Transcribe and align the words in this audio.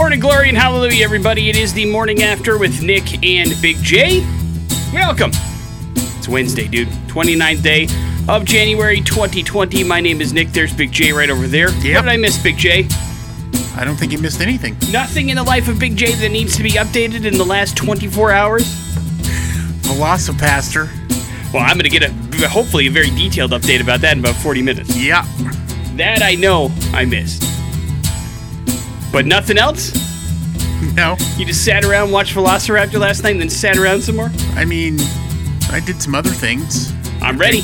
Morning 0.00 0.18
glory 0.18 0.48
and 0.48 0.56
hallelujah, 0.56 1.04
everybody. 1.04 1.50
It 1.50 1.56
is 1.56 1.74
the 1.74 1.84
morning 1.84 2.22
after 2.22 2.56
with 2.56 2.82
Nick 2.82 3.22
and 3.22 3.54
Big 3.60 3.76
J. 3.82 4.20
Welcome. 4.94 5.30
It's 5.94 6.26
Wednesday, 6.26 6.66
dude. 6.66 6.88
29th 7.08 7.62
day 7.62 7.86
of 8.26 8.46
January 8.46 9.02
2020. 9.02 9.84
My 9.84 10.00
name 10.00 10.22
is 10.22 10.32
Nick. 10.32 10.52
There's 10.52 10.72
Big 10.72 10.90
J 10.90 11.12
right 11.12 11.28
over 11.28 11.46
there. 11.46 11.68
Yep. 11.68 11.96
What 11.96 12.02
did 12.02 12.08
I 12.12 12.16
miss, 12.16 12.42
Big 12.42 12.56
J? 12.56 12.88
I 13.76 13.84
don't 13.84 13.94
think 13.94 14.10
you 14.10 14.18
missed 14.18 14.40
anything. 14.40 14.74
Nothing 14.90 15.28
in 15.28 15.36
the 15.36 15.44
life 15.44 15.68
of 15.68 15.78
Big 15.78 15.96
J 15.96 16.14
that 16.14 16.30
needs 16.30 16.56
to 16.56 16.62
be 16.62 16.70
updated 16.70 17.26
in 17.26 17.36
the 17.36 17.44
last 17.44 17.76
24 17.76 18.32
hours? 18.32 18.62
VelociPastor. 19.82 21.52
Well, 21.52 21.62
I'm 21.62 21.76
going 21.76 21.90
to 21.90 21.90
get 21.90 22.04
a 22.04 22.48
hopefully 22.48 22.86
a 22.86 22.90
very 22.90 23.10
detailed 23.10 23.50
update 23.50 23.82
about 23.82 24.00
that 24.00 24.16
in 24.16 24.20
about 24.20 24.36
40 24.36 24.62
minutes. 24.62 24.96
Yeah. 24.96 25.26
That 25.96 26.22
I 26.22 26.36
know 26.36 26.72
I 26.94 27.04
missed. 27.04 27.59
But 29.12 29.26
nothing 29.26 29.58
else? 29.58 29.92
No. 30.94 31.14
You 31.36 31.44
just 31.44 31.62
sat 31.64 31.84
around, 31.84 32.10
watched 32.10 32.34
Velociraptor 32.34 32.98
last 32.98 33.22
night, 33.22 33.32
and 33.32 33.40
then 33.42 33.50
sat 33.50 33.76
around 33.76 34.00
some 34.02 34.16
more? 34.16 34.30
I 34.54 34.64
mean, 34.64 34.96
I 35.70 35.78
did 35.84 36.00
some 36.00 36.14
other 36.14 36.30
things. 36.30 36.92
I'm 37.20 37.36
ready. 37.38 37.60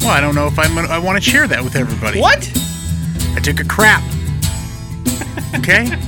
Well, 0.00 0.10
I 0.10 0.20
don't 0.20 0.34
know 0.34 0.46
if 0.46 0.58
I'm. 0.58 0.74
Gonna, 0.74 0.88
I 0.88 0.98
want 0.98 1.16
to 1.22 1.30
share 1.30 1.48
that 1.48 1.64
with 1.64 1.76
everybody. 1.76 2.20
What? 2.20 2.46
I 3.34 3.40
took 3.40 3.58
a 3.58 3.64
crap. 3.64 4.02
Okay. 5.56 5.88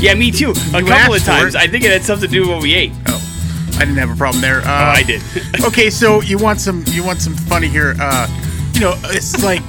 Yeah, 0.00 0.14
me 0.14 0.30
too. 0.30 0.52
A 0.72 0.80
You 0.80 0.86
couple 0.86 1.14
of 1.14 1.22
times. 1.24 1.54
I 1.54 1.66
think 1.66 1.84
it 1.84 1.90
had 1.90 2.02
something 2.02 2.26
to 2.26 2.32
do 2.34 2.40
with 2.40 2.48
what 2.50 2.62
we 2.62 2.74
ate. 2.74 2.92
oh, 3.08 3.74
I 3.76 3.80
didn't 3.80 3.96
have 3.96 4.08
a 4.10 4.16
problem 4.16 4.40
there. 4.40 4.60
Uh, 4.60 4.64
Oh, 4.64 4.92
I 4.96 5.02
did. 5.02 5.20
okay, 5.64 5.90
so 5.90 6.22
you 6.22 6.38
want 6.38 6.58
some? 6.58 6.84
You 6.88 7.04
want 7.04 7.20
some 7.20 7.34
funny 7.34 7.68
here? 7.68 7.94
Uh, 8.00 8.26
you 8.72 8.80
know, 8.80 8.94
it's 9.06 9.42
like 9.44 9.60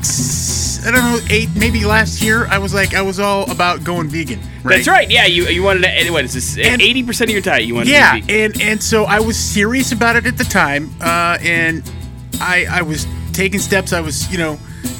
I 0.85 0.91
don't 0.91 0.93
know, 1.03 1.19
eight 1.29 1.49
maybe 1.55 1.85
last 1.85 2.21
year. 2.21 2.47
I 2.47 2.57
was 2.57 2.73
like, 2.73 2.93
I 2.95 3.01
was 3.01 3.19
all 3.19 3.49
about 3.51 3.83
going 3.83 4.09
vegan. 4.09 4.39
Right? 4.63 4.75
That's 4.77 4.87
right. 4.87 5.09
Yeah, 5.09 5.25
you 5.25 5.45
you 5.47 5.61
wanted 5.63 5.83
to. 5.83 6.09
What 6.11 6.25
is 6.25 6.33
this? 6.33 6.57
Eighty 6.57 7.03
percent 7.03 7.29
of 7.29 7.33
your 7.33 7.41
diet 7.41 7.65
you 7.65 7.75
wanted 7.75 7.89
Yeah, 7.89 8.19
to 8.19 8.25
be. 8.25 8.41
and 8.43 8.61
and 8.61 8.83
so 8.83 9.03
I 9.05 9.19
was 9.19 9.37
serious 9.37 9.91
about 9.91 10.15
it 10.15 10.25
at 10.25 10.37
the 10.37 10.43
time, 10.43 10.89
uh, 11.01 11.37
and 11.41 11.83
I 12.39 12.65
I 12.69 12.81
was 12.81 13.05
taking 13.33 13.59
steps. 13.59 13.93
I 13.93 14.01
was 14.01 14.31
you 14.31 14.37
know 14.37 14.57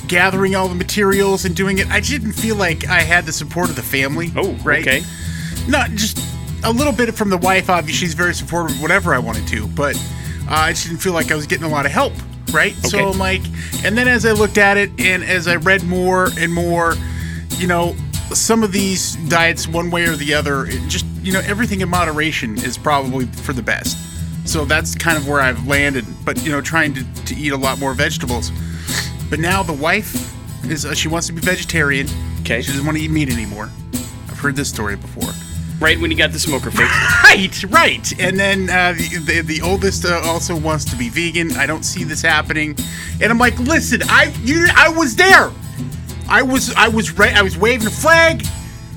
gathering 0.07 0.55
all 0.55 0.67
the 0.67 0.75
materials 0.75 1.45
and 1.45 1.55
doing 1.55 1.77
it. 1.79 1.88
I 1.89 1.99
didn't 1.99 2.33
feel 2.33 2.55
like 2.55 2.88
I 2.88 3.01
had 3.01 3.25
the 3.25 3.31
support 3.33 3.69
of 3.69 3.75
the 3.75 3.81
family. 3.81 4.29
Oh, 4.35 4.51
right. 4.63 4.81
okay. 4.85 5.03
Not 5.67 5.89
just 5.91 6.19
a 6.63 6.71
little 6.71 6.93
bit 6.93 7.13
from 7.16 7.29
the 7.29 7.38
wife. 7.38 7.69
Obviously, 7.69 8.05
she's 8.07 8.13
very 8.13 8.33
supportive 8.33 8.75
of 8.75 8.81
whatever 8.81 9.13
I 9.13 9.19
wanted 9.19 9.47
to, 9.47 9.67
but 9.67 9.95
uh, 10.49 10.53
I 10.53 10.71
just 10.73 10.85
didn't 10.88 10.99
feel 10.99 11.13
like 11.13 11.31
I 11.31 11.35
was 11.35 11.47
getting 11.47 11.66
a 11.66 11.69
lot 11.69 11.85
of 11.85 11.91
help. 11.91 12.13
Right. 12.52 12.75
So 12.88 13.09
I'm 13.09 13.17
like, 13.17 13.41
and 13.83 13.97
then 13.97 14.07
as 14.07 14.25
I 14.25 14.31
looked 14.31 14.57
at 14.57 14.77
it 14.77 14.89
and 14.99 15.23
as 15.23 15.47
I 15.47 15.55
read 15.55 15.83
more 15.83 16.30
and 16.38 16.53
more, 16.53 16.95
you 17.57 17.67
know, 17.67 17.95
some 18.33 18.63
of 18.63 18.71
these 18.71 19.16
diets, 19.27 19.67
one 19.67 19.89
way 19.89 20.05
or 20.05 20.16
the 20.16 20.33
other, 20.33 20.66
it 20.66 20.81
just 20.88 21.05
you 21.22 21.31
know, 21.31 21.41
everything 21.41 21.81
in 21.81 21.89
moderation 21.89 22.57
is 22.57 22.77
probably 22.77 23.25
for 23.25 23.53
the 23.53 23.61
best. 23.61 23.97
So 24.47 24.66
that's 24.66 24.95
kind 24.95 25.17
of 25.17 25.27
where 25.27 25.39
I've 25.39 25.67
landed. 25.67 26.05
But 26.25 26.44
you 26.44 26.52
know, 26.52 26.61
trying 26.61 26.94
to, 26.95 27.03
to 27.25 27.35
eat 27.35 27.52
a 27.52 27.57
lot 27.57 27.79
more 27.79 27.94
vegetables. 27.94 28.52
But 29.29 29.39
now 29.39 29.63
the 29.63 29.73
wife 29.73 30.35
is 30.69 30.85
uh, 30.85 30.94
she 30.94 31.07
wants 31.07 31.27
to 31.27 31.33
be 31.33 31.41
vegetarian. 31.41 32.07
Okay. 32.41 32.61
She 32.61 32.72
doesn't 32.72 32.85
want 32.85 32.97
to 32.97 33.03
eat 33.03 33.11
meat 33.11 33.31
anymore. 33.31 33.69
I've 34.29 34.39
heard 34.39 34.55
this 34.55 34.69
story 34.69 34.95
before. 34.95 35.31
Right 35.81 35.99
when 35.99 36.11
you 36.11 36.17
got 36.17 36.31
the 36.31 36.39
smoker 36.39 36.69
fixed. 36.69 36.93
Right, 37.31 37.63
right. 37.69 38.19
And 38.19 38.37
then 38.39 38.69
uh, 38.69 38.93
the, 38.93 39.17
the 39.17 39.41
the 39.41 39.61
oldest 39.61 40.05
uh, 40.05 40.21
also 40.25 40.55
wants 40.55 40.85
to 40.85 40.95
be 40.95 41.09
vegan. 41.09 41.53
I 41.53 41.65
don't 41.65 41.83
see 41.83 42.03
this 42.03 42.21
happening. 42.21 42.75
And 43.21 43.31
I'm 43.31 43.38
like, 43.38 43.57
listen, 43.57 44.01
I 44.03 44.33
you 44.43 44.67
I 44.75 44.89
was 44.89 45.15
there. 45.15 45.49
I 46.29 46.41
was 46.43 46.73
I 46.75 46.88
was 46.88 47.17
right. 47.17 47.33
I 47.35 47.41
was 47.41 47.57
waving 47.57 47.88
a 47.88 47.91
flag. 47.91 48.45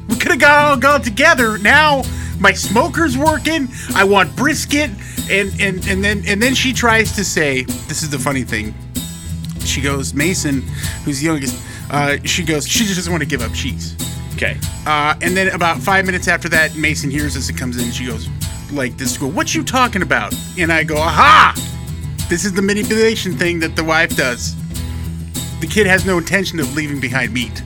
We 0.08 0.16
could 0.16 0.32
have 0.32 0.40
got 0.40 0.64
all 0.64 0.76
gone 0.76 1.00
together. 1.02 1.58
Now 1.58 2.02
my 2.38 2.52
smoker's 2.52 3.16
working. 3.16 3.68
I 3.94 4.04
want 4.04 4.36
brisket. 4.36 4.90
And 5.30 5.52
and 5.60 5.86
and 5.86 6.04
then 6.04 6.22
and 6.26 6.42
then 6.42 6.54
she 6.54 6.72
tries 6.72 7.12
to 7.16 7.24
say, 7.24 7.62
this 7.62 8.02
is 8.02 8.10
the 8.10 8.18
funny 8.18 8.42
thing. 8.42 8.74
She 9.60 9.80
goes, 9.80 10.12
Mason, 10.12 10.60
who's 11.04 11.20
the 11.20 11.26
youngest. 11.26 11.56
Uh, 11.90 12.18
she 12.24 12.42
goes, 12.44 12.68
she 12.68 12.84
just 12.84 12.96
doesn't 12.96 13.12
want 13.12 13.22
to 13.22 13.28
give 13.28 13.40
up 13.40 13.52
cheese. 13.54 13.96
Okay. 14.44 14.58
Uh, 14.86 15.14
and 15.22 15.36
then 15.36 15.48
about 15.54 15.78
five 15.78 16.04
minutes 16.06 16.28
after 16.28 16.48
that, 16.50 16.76
Mason 16.76 17.10
hears 17.10 17.36
us 17.36 17.48
and 17.48 17.58
comes 17.58 17.76
in. 17.76 17.84
And 17.84 17.94
She 17.94 18.06
goes, 18.06 18.28
like 18.72 18.96
this, 18.96 19.16
go, 19.16 19.26
what 19.28 19.54
you 19.54 19.62
talking 19.64 20.02
about? 20.02 20.34
And 20.58 20.72
I 20.72 20.84
go, 20.84 20.96
aha! 20.96 21.54
This 22.28 22.44
is 22.44 22.52
the 22.52 22.62
manipulation 22.62 23.36
thing 23.36 23.60
that 23.60 23.76
the 23.76 23.84
wife 23.84 24.16
does. 24.16 24.54
The 25.60 25.66
kid 25.66 25.86
has 25.86 26.04
no 26.04 26.18
intention 26.18 26.60
of 26.60 26.74
leaving 26.74 27.00
behind 27.00 27.32
meat. 27.32 27.62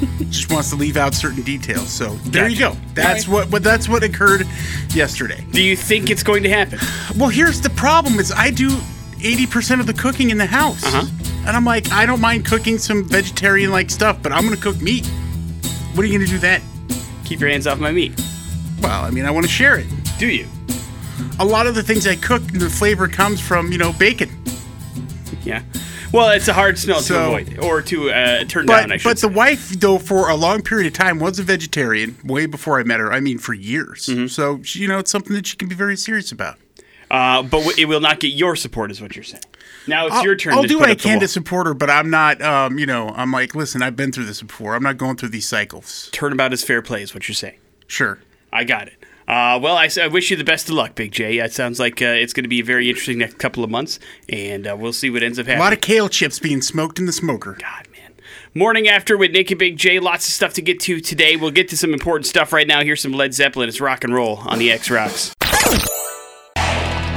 Just 0.30 0.50
wants 0.50 0.70
to 0.70 0.76
leave 0.76 0.96
out 0.96 1.14
certain 1.14 1.42
details. 1.42 1.88
So 1.90 2.10
there 2.26 2.48
you 2.48 2.58
go. 2.58 2.76
That's 2.94 3.26
Alright. 3.28 3.44
what. 3.46 3.50
But 3.50 3.62
that's 3.62 3.88
what 3.88 4.02
occurred 4.02 4.46
yesterday. 4.94 5.44
Do 5.52 5.62
you 5.62 5.76
think 5.76 6.10
it's 6.10 6.22
going 6.22 6.42
to 6.42 6.48
happen? 6.50 6.78
Well, 7.18 7.28
here's 7.28 7.60
the 7.60 7.70
problem: 7.70 8.18
is 8.18 8.32
I 8.32 8.50
do 8.50 8.78
eighty 9.22 9.46
percent 9.46 9.80
of 9.80 9.86
the 9.86 9.92
cooking 9.94 10.30
in 10.30 10.38
the 10.38 10.46
house, 10.46 10.82
Uh-huh. 10.84 11.06
and 11.46 11.54
I'm 11.56 11.64
like, 11.66 11.90
I 11.92 12.06
don't 12.06 12.20
mind 12.20 12.46
cooking 12.46 12.78
some 12.78 13.04
vegetarian-like 13.04 13.90
stuff, 13.90 14.18
but 14.22 14.32
I'm 14.32 14.44
gonna 14.44 14.56
cook 14.56 14.80
meat. 14.80 15.08
What 15.94 16.04
are 16.04 16.08
you 16.08 16.18
gonna 16.18 16.30
do 16.30 16.38
then? 16.38 16.62
Keep 17.24 17.40
your 17.40 17.50
hands 17.50 17.66
off 17.66 17.78
my 17.78 17.92
meat. 17.92 18.12
Well, 18.80 19.04
I 19.04 19.10
mean, 19.10 19.24
I 19.24 19.30
want 19.30 19.44
to 19.46 19.52
share 19.52 19.78
it. 19.78 19.86
Do 20.18 20.28
you? 20.28 20.46
A 21.38 21.44
lot 21.44 21.66
of 21.66 21.74
the 21.74 21.82
things 21.82 22.06
I 22.06 22.16
cook, 22.16 22.42
the 22.52 22.70
flavor 22.70 23.08
comes 23.08 23.40
from, 23.40 23.72
you 23.72 23.78
know, 23.78 23.92
bacon. 23.92 24.30
Yeah. 25.42 25.62
Well, 26.12 26.30
it's 26.30 26.48
a 26.48 26.52
hard 26.52 26.76
smell 26.78 27.00
to 27.02 27.22
avoid 27.22 27.58
or 27.60 27.82
to 27.82 28.10
uh, 28.10 28.44
turn 28.44 28.66
But 28.66 28.80
down. 28.80 28.92
I 28.92 28.96
should 28.96 29.08
but 29.08 29.18
the 29.18 29.28
wife, 29.28 29.70
though, 29.70 29.98
for 29.98 30.28
a 30.28 30.34
long 30.34 30.60
period 30.62 30.88
of 30.88 30.92
time, 30.92 31.20
was 31.20 31.38
a 31.38 31.42
vegetarian. 31.44 32.16
Way 32.24 32.46
before 32.46 32.80
I 32.80 32.82
met 32.82 32.98
her, 32.98 33.12
I 33.12 33.20
mean, 33.20 33.38
for 33.38 33.54
years. 33.54 34.06
Mm-hmm. 34.06 34.26
So 34.26 34.60
you 34.74 34.88
know, 34.88 34.98
it's 34.98 35.10
something 35.10 35.34
that 35.34 35.46
she 35.46 35.56
can 35.56 35.68
be 35.68 35.74
very 35.76 35.96
serious 35.96 36.32
about. 36.32 36.58
Uh, 37.10 37.42
but 37.42 37.58
w- 37.58 37.74
it 37.78 37.84
will 37.86 38.00
not 38.00 38.18
get 38.20 38.28
your 38.28 38.56
support, 38.56 38.90
is 38.90 39.00
what 39.00 39.14
you're 39.14 39.22
saying. 39.24 39.44
Now 39.86 40.06
it's 40.06 40.16
I'll, 40.16 40.24
your 40.24 40.36
turn. 40.36 40.54
I'll 40.54 40.62
to 40.62 40.68
do 40.68 40.78
what 40.78 40.90
I 40.90 40.94
can 40.94 41.20
to 41.20 41.28
support 41.28 41.66
her, 41.66 41.74
but 41.74 41.90
I'm 41.90 42.10
not. 42.10 42.40
Um, 42.42 42.78
you 42.78 42.86
know, 42.86 43.08
I'm 43.08 43.32
like, 43.32 43.54
listen, 43.54 43.82
I've 43.82 43.96
been 43.96 44.12
through 44.12 44.26
this 44.26 44.42
before. 44.42 44.74
I'm 44.74 44.82
not 44.82 44.98
going 44.98 45.16
through 45.16 45.30
these 45.30 45.48
cycles. 45.48 46.08
Turnabout 46.12 46.52
is 46.52 46.62
fair 46.62 46.82
play, 46.82 47.02
is 47.02 47.14
what 47.14 47.28
you're 47.28 47.34
saying. 47.34 47.58
Sure. 47.86 48.18
I 48.52 48.64
got 48.64 48.88
it. 48.88 48.94
Uh, 49.28 49.58
well, 49.62 49.76
I 49.76 49.88
wish 50.08 50.30
you 50.30 50.36
the 50.36 50.42
best 50.42 50.68
of 50.68 50.74
luck, 50.74 50.96
Big 50.96 51.12
J. 51.12 51.38
It 51.38 51.52
sounds 51.52 51.78
like 51.78 52.02
uh, 52.02 52.06
it's 52.06 52.32
going 52.32 52.42
to 52.42 52.48
be 52.48 52.58
a 52.58 52.64
very 52.64 52.88
interesting 52.88 53.18
next 53.18 53.38
couple 53.38 53.62
of 53.62 53.70
months, 53.70 54.00
and 54.28 54.66
uh, 54.66 54.76
we'll 54.76 54.92
see 54.92 55.08
what 55.08 55.22
ends 55.22 55.38
up 55.38 55.46
happening. 55.46 55.60
A 55.60 55.64
lot 55.64 55.72
of 55.72 55.80
kale 55.80 56.08
chips 56.08 56.40
being 56.40 56.60
smoked 56.60 56.98
in 56.98 57.06
the 57.06 57.12
smoker. 57.12 57.56
God, 57.60 57.86
man. 57.92 58.12
Morning 58.54 58.88
after 58.88 59.16
with 59.16 59.30
Nick 59.30 59.52
and 59.52 59.58
Big 59.60 59.76
J. 59.76 60.00
Lots 60.00 60.26
of 60.26 60.34
stuff 60.34 60.54
to 60.54 60.62
get 60.62 60.80
to 60.80 61.00
today. 61.00 61.36
We'll 61.36 61.52
get 61.52 61.68
to 61.68 61.76
some 61.76 61.92
important 61.92 62.26
stuff 62.26 62.52
right 62.52 62.66
now. 62.66 62.82
Here's 62.82 63.00
some 63.00 63.12
Led 63.12 63.32
Zeppelin. 63.32 63.68
It's 63.68 63.80
rock 63.80 64.02
and 64.02 64.12
roll 64.12 64.38
on 64.38 64.58
the 64.58 64.72
X 64.72 64.90
Rocks. 64.90 65.32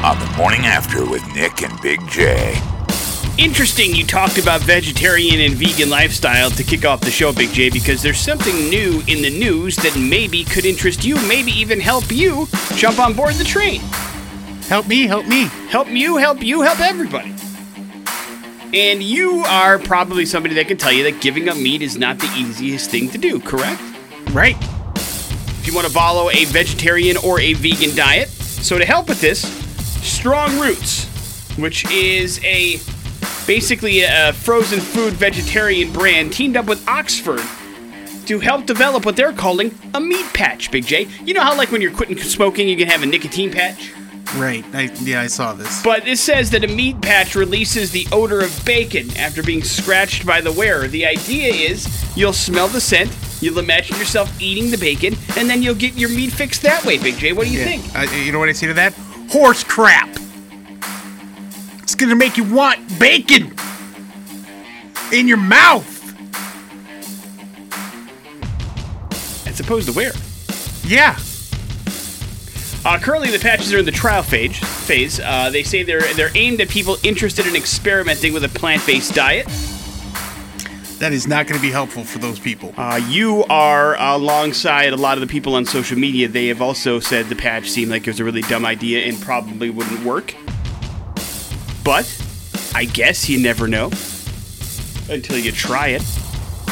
On 0.04 0.20
the 0.20 0.26
morning 0.36 0.66
after 0.66 1.06
with 1.10 1.26
Nick 1.34 1.62
and 1.62 1.82
Big 1.82 2.06
J. 2.10 2.62
Interesting 3.38 3.96
you 3.96 4.06
talked 4.06 4.38
about 4.38 4.60
vegetarian 4.60 5.40
and 5.40 5.54
vegan 5.54 5.90
lifestyle 5.90 6.50
to 6.52 6.64
kick 6.64 6.84
off 6.84 7.00
the 7.00 7.10
show, 7.10 7.32
Big 7.32 7.52
J, 7.52 7.70
because 7.70 8.02
there's 8.02 8.20
something 8.20 8.70
new 8.70 9.02
in 9.08 9.22
the 9.22 9.30
news 9.30 9.78
that 9.78 9.98
maybe 9.98 10.44
could 10.44 10.66
interest 10.66 11.06
you, 11.06 11.16
maybe 11.26 11.52
even 11.52 11.80
help 11.80 12.12
you 12.12 12.48
jump 12.76 13.00
on 13.00 13.14
board 13.14 13.36
the 13.36 13.46
train. 13.46 13.80
Help 14.68 14.88
me, 14.88 15.08
help 15.08 15.26
me. 15.26 15.46
help 15.70 15.88
you, 15.88 16.18
help 16.18 16.44
you, 16.44 16.62
help 16.64 16.82
everybody. 16.82 17.34
And 18.78 19.02
you 19.02 19.40
are 19.48 19.80
probably 19.80 20.26
somebody 20.26 20.56
that 20.56 20.68
can 20.68 20.76
tell 20.76 20.92
you 20.92 21.04
that 21.10 21.22
giving 21.22 21.48
up 21.48 21.56
meat 21.56 21.82
is 21.82 21.98
not 21.98 22.20
the 22.20 22.32
easiest 22.36 22.90
thing 22.90 23.10
to 23.12 23.18
do, 23.18 23.40
correct? 23.40 23.82
Right. 24.32 24.58
If 24.98 25.64
you 25.66 25.74
want 25.74 25.88
to 25.88 25.94
follow 25.94 26.30
a 26.30 26.44
vegetarian 26.46 27.16
or 27.16 27.40
a 27.40 27.54
vegan 27.54 27.96
diet. 27.96 28.28
So 28.28 28.78
to 28.78 28.86
help 28.86 29.08
with 29.08 29.22
this, 29.22 29.64
Strong 30.04 30.60
Roots, 30.60 31.06
which 31.58 31.90
is 31.92 32.40
a 32.44 32.78
basically 33.48 34.02
a 34.04 34.34
frozen 34.34 34.80
food 34.80 35.14
vegetarian 35.14 35.92
brand, 35.92 36.34
teamed 36.34 36.58
up 36.58 36.66
with 36.66 36.86
Oxford 36.88 37.42
to 38.26 38.40
help 38.40 38.66
develop 38.66 39.06
what 39.06 39.16
they're 39.16 39.34
calling 39.34 39.78
a 39.94 40.00
meat 40.00 40.26
patch, 40.34 40.72
Big 40.72 40.86
J. 40.86 41.08
You 41.26 41.34
know 41.34 41.42
how 41.42 41.56
like 41.58 41.72
when 41.72 41.82
you're 41.82 41.92
quitting 41.94 42.18
smoking, 42.18 42.68
you 42.70 42.78
can 42.78 42.88
have 42.88 43.04
a 43.04 43.06
nicotine 43.06 43.52
patch? 43.52 43.94
Right. 44.36 44.66
I, 44.74 44.84
yeah, 45.02 45.22
I 45.22 45.28
saw 45.28 45.54
this. 45.54 45.84
But 45.84 46.08
it 46.08 46.18
says 46.18 46.50
that 46.52 46.64
a 46.64 46.68
meat 46.68 47.00
patch 47.02 47.36
releases 47.36 47.92
the 47.92 48.08
odor 48.12 48.40
of 48.42 48.66
bacon 48.66 49.16
after 49.18 49.44
being 49.44 49.64
scratched 49.64 50.26
by 50.26 50.42
the 50.42 50.52
wearer. 50.52 50.88
The 50.88 51.06
idea 51.06 51.54
is 51.54 51.88
you'll 52.18 52.34
smell 52.34 52.68
the 52.68 52.82
scent, 52.82 53.16
you'll 53.42 53.60
imagine 53.60 53.98
yourself 53.98 54.42
eating 54.42 54.72
the 54.72 54.78
bacon, 54.78 55.16
and 55.38 55.50
then 55.50 55.62
you'll 55.62 55.76
get 55.76 55.94
your 55.96 56.10
meat 56.10 56.32
fixed 56.32 56.62
that 56.64 56.84
way, 56.86 56.98
Big 56.98 57.18
J. 57.18 57.34
What 57.34 57.46
do 57.48 57.54
you 57.54 57.60
Yeah. 57.60 57.66
think? 57.66 57.96
Uh, 57.96 58.16
you 58.16 58.32
know 58.32 58.40
what 58.40 58.50
I 58.50 58.54
say 58.54 58.68
to 58.68 58.74
that? 58.76 58.94
Horse 59.34 59.64
crap. 59.64 60.10
It's 61.82 61.96
gonna 61.96 62.16
make 62.16 62.38
you 62.38 62.44
want 62.44 63.00
bacon 63.00 63.52
in 65.12 65.28
your 65.28 65.38
mouth. 65.38 65.90
As 69.48 69.60
opposed 69.60 69.88
to 69.88 69.94
where? 69.94 70.12
Yeah. 70.86 71.18
Uh, 72.86 73.00
currently, 73.00 73.32
the 73.32 73.40
patches 73.40 73.74
are 73.74 73.80
in 73.80 73.86
the 73.86 73.92
trial 73.92 74.22
phase. 74.22 74.56
Phase. 74.86 75.20
Uh, 75.20 75.50
they 75.50 75.64
say 75.64 75.82
they're 75.82 76.14
they're 76.14 76.30
aimed 76.36 76.62
at 76.62 76.70
people 76.70 76.98
interested 77.02 77.48
in 77.48 77.56
experimenting 77.56 78.34
with 78.34 78.44
a 78.44 78.50
plant-based 78.50 79.16
diet. 79.16 79.48
That 81.04 81.12
is 81.12 81.28
not 81.28 81.48
going 81.48 81.60
to 81.60 81.62
be 81.62 81.70
helpful 81.70 82.06
for 82.06 82.20
those 82.20 82.40
people. 82.40 82.74
Uh, 82.78 82.98
you 83.10 83.44
are 83.50 83.98
alongside 84.00 84.94
a 84.94 84.96
lot 84.96 85.18
of 85.18 85.20
the 85.20 85.28
people 85.28 85.56
on 85.56 85.66
social 85.66 86.00
media. 86.00 86.30
They 86.30 86.48
have 86.48 86.62
also 86.62 87.02
said 87.02 87.28
the 87.28 87.36
patch 87.36 87.70
seemed 87.70 87.92
like 87.92 88.04
it 88.04 88.12
was 88.12 88.22
a 88.22 88.24
really 88.24 88.42
dumb 88.44 88.66
idea 88.66 89.06
and 89.06 89.20
probably 89.20 89.70
wouldn't 89.70 90.02
work. 90.06 90.34
But 91.84 92.08
I 92.74 92.86
guess 92.86 93.28
you 93.28 93.38
never 93.38 93.68
know 93.68 93.88
until 95.10 95.38
you 95.38 95.52
try 95.52 95.88
it. 95.90 96.04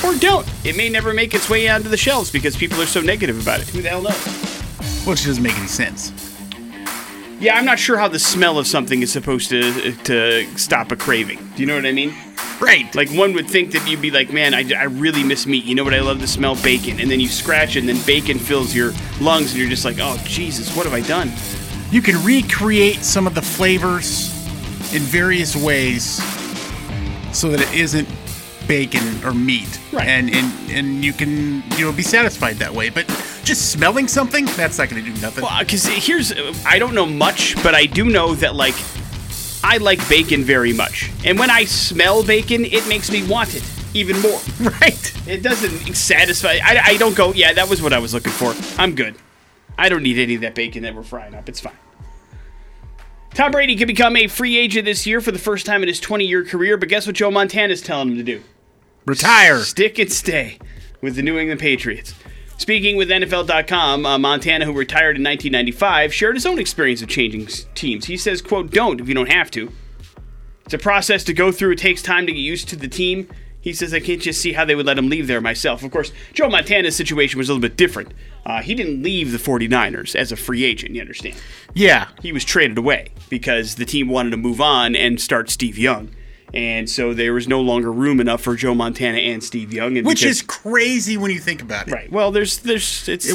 Or 0.01 0.15
don't. 0.15 0.47
It 0.63 0.77
may 0.77 0.87
never 0.87 1.13
make 1.13 1.33
its 1.33 1.49
way 1.49 1.67
onto 1.67 1.89
the 1.89 1.97
shelves 1.97 2.31
because 2.31 2.55
people 2.55 2.81
are 2.81 2.85
so 2.85 3.01
negative 3.01 3.41
about 3.41 3.59
it. 3.59 3.67
Who 3.67 3.81
the 3.81 3.89
hell 3.89 4.01
knows? 4.01 4.25
Which 5.05 5.25
doesn't 5.25 5.43
make 5.43 5.57
any 5.57 5.67
sense. 5.67 6.13
Yeah, 7.41 7.57
I'm 7.57 7.65
not 7.65 7.79
sure 7.79 7.97
how 7.97 8.07
the 8.07 8.17
smell 8.17 8.57
of 8.57 8.65
something 8.65 9.01
is 9.01 9.11
supposed 9.11 9.49
to 9.49 9.91
to 9.91 10.57
stop 10.57 10.93
a 10.93 10.95
craving. 10.95 11.39
Do 11.57 11.63
you 11.63 11.65
know 11.65 11.75
what 11.75 11.85
I 11.85 11.91
mean? 11.91 12.15
Right. 12.61 12.93
Like 12.95 13.09
one 13.09 13.33
would 13.33 13.49
think 13.49 13.71
that 13.71 13.89
you'd 13.89 14.01
be 14.01 14.11
like, 14.11 14.31
man, 14.31 14.53
I, 14.53 14.63
I 14.77 14.83
really 14.83 15.23
miss 15.23 15.45
meat. 15.45 15.65
You 15.65 15.75
know 15.75 15.83
what? 15.83 15.93
I 15.93 16.01
love 16.01 16.19
to 16.19 16.27
smell 16.27 16.55
bacon. 16.55 16.99
And 16.99 17.09
then 17.09 17.19
you 17.19 17.27
scratch 17.27 17.75
it, 17.75 17.79
and 17.79 17.89
then 17.89 17.99
bacon 18.05 18.39
fills 18.39 18.73
your 18.75 18.93
lungs, 19.19 19.51
and 19.51 19.59
you're 19.59 19.69
just 19.69 19.83
like, 19.83 19.97
oh 19.99 20.17
Jesus, 20.23 20.75
what 20.75 20.85
have 20.85 20.93
I 20.93 21.01
done? 21.01 21.31
you 21.91 22.01
can 22.01 22.23
recreate 22.23 23.03
some 23.03 23.27
of 23.27 23.35
the 23.35 23.41
flavors 23.41 24.33
in 24.95 25.01
various 25.01 25.55
ways 25.55 26.23
so 27.37 27.49
that 27.49 27.59
it 27.61 27.73
isn't 27.73 28.07
bacon 28.67 29.03
or 29.25 29.33
meat. 29.33 29.79
Right. 29.91 30.07
And 30.07 30.29
and 30.33 30.71
and 30.71 31.05
you 31.05 31.11
can 31.11 31.61
you 31.77 31.85
know 31.85 31.91
be 31.91 32.01
satisfied 32.01 32.55
that 32.57 32.73
way. 32.73 32.89
But 32.89 33.07
just 33.43 33.71
smelling 33.71 34.07
something, 34.07 34.45
that's 34.45 34.77
not 34.77 34.89
going 34.89 35.03
to 35.03 35.11
do 35.11 35.21
nothing. 35.21 35.43
Well, 35.43 35.59
because 35.59 35.85
here's, 35.85 36.31
I 36.65 36.79
don't 36.79 36.93
know 36.93 37.05
much, 37.05 37.61
but 37.61 37.75
I 37.75 37.85
do 37.85 38.05
know 38.05 38.35
that 38.35 38.55
like 38.55 38.75
I 39.63 39.77
like 39.77 40.07
bacon 40.09 40.43
very 40.43 40.73
much, 40.73 41.11
and 41.23 41.37
when 41.37 41.49
I 41.49 41.65
smell 41.65 42.23
bacon, 42.23 42.65
it 42.65 42.87
makes 42.87 43.11
me 43.11 43.27
want 43.27 43.55
it 43.55 43.63
even 43.93 44.19
more. 44.21 44.39
right. 44.81 45.27
It 45.27 45.43
doesn't 45.43 45.95
satisfy. 45.95 46.59
I, 46.63 46.81
I 46.83 46.97
don't 46.97 47.15
go. 47.15 47.33
Yeah, 47.33 47.53
that 47.53 47.69
was 47.69 47.81
what 47.81 47.93
I 47.93 47.99
was 47.99 48.13
looking 48.13 48.31
for. 48.31 48.55
I'm 48.79 48.95
good. 48.95 49.15
I 49.77 49.89
don't 49.89 50.03
need 50.03 50.17
any 50.17 50.35
of 50.35 50.41
that 50.41 50.55
bacon 50.55 50.83
that 50.83 50.95
we're 50.95 51.03
frying 51.03 51.35
up. 51.35 51.47
It's 51.49 51.59
fine. 51.59 51.77
Tom 53.33 53.51
Brady 53.51 53.75
could 53.77 53.87
become 53.87 54.17
a 54.17 54.27
free 54.27 54.57
agent 54.57 54.85
this 54.85 55.07
year 55.07 55.21
for 55.21 55.31
the 55.31 55.39
first 55.39 55.65
time 55.65 55.81
in 55.81 55.87
his 55.87 55.99
20 55.99 56.25
year 56.25 56.43
career, 56.43 56.77
but 56.77 56.89
guess 56.89 57.07
what 57.07 57.15
Joe 57.15 57.31
Montana's 57.31 57.81
telling 57.81 58.09
him 58.09 58.17
to 58.17 58.23
do? 58.23 58.43
Retire. 59.05 59.59
Stick 59.59 59.99
and 59.99 60.11
stay 60.11 60.59
with 61.01 61.15
the 61.15 61.21
New 61.21 61.37
England 61.37 61.59
Patriots. 61.59 62.13
Speaking 62.61 62.95
with 62.95 63.09
NFL.com, 63.09 64.05
uh, 64.05 64.19
Montana, 64.19 64.65
who 64.65 64.73
retired 64.73 65.17
in 65.17 65.23
1995, 65.23 66.13
shared 66.13 66.35
his 66.35 66.45
own 66.45 66.59
experience 66.59 67.01
of 67.01 67.09
changing 67.09 67.47
teams. 67.73 68.05
He 68.05 68.15
says, 68.15 68.39
quote, 68.39 68.69
don't 68.69 69.01
if 69.01 69.07
you 69.07 69.15
don't 69.15 69.31
have 69.31 69.49
to. 69.49 69.71
It's 70.65 70.75
a 70.75 70.77
process 70.77 71.23
to 71.23 71.33
go 71.33 71.51
through. 71.51 71.71
It 71.71 71.79
takes 71.79 72.03
time 72.03 72.27
to 72.27 72.31
get 72.31 72.37
used 72.37 72.69
to 72.69 72.75
the 72.75 72.87
team. 72.87 73.27
He 73.59 73.73
says, 73.73 73.95
I 73.95 73.99
can't 73.99 74.21
just 74.21 74.39
see 74.39 74.53
how 74.53 74.63
they 74.63 74.75
would 74.75 74.85
let 74.85 74.99
him 74.99 75.09
leave 75.09 75.25
there 75.25 75.41
myself. 75.41 75.81
Of 75.81 75.89
course, 75.89 76.11
Joe 76.33 76.49
Montana's 76.49 76.95
situation 76.95 77.39
was 77.39 77.49
a 77.49 77.53
little 77.53 77.67
bit 77.67 77.77
different. 77.77 78.13
Uh, 78.45 78.61
he 78.61 78.75
didn't 78.75 79.01
leave 79.01 79.31
the 79.31 79.39
49ers 79.39 80.15
as 80.15 80.31
a 80.31 80.35
free 80.35 80.63
agent, 80.63 80.93
you 80.93 81.01
understand? 81.01 81.41
Yeah. 81.73 82.09
he 82.21 82.31
was 82.31 82.45
traded 82.45 82.77
away 82.77 83.07
because 83.27 83.73
the 83.73 83.85
team 83.85 84.07
wanted 84.07 84.29
to 84.29 84.37
move 84.37 84.61
on 84.61 84.95
and 84.95 85.19
start 85.19 85.49
Steve 85.49 85.79
Young. 85.79 86.11
And 86.53 86.89
so 86.89 87.13
there 87.13 87.33
was 87.33 87.47
no 87.47 87.61
longer 87.61 87.91
room 87.91 88.19
enough 88.19 88.41
for 88.41 88.55
Joe 88.55 88.75
Montana 88.75 89.17
and 89.19 89.41
Steve 89.43 89.71
Young. 89.73 89.97
And 89.97 90.05
Which 90.05 90.19
because- 90.21 90.37
is 90.37 90.41
crazy 90.41 91.15
when 91.17 91.31
you 91.31 91.39
think 91.39 91.61
about 91.61 91.87
it. 91.87 91.93
right. 91.93 92.11
Well, 92.11 92.31
there's 92.31 92.57
there's 92.59 93.07
it's 93.07 93.25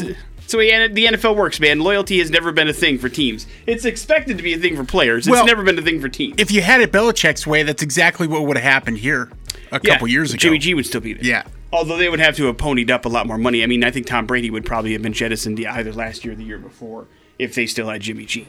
the 0.49 0.57
way 0.59 0.89
the 0.89 1.07
NFL 1.07 1.35
works, 1.35 1.59
man. 1.59 1.81
Loyalty 1.81 2.19
has 2.19 2.31
never 2.31 2.53
been 2.53 2.69
a 2.69 2.73
thing 2.73 2.99
for 2.99 3.09
teams. 3.09 3.47
It's 3.67 3.85
expected 3.85 4.37
to 4.37 4.43
be 4.43 4.53
a 4.55 4.59
thing 4.59 4.77
for 4.77 4.85
players. 4.85 5.27
It's 5.27 5.33
Well, 5.33 5.47
never 5.47 5.63
been 5.65 5.79
a 5.79 5.83
thing 5.83 6.01
for 6.01 6.09
teams. 6.09 6.35
If 6.39 6.51
you 6.53 6.61
had 6.63 6.81
it 6.83 6.93
Belichick's 6.93 7.47
way, 7.47 7.63
that's 7.63 7.83
exactly 7.83 8.27
what 8.27 8.47
would 8.47 8.57
have 8.57 8.65
happened 8.65 8.99
here 8.99 9.31
a 9.73 9.81
Yeah, 9.83 9.95
couple 9.95 10.09
years 10.09 10.33
ago. 10.33 10.39
Jimmy 10.39 10.59
G 10.59 10.75
would 10.75 10.87
still 10.87 11.01
be 11.01 11.15
there. 11.15 11.25
Yeah. 11.25 11.43
Although 11.73 11.97
they 11.97 12.09
would 12.09 12.21
have 12.21 12.37
to 12.37 12.45
have 12.47 12.57
ponied 12.59 12.91
up 12.91 13.07
a 13.07 13.09
lot 13.09 13.27
more 13.27 13.39
money. 13.39 13.63
I 13.65 13.67
mean, 13.67 13.83
I 13.83 13.91
think 13.91 14.07
Tom 14.07 14.25
Brady 14.27 14.51
would 14.51 14.65
probably 14.65 14.93
have 14.93 15.03
been 15.03 15.13
jettisoned 15.13 15.59
either 15.59 15.93
last 15.93 16.25
year 16.25 16.33
or 16.35 16.37
the 16.37 16.45
year 16.45 16.59
before 16.59 17.07
if 17.41 17.55
they 17.57 17.67
still 17.67 17.89
had 17.89 18.03
Jimmy 18.03 18.25
G. 18.25 18.47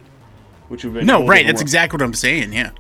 Which 0.68 0.84
would 0.84 0.90
have 0.90 1.00
been 1.00 1.08
No, 1.08 1.26
right. 1.26 1.46
That's 1.46 1.56
world. 1.56 1.62
exactly 1.62 1.98
what 1.98 2.04
I'm 2.06 2.14
saying. 2.14 2.54
Yeah. 2.54 2.72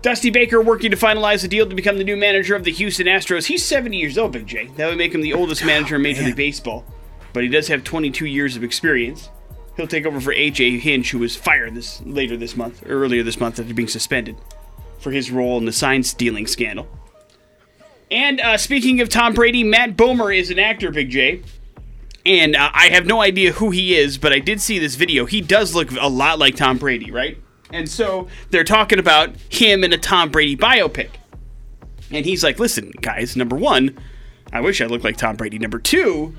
Dusty 0.00 0.30
Baker 0.30 0.60
working 0.60 0.90
to 0.92 0.96
finalize 0.96 1.44
a 1.44 1.48
deal 1.48 1.68
to 1.68 1.74
become 1.74 1.98
the 1.98 2.04
new 2.04 2.16
manager 2.16 2.54
of 2.54 2.64
the 2.64 2.70
Houston 2.70 3.06
Astros. 3.06 3.46
He's 3.46 3.64
70 3.64 3.96
years 3.96 4.16
old, 4.16 4.32
Big 4.32 4.46
J. 4.46 4.68
That 4.76 4.88
would 4.88 4.98
make 4.98 5.14
him 5.14 5.22
the 5.22 5.34
oldest 5.34 5.64
manager 5.64 5.96
in 5.96 6.02
Major. 6.02 6.22
League 6.22 6.36
Baseball. 6.36 6.84
But 7.32 7.42
he 7.42 7.48
does 7.48 7.68
have 7.68 7.82
22 7.84 8.26
years 8.26 8.56
of 8.56 8.62
experience. 8.62 9.30
He'll 9.76 9.86
take 9.86 10.06
over 10.06 10.20
for 10.20 10.32
AJ 10.32 10.80
Hinch, 10.80 11.10
who 11.10 11.18
was 11.18 11.36
fired 11.36 11.74
this 11.74 12.00
later 12.02 12.36
this 12.36 12.56
month, 12.56 12.84
or 12.86 13.04
earlier 13.04 13.22
this 13.22 13.40
month 13.40 13.58
after 13.58 13.74
being 13.74 13.88
suspended 13.88 14.36
for 15.00 15.10
his 15.10 15.30
role 15.30 15.58
in 15.58 15.64
the 15.64 15.72
sign 15.72 16.02
stealing 16.02 16.46
scandal. 16.46 16.88
And 18.10 18.40
uh, 18.40 18.56
speaking 18.56 19.00
of 19.00 19.08
Tom 19.08 19.34
Brady, 19.34 19.64
Matt 19.64 19.96
Bomer 19.96 20.36
is 20.36 20.50
an 20.50 20.58
actor, 20.58 20.90
Big 20.90 21.10
J. 21.10 21.42
And 22.24 22.56
uh, 22.56 22.70
I 22.72 22.88
have 22.88 23.06
no 23.06 23.20
idea 23.20 23.52
who 23.52 23.70
he 23.70 23.96
is, 23.96 24.18
but 24.18 24.32
I 24.32 24.38
did 24.38 24.60
see 24.60 24.78
this 24.78 24.94
video. 24.94 25.26
He 25.26 25.40
does 25.40 25.74
look 25.74 25.90
a 25.92 26.08
lot 26.08 26.38
like 26.38 26.56
Tom 26.56 26.78
Brady, 26.78 27.10
right? 27.10 27.38
And 27.72 27.88
so 27.88 28.28
they're 28.50 28.64
talking 28.64 28.98
about 28.98 29.36
him 29.48 29.84
in 29.84 29.92
a 29.92 29.98
Tom 29.98 30.30
Brady 30.30 30.56
biopic. 30.56 31.10
And 32.10 32.24
he's 32.24 32.42
like, 32.42 32.58
listen, 32.58 32.92
guys, 33.02 33.36
number 33.36 33.56
one, 33.56 33.96
I 34.52 34.60
wish 34.60 34.80
I 34.80 34.86
looked 34.86 35.04
like 35.04 35.16
Tom 35.16 35.36
Brady. 35.36 35.58
Number 35.58 35.78
two, 35.78 36.34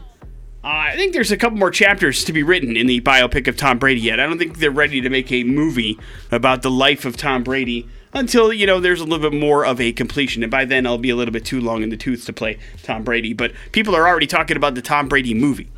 uh, 0.64 0.68
I 0.68 0.96
think 0.96 1.14
there's 1.14 1.32
a 1.32 1.38
couple 1.38 1.58
more 1.58 1.72
chapters 1.72 2.24
to 2.24 2.34
be 2.34 2.44
written 2.44 2.76
in 2.76 2.88
the 2.88 3.02
biopic 3.02 3.48
of 3.48 3.56
Tom 3.56 3.78
Brady 3.78 4.02
yet. 4.02 4.20
I 4.20 4.26
don't 4.26 4.40
think 4.40 4.58
they're 4.58 4.72
ready 4.72 5.00
to 5.02 5.10
make 5.10 5.32
a 5.32 5.44
movie 5.44 6.00
about 6.32 6.64
the 6.64 6.72
life 6.72 7.06
of 7.06 7.16
Tom 7.16 7.44
Brady 7.44 7.88
until, 8.14 8.52
you 8.52 8.66
know, 8.66 8.80
there's 8.80 9.00
a 9.00 9.06
little 9.06 9.30
bit 9.30 9.40
more 9.40 9.64
of 9.64 9.80
a 9.80 9.94
completion. 9.94 10.42
And 10.42 10.52
by 10.52 10.66
then, 10.66 10.88
I'll 10.88 10.98
be 10.98 11.12
a 11.12 11.16
little 11.16 11.32
bit 11.32 11.46
too 11.46 11.62
long 11.62 11.84
in 11.84 11.90
the 11.90 11.98
tooth 11.98 12.26
to 12.26 12.34
play 12.34 12.58
Tom 12.82 13.04
Brady. 13.04 13.34
But 13.34 13.54
people 13.72 13.96
are 13.96 14.08
already 14.08 14.28
talking 14.28 14.58
about 14.58 14.76
the 14.76 14.82
Tom 14.82 15.08
Brady 15.08 15.34
movie. 15.34 15.70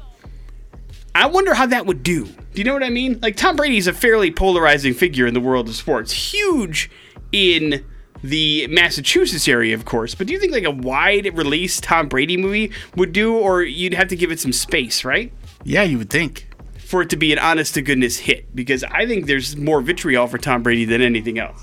I 1.14 1.28
wonder 1.28 1.54
how 1.54 1.66
that 1.68 1.86
would 1.86 2.04
do. 2.04 2.26
Do 2.26 2.36
you 2.56 2.64
know 2.64 2.74
what 2.74 2.84
I 2.84 2.90
mean? 2.90 3.20
Like 3.22 3.36
Tom 3.36 3.56
Brady's 3.56 3.88
a 3.88 3.94
fairly 3.94 4.32
polarizing 4.32 4.94
figure 4.94 5.28
in 5.28 5.34
the 5.34 5.40
world 5.40 5.68
of 5.68 5.76
sports. 5.76 6.12
Huge 6.12 6.90
in 7.32 7.86
the 8.24 8.68
Massachusetts 8.68 9.48
area, 9.48 9.74
of 9.74 9.86
course. 9.86 10.16
But 10.16 10.28
do 10.28 10.34
you 10.34 10.40
think 10.40 10.54
like 10.54 10.64
a 10.64 10.72
wide 10.72 11.36
release 11.38 11.82
Tom 11.82 12.08
Brady 12.08 12.38
movie 12.38 12.72
would 12.96 13.14
do, 13.14 13.36
or 13.36 13.64
you'd 13.64 13.94
have 13.94 14.08
to 14.10 14.16
give 14.16 14.32
it 14.32 14.40
some 14.40 14.54
space, 14.54 15.04
right? 15.04 15.34
Yeah, 15.64 15.84
you 15.84 15.98
would 15.98 16.10
think. 16.10 16.48
For 16.78 17.02
it 17.02 17.10
to 17.12 17.18
be 17.18 17.32
an 17.32 17.40
honest 17.40 17.74
to 17.76 17.82
goodness 17.82 18.18
hit. 18.18 18.54
Because 18.56 18.84
I 18.84 19.06
think 19.06 19.26
there's 19.26 19.56
more 19.58 19.82
vitriol 19.82 20.28
for 20.28 20.38
Tom 20.38 20.64
Brady 20.64 20.86
than 20.86 21.02
anything 21.02 21.40
else. 21.40 21.62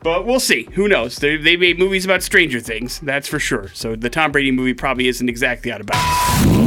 But 0.00 0.24
we'll 0.24 0.40
see. 0.40 0.68
Who 0.74 0.88
knows? 0.88 1.16
They, 1.16 1.36
they 1.36 1.56
made 1.56 1.78
movies 1.78 2.04
about 2.04 2.22
Stranger 2.22 2.60
Things, 2.60 3.00
that's 3.00 3.26
for 3.26 3.38
sure. 3.38 3.68
So 3.74 3.96
the 3.96 4.10
Tom 4.10 4.32
Brady 4.32 4.52
movie 4.52 4.74
probably 4.74 5.08
isn't 5.08 5.28
exactly 5.28 5.72
out 5.72 5.80
of 5.80 5.86
bounds. 5.86 6.65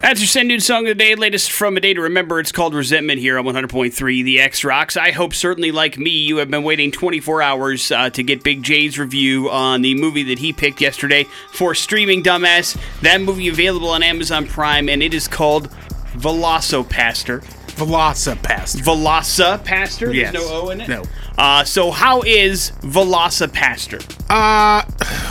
That's 0.00 0.18
your 0.18 0.28
send 0.28 0.48
dude 0.48 0.62
song 0.62 0.86
of 0.86 0.86
the 0.86 0.94
day, 0.94 1.14
latest 1.14 1.52
from 1.52 1.76
a 1.76 1.80
day 1.80 1.92
to 1.92 2.00
remember. 2.00 2.40
It's 2.40 2.52
called 2.52 2.72
Resentment 2.72 3.20
here 3.20 3.38
on 3.38 3.44
100.3 3.44 4.24
The 4.24 4.40
X 4.40 4.64
Rocks. 4.64 4.96
I 4.96 5.10
hope, 5.10 5.34
certainly 5.34 5.72
like 5.72 5.98
me, 5.98 6.08
you 6.08 6.38
have 6.38 6.50
been 6.50 6.62
waiting 6.62 6.90
24 6.90 7.42
hours 7.42 7.92
uh, 7.92 8.08
to 8.08 8.22
get 8.22 8.42
Big 8.42 8.62
J's 8.62 8.98
review 8.98 9.50
on 9.50 9.82
the 9.82 9.94
movie 9.94 10.22
that 10.22 10.38
he 10.38 10.54
picked 10.54 10.80
yesterday 10.80 11.24
for 11.52 11.74
streaming 11.74 12.22
Dumbass. 12.22 12.80
That 13.02 13.20
movie 13.20 13.48
available 13.48 13.90
on 13.90 14.02
Amazon 14.02 14.46
Prime, 14.46 14.88
and 14.88 15.02
it 15.02 15.12
is 15.12 15.28
called 15.28 15.68
VelociPastor. 16.14 17.44
VelociPastor. 17.74 18.80
VelociPastor? 18.80 20.14
There's 20.14 20.32
no 20.32 20.48
O 20.50 20.70
in 20.70 20.80
it? 20.80 20.88
No. 20.88 21.02
Uh, 21.40 21.64
so, 21.64 21.90
how 21.90 22.20
is 22.20 22.70
VelociPastor? 22.82 24.04
Uh, 24.28 24.84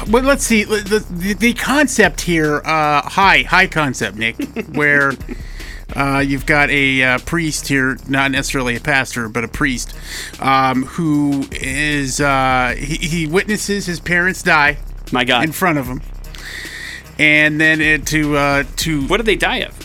well, 0.09 0.23
let's 0.23 0.43
see. 0.43 0.63
The, 0.63 1.05
the, 1.07 1.35
the 1.35 1.53
concept 1.53 2.21
here, 2.21 2.63
uh, 2.65 3.07
high, 3.07 3.43
high 3.43 3.67
concept, 3.67 4.17
Nick, 4.17 4.43
where 4.73 5.13
uh, 5.95 6.17
you've 6.17 6.47
got 6.47 6.71
a 6.71 7.03
uh, 7.03 7.19
priest 7.19 7.67
here, 7.67 7.95
not 8.07 8.31
necessarily 8.31 8.75
a 8.75 8.79
pastor, 8.79 9.29
but 9.29 9.43
a 9.43 9.47
priest, 9.47 9.95
um, 10.39 10.85
who 10.85 11.45
is, 11.51 12.19
uh, 12.19 12.73
he, 12.75 12.95
he 12.95 13.27
witnesses 13.27 13.85
his 13.85 13.99
parents 13.99 14.41
die 14.41 14.79
My 15.11 15.23
God. 15.23 15.43
in 15.43 15.51
front 15.51 15.77
of 15.77 15.85
him. 15.85 16.01
And 17.19 17.61
then 17.61 17.81
it, 17.81 18.07
to, 18.07 18.35
uh, 18.35 18.63
to, 18.77 19.05
what 19.05 19.17
did 19.17 19.27
they 19.27 19.35
die 19.35 19.57
of? 19.57 19.77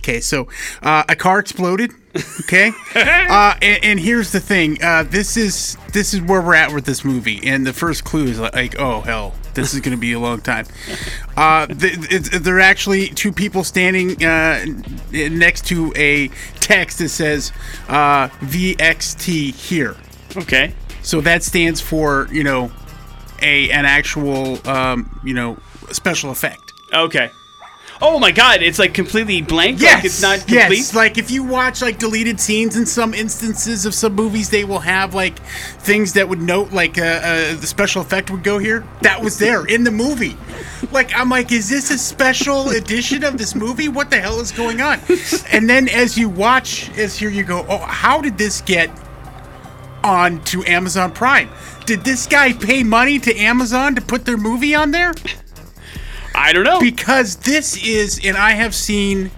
Okay, 0.00 0.20
so 0.20 0.48
uh, 0.82 1.04
a 1.08 1.16
car 1.16 1.38
exploded. 1.38 1.92
Okay, 2.40 2.72
uh, 2.94 3.54
and, 3.60 3.84
and 3.84 4.00
here's 4.00 4.32
the 4.32 4.40
thing: 4.40 4.82
uh, 4.82 5.04
this 5.04 5.36
is 5.36 5.76
this 5.92 6.14
is 6.14 6.22
where 6.22 6.40
we're 6.40 6.54
at 6.54 6.72
with 6.72 6.86
this 6.86 7.04
movie, 7.04 7.40
and 7.44 7.66
the 7.66 7.72
first 7.72 8.04
clue 8.04 8.24
is 8.24 8.40
like, 8.40 8.78
oh 8.78 9.02
hell, 9.02 9.34
this 9.54 9.74
is 9.74 9.80
going 9.80 9.94
to 9.94 10.00
be 10.00 10.12
a 10.12 10.18
long 10.18 10.40
time. 10.40 10.66
Uh, 11.36 11.66
th- 11.66 11.98
it's, 12.10 12.38
they're 12.40 12.60
actually 12.60 13.08
two 13.08 13.30
people 13.30 13.62
standing 13.62 14.24
uh, 14.24 14.64
next 15.12 15.66
to 15.66 15.92
a 15.96 16.28
text 16.60 16.98
that 16.98 17.10
says 17.10 17.52
uh, 17.88 18.28
VXT 18.40 19.54
here. 19.54 19.96
Okay. 20.36 20.74
So 21.02 21.20
that 21.22 21.42
stands 21.42 21.80
for 21.80 22.26
you 22.32 22.44
know 22.44 22.72
a 23.42 23.70
an 23.70 23.84
actual 23.84 24.66
um, 24.68 25.20
you 25.24 25.34
know 25.34 25.58
special 25.92 26.30
effect. 26.30 26.60
Okay. 26.92 27.30
Oh 28.02 28.18
my 28.18 28.30
god, 28.30 28.62
it's 28.62 28.78
like 28.78 28.94
completely 28.94 29.42
blank. 29.42 29.80
Yes, 29.80 29.94
like 29.96 30.04
it's 30.04 30.22
not 30.22 30.38
complete. 30.38 30.56
yes. 30.78 30.94
Like 30.94 31.18
if 31.18 31.30
you 31.30 31.44
watch 31.44 31.82
like 31.82 31.98
deleted 31.98 32.40
scenes 32.40 32.76
in 32.76 32.86
some 32.86 33.12
instances 33.12 33.84
of 33.84 33.94
some 33.94 34.14
movies, 34.14 34.48
they 34.48 34.64
will 34.64 34.78
have 34.78 35.14
like 35.14 35.38
things 35.80 36.14
that 36.14 36.26
would 36.26 36.40
note 36.40 36.72
like 36.72 36.96
uh, 36.96 37.02
uh, 37.02 37.54
the 37.56 37.66
special 37.66 38.00
effect 38.00 38.30
would 38.30 38.42
go 38.42 38.56
here. 38.58 38.86
That 39.02 39.22
was 39.22 39.38
there 39.38 39.66
in 39.66 39.84
the 39.84 39.90
movie. 39.90 40.36
Like 40.92 41.14
I'm 41.14 41.28
like, 41.28 41.52
is 41.52 41.68
this 41.68 41.90
a 41.90 41.98
special 41.98 42.70
edition 42.70 43.22
of 43.22 43.36
this 43.36 43.54
movie? 43.54 43.88
What 43.88 44.08
the 44.10 44.18
hell 44.18 44.40
is 44.40 44.50
going 44.50 44.80
on? 44.80 44.98
And 45.52 45.68
then 45.68 45.88
as 45.88 46.16
you 46.16 46.30
watch, 46.30 46.90
as 46.96 47.18
here 47.18 47.30
you 47.30 47.44
go, 47.44 47.66
oh, 47.68 47.78
how 47.78 48.22
did 48.22 48.38
this 48.38 48.62
get 48.62 48.90
on 50.02 50.42
to 50.44 50.64
Amazon 50.64 51.12
Prime? 51.12 51.50
Did 51.84 52.04
this 52.04 52.26
guy 52.26 52.54
pay 52.54 52.82
money 52.82 53.18
to 53.18 53.36
Amazon 53.36 53.94
to 53.94 54.00
put 54.00 54.24
their 54.24 54.38
movie 54.38 54.74
on 54.74 54.90
there? 54.90 55.12
I 56.40 56.52
don't 56.52 56.64
know. 56.64 56.80
because 56.80 57.36
this 57.36 57.76
is 57.84 58.20
and 58.24 58.36
i 58.36 58.52
have 58.52 58.74
seen 58.74 59.30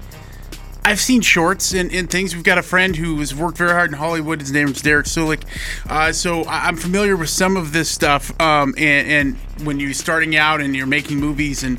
i've 0.84 1.00
seen 1.00 1.20
shorts 1.20 1.72
and, 1.74 1.92
and 1.92 2.08
things 2.08 2.34
we've 2.34 2.44
got 2.44 2.58
a 2.58 2.62
friend 2.62 2.94
who 2.94 3.18
has 3.18 3.34
worked 3.34 3.58
very 3.58 3.72
hard 3.72 3.90
in 3.90 3.98
hollywood 3.98 4.40
his 4.40 4.52
name 4.52 4.68
is 4.68 4.80
derek 4.80 5.06
sulik 5.06 5.42
uh, 5.88 6.12
so 6.12 6.44
i'm 6.46 6.76
familiar 6.76 7.16
with 7.16 7.28
some 7.28 7.56
of 7.56 7.72
this 7.72 7.90
stuff 7.90 8.30
um, 8.40 8.74
and, 8.78 9.08
and 9.08 9.66
when 9.66 9.80
you're 9.80 9.92
starting 9.92 10.36
out 10.36 10.60
and 10.60 10.76
you're 10.76 10.86
making 10.86 11.18
movies 11.18 11.64
and 11.64 11.78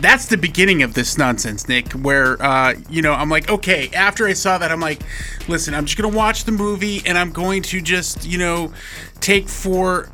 that's 0.00 0.26
the 0.26 0.36
beginning 0.36 0.82
of 0.82 0.94
this 0.94 1.18
nonsense 1.18 1.68
nick 1.68 1.92
where 1.92 2.40
uh, 2.42 2.74
you 2.88 3.02
know 3.02 3.12
i'm 3.12 3.28
like 3.28 3.50
okay 3.50 3.90
after 3.90 4.26
i 4.26 4.32
saw 4.32 4.56
that 4.56 4.70
i'm 4.70 4.80
like 4.80 5.02
listen 5.48 5.74
i'm 5.74 5.84
just 5.84 6.00
gonna 6.00 6.16
watch 6.16 6.44
the 6.44 6.52
movie 6.52 7.02
and 7.06 7.18
i'm 7.18 7.32
going 7.32 7.60
to 7.60 7.80
just 7.80 8.24
you 8.24 8.38
know 8.38 8.72
take 9.20 9.48
for 9.48 10.08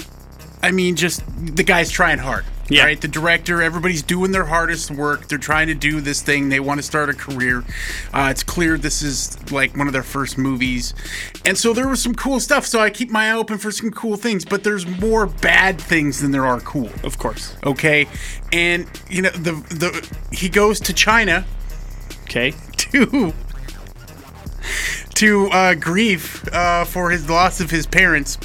I 0.62 0.73
mean, 0.73 0.97
just 0.97 1.23
the 1.56 1.62
guy's 1.62 1.90
trying 1.90 2.18
hard. 2.18 2.44
Yeah. 2.70 2.84
Right? 2.84 3.00
The 3.00 3.08
director, 3.08 3.62
everybody's 3.62 4.02
doing 4.02 4.32
their 4.32 4.46
hardest 4.46 4.90
work. 4.90 5.28
They're 5.28 5.38
trying 5.38 5.66
to 5.66 5.74
do 5.74 6.00
this 6.00 6.22
thing. 6.22 6.48
They 6.48 6.60
want 6.60 6.78
to 6.78 6.82
start 6.82 7.10
a 7.10 7.14
career. 7.14 7.64
Uh, 8.14 8.28
it's 8.30 8.42
clear 8.42 8.78
this 8.78 9.02
is 9.02 9.36
like 9.52 9.76
one 9.76 9.86
of 9.86 9.92
their 9.92 10.02
first 10.02 10.38
movies. 10.38 10.94
And 11.44 11.58
so 11.58 11.72
there 11.72 11.88
was 11.88 12.02
some 12.02 12.14
cool 12.14 12.40
stuff. 12.40 12.64
So 12.64 12.80
I 12.80 12.90
keep 12.90 13.10
my 13.10 13.30
eye 13.30 13.36
open 13.36 13.58
for 13.58 13.70
some 13.70 13.90
cool 13.90 14.16
things, 14.16 14.44
but 14.44 14.64
there's 14.64 14.86
more 14.86 15.26
bad 15.26 15.80
things 15.80 16.20
than 16.22 16.30
there 16.30 16.46
are 16.46 16.60
cool. 16.60 16.90
of 17.04 17.18
course. 17.18 17.56
Okay. 17.66 18.06
And, 18.52 18.86
you 19.10 19.22
know, 19.22 19.30
the, 19.30 19.52
the, 19.52 20.08
he 20.32 20.48
goes 20.48 20.80
to 20.80 20.94
China 20.94 21.44
Okay. 22.30 22.52
to 22.76 23.32
to 25.14 25.48
uh, 25.48 25.74
grieve 25.74 26.48
uh, 26.52 26.84
for 26.84 27.10
his 27.10 27.28
loss 27.28 27.60
of 27.60 27.72
his 27.72 27.86
parents. 27.86 28.38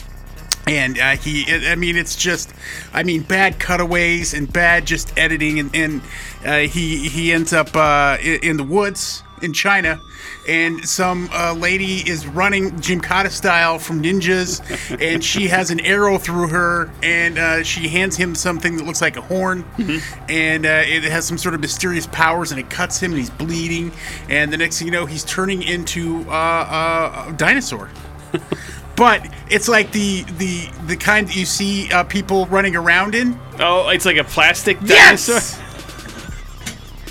And 0.67 0.97
uh, 0.97 1.15
he, 1.17 1.45
I 1.67 1.75
mean, 1.75 1.95
it's 1.95 2.15
just, 2.15 2.51
I 2.91 3.03
mean, 3.03 3.21
bad 3.21 3.59
cutaways 3.59 4.33
and 4.33 4.51
bad 4.51 4.87
just 4.87 5.15
editing, 5.17 5.59
and, 5.59 5.75
and 5.75 6.01
uh, 6.43 6.59
he 6.59 7.07
he 7.07 7.31
ends 7.31 7.53
up 7.53 7.75
uh, 7.75 8.17
in, 8.21 8.57
the 8.57 8.63
woods 8.63 9.21
in 9.43 9.53
China, 9.53 10.01
and 10.47 10.87
some 10.87 11.29
uh, 11.31 11.53
lady 11.53 11.97
is 12.09 12.25
running 12.25 12.79
Jim 12.79 12.99
Jimkata 12.99 13.29
style 13.29 13.77
from 13.77 14.01
ninjas, 14.01 14.59
and 14.99 15.23
she 15.23 15.47
has 15.49 15.69
an 15.69 15.81
arrow 15.81 16.17
through 16.17 16.47
her, 16.47 16.91
and 17.03 17.37
uh, 17.37 17.61
she 17.61 17.87
hands 17.87 18.15
him 18.15 18.33
something 18.33 18.77
that 18.77 18.85
looks 18.85 19.01
like 19.01 19.17
a 19.17 19.21
horn, 19.21 19.63
and 20.29 20.65
uh, 20.65 20.81
it 20.83 21.03
has 21.03 21.25
some 21.25 21.37
sort 21.37 21.53
of 21.53 21.61
mysterious 21.61 22.07
powers, 22.07 22.49
and 22.49 22.59
it 22.59 22.71
cuts 22.71 22.99
him, 22.99 23.11
and 23.11 23.19
he's 23.19 23.29
bleeding, 23.29 23.91
and 24.29 24.51
the 24.51 24.57
next 24.57 24.79
thing 24.79 24.87
you 24.87 24.91
know, 24.91 25.05
he's 25.05 25.23
turning 25.25 25.61
into 25.61 26.27
uh, 26.29 27.27
a 27.29 27.33
dinosaur. 27.33 27.89
But 28.95 29.27
it's 29.49 29.67
like 29.67 29.91
the 29.91 30.23
the 30.37 30.69
the 30.87 30.95
kind 30.95 31.27
that 31.27 31.35
you 31.35 31.45
see 31.45 31.91
uh, 31.91 32.03
people 32.05 32.45
running 32.47 32.75
around 32.75 33.13
in. 33.15 33.37
Oh, 33.59 33.89
it's 33.89 34.05
like 34.05 34.17
a 34.17 34.23
plastic 34.23 34.79
dinosaur. 34.81 35.39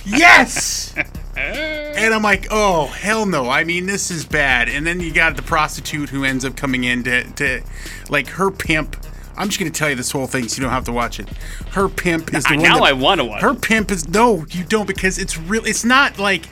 Yes. 0.07 0.93
Yes. 0.95 0.95
and 1.37 2.13
I'm 2.13 2.23
like, 2.23 2.47
oh 2.51 2.87
hell 2.89 3.25
no! 3.27 3.49
I 3.49 3.65
mean, 3.65 3.87
this 3.87 4.11
is 4.11 4.25
bad. 4.25 4.69
And 4.69 4.87
then 4.87 5.01
you 5.01 5.13
got 5.13 5.37
the 5.37 5.43
prostitute 5.43 6.11
who 6.11 6.25
ends 6.25 6.45
up 6.45 6.57
coming 6.57 6.85
in 6.85 7.05
to, 7.05 7.25
to 7.35 7.63
like 8.11 8.29
her 8.29 8.51
pimp. 8.51 8.97
I'm 9.37 9.49
just 9.49 9.59
gonna 9.59 9.71
tell 9.71 9.89
you 9.91 9.97
this 9.97 10.13
whole 10.13 10.27
thing 10.27 10.47
so 10.47 10.59
you 10.59 10.63
don't 10.63 10.73
have 10.73 10.85
to 10.85 10.93
watch 10.93 11.19
it. 11.19 11.29
Her 11.71 11.89
pimp 11.89 12.35
is 12.35 12.45
the 12.45 12.57
Now 12.57 12.75
one. 12.75 12.81
that- 12.83 12.89
I 12.89 12.93
wanna 12.93 13.25
watch 13.25 13.41
Her 13.43 13.55
pimp 13.55 13.91
is 13.91 14.09
no, 14.09 14.45
you 14.51 14.63
don't 14.65 14.87
because 14.87 15.19
it's 15.19 15.39
real. 15.39 15.65
It's 15.65 15.85
not 15.85 16.19
like 16.19 16.49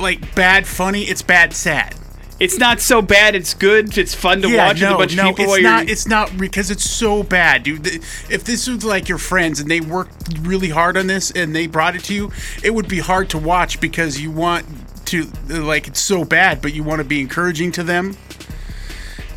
like 0.00 0.34
bad 0.34 0.66
funny. 0.66 1.02
It's 1.02 1.22
bad 1.22 1.52
sad. 1.52 1.94
It's 2.40 2.58
not 2.58 2.80
so 2.80 3.00
bad. 3.00 3.34
It's 3.34 3.54
good. 3.54 3.96
It's 3.96 4.14
fun 4.14 4.42
to 4.42 4.56
watch 4.56 4.80
with 4.80 4.90
a 4.90 4.94
bunch 4.94 5.16
of 5.16 5.36
people 5.36 5.54
it's 5.54 5.62
not. 5.62 5.88
It's 5.88 6.08
not 6.08 6.36
because 6.36 6.70
it's 6.70 6.88
so 6.88 7.22
bad, 7.22 7.62
dude. 7.62 7.86
If 7.86 8.44
this 8.44 8.68
was 8.68 8.84
like 8.84 9.08
your 9.08 9.18
friends 9.18 9.60
and 9.60 9.70
they 9.70 9.80
worked 9.80 10.38
really 10.40 10.70
hard 10.70 10.96
on 10.96 11.06
this 11.06 11.30
and 11.30 11.54
they 11.54 11.66
brought 11.66 11.94
it 11.94 12.04
to 12.04 12.14
you, 12.14 12.32
it 12.62 12.74
would 12.74 12.88
be 12.88 12.98
hard 12.98 13.30
to 13.30 13.38
watch 13.38 13.80
because 13.80 14.20
you 14.20 14.30
want 14.30 14.66
to 15.06 15.24
like 15.48 15.86
it's 15.86 16.00
so 16.00 16.24
bad, 16.24 16.60
but 16.60 16.74
you 16.74 16.82
want 16.82 17.00
to 17.00 17.04
be 17.04 17.20
encouraging 17.20 17.70
to 17.72 17.82
them. 17.82 18.16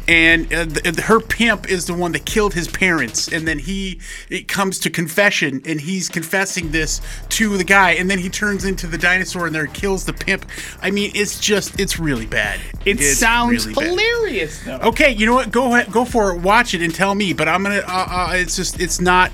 And 0.08 0.54
uh, 0.54 0.66
her 1.04 1.20
pimp 1.20 1.70
is 1.70 1.86
the 1.86 1.94
one 1.94 2.14
that 2.14 2.26
killed 2.26 2.54
his 2.54 2.68
parents, 2.70 3.28
and 3.28 3.46
then 3.46 3.60
he 3.60 4.00
it 4.30 4.48
comes 4.48 4.80
to 4.80 4.90
confession, 4.90 5.62
and 5.66 5.82
he's 5.82 6.08
confessing 6.08 6.72
this 6.72 7.02
to 7.30 7.58
the 7.58 7.66
guy, 7.66 7.92
and 7.92 8.10
then 8.10 8.18
he 8.20 8.30
turns 8.30 8.64
into 8.64 8.88
the 8.88 8.98
dinosaur 8.98 9.48
and 9.48 9.54
there 9.56 9.68
kills 9.68 10.06
the 10.06 10.14
pimp. 10.14 10.46
I 10.82 10.92
mean, 10.92 11.12
it's 11.14 11.40
just 11.42 11.78
it's 11.80 12.00
really 12.00 12.26
bad. 12.26 12.62
it 12.86 13.02
It's 13.02 13.18
sounds 13.18 13.68
really 13.68 13.76
bad. 13.76 13.90
hilarious 14.00 14.64
though. 14.64 14.78
Okay, 14.78 15.12
you 15.12 15.26
know 15.26 15.34
what? 15.34 15.52
Go 15.52 15.76
ahead, 15.76 15.92
go 15.92 16.06
for 16.06 16.32
it. 16.34 16.40
Watch 16.42 16.74
it 16.74 16.82
and 16.82 16.96
tell 16.96 17.14
me. 17.14 17.34
But 17.34 17.50
I'm 17.50 17.64
gonna. 17.64 17.80
Uh, 17.86 18.08
uh, 18.10 18.32
it's 18.36 18.56
just. 18.56 18.80
It's 18.80 19.02
not. 19.02 19.32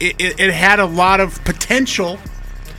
It, 0.00 0.18
it, 0.18 0.40
it 0.40 0.54
had 0.54 0.80
a 0.80 0.86
lot 0.86 1.20
of 1.20 1.44
potential. 1.44 2.18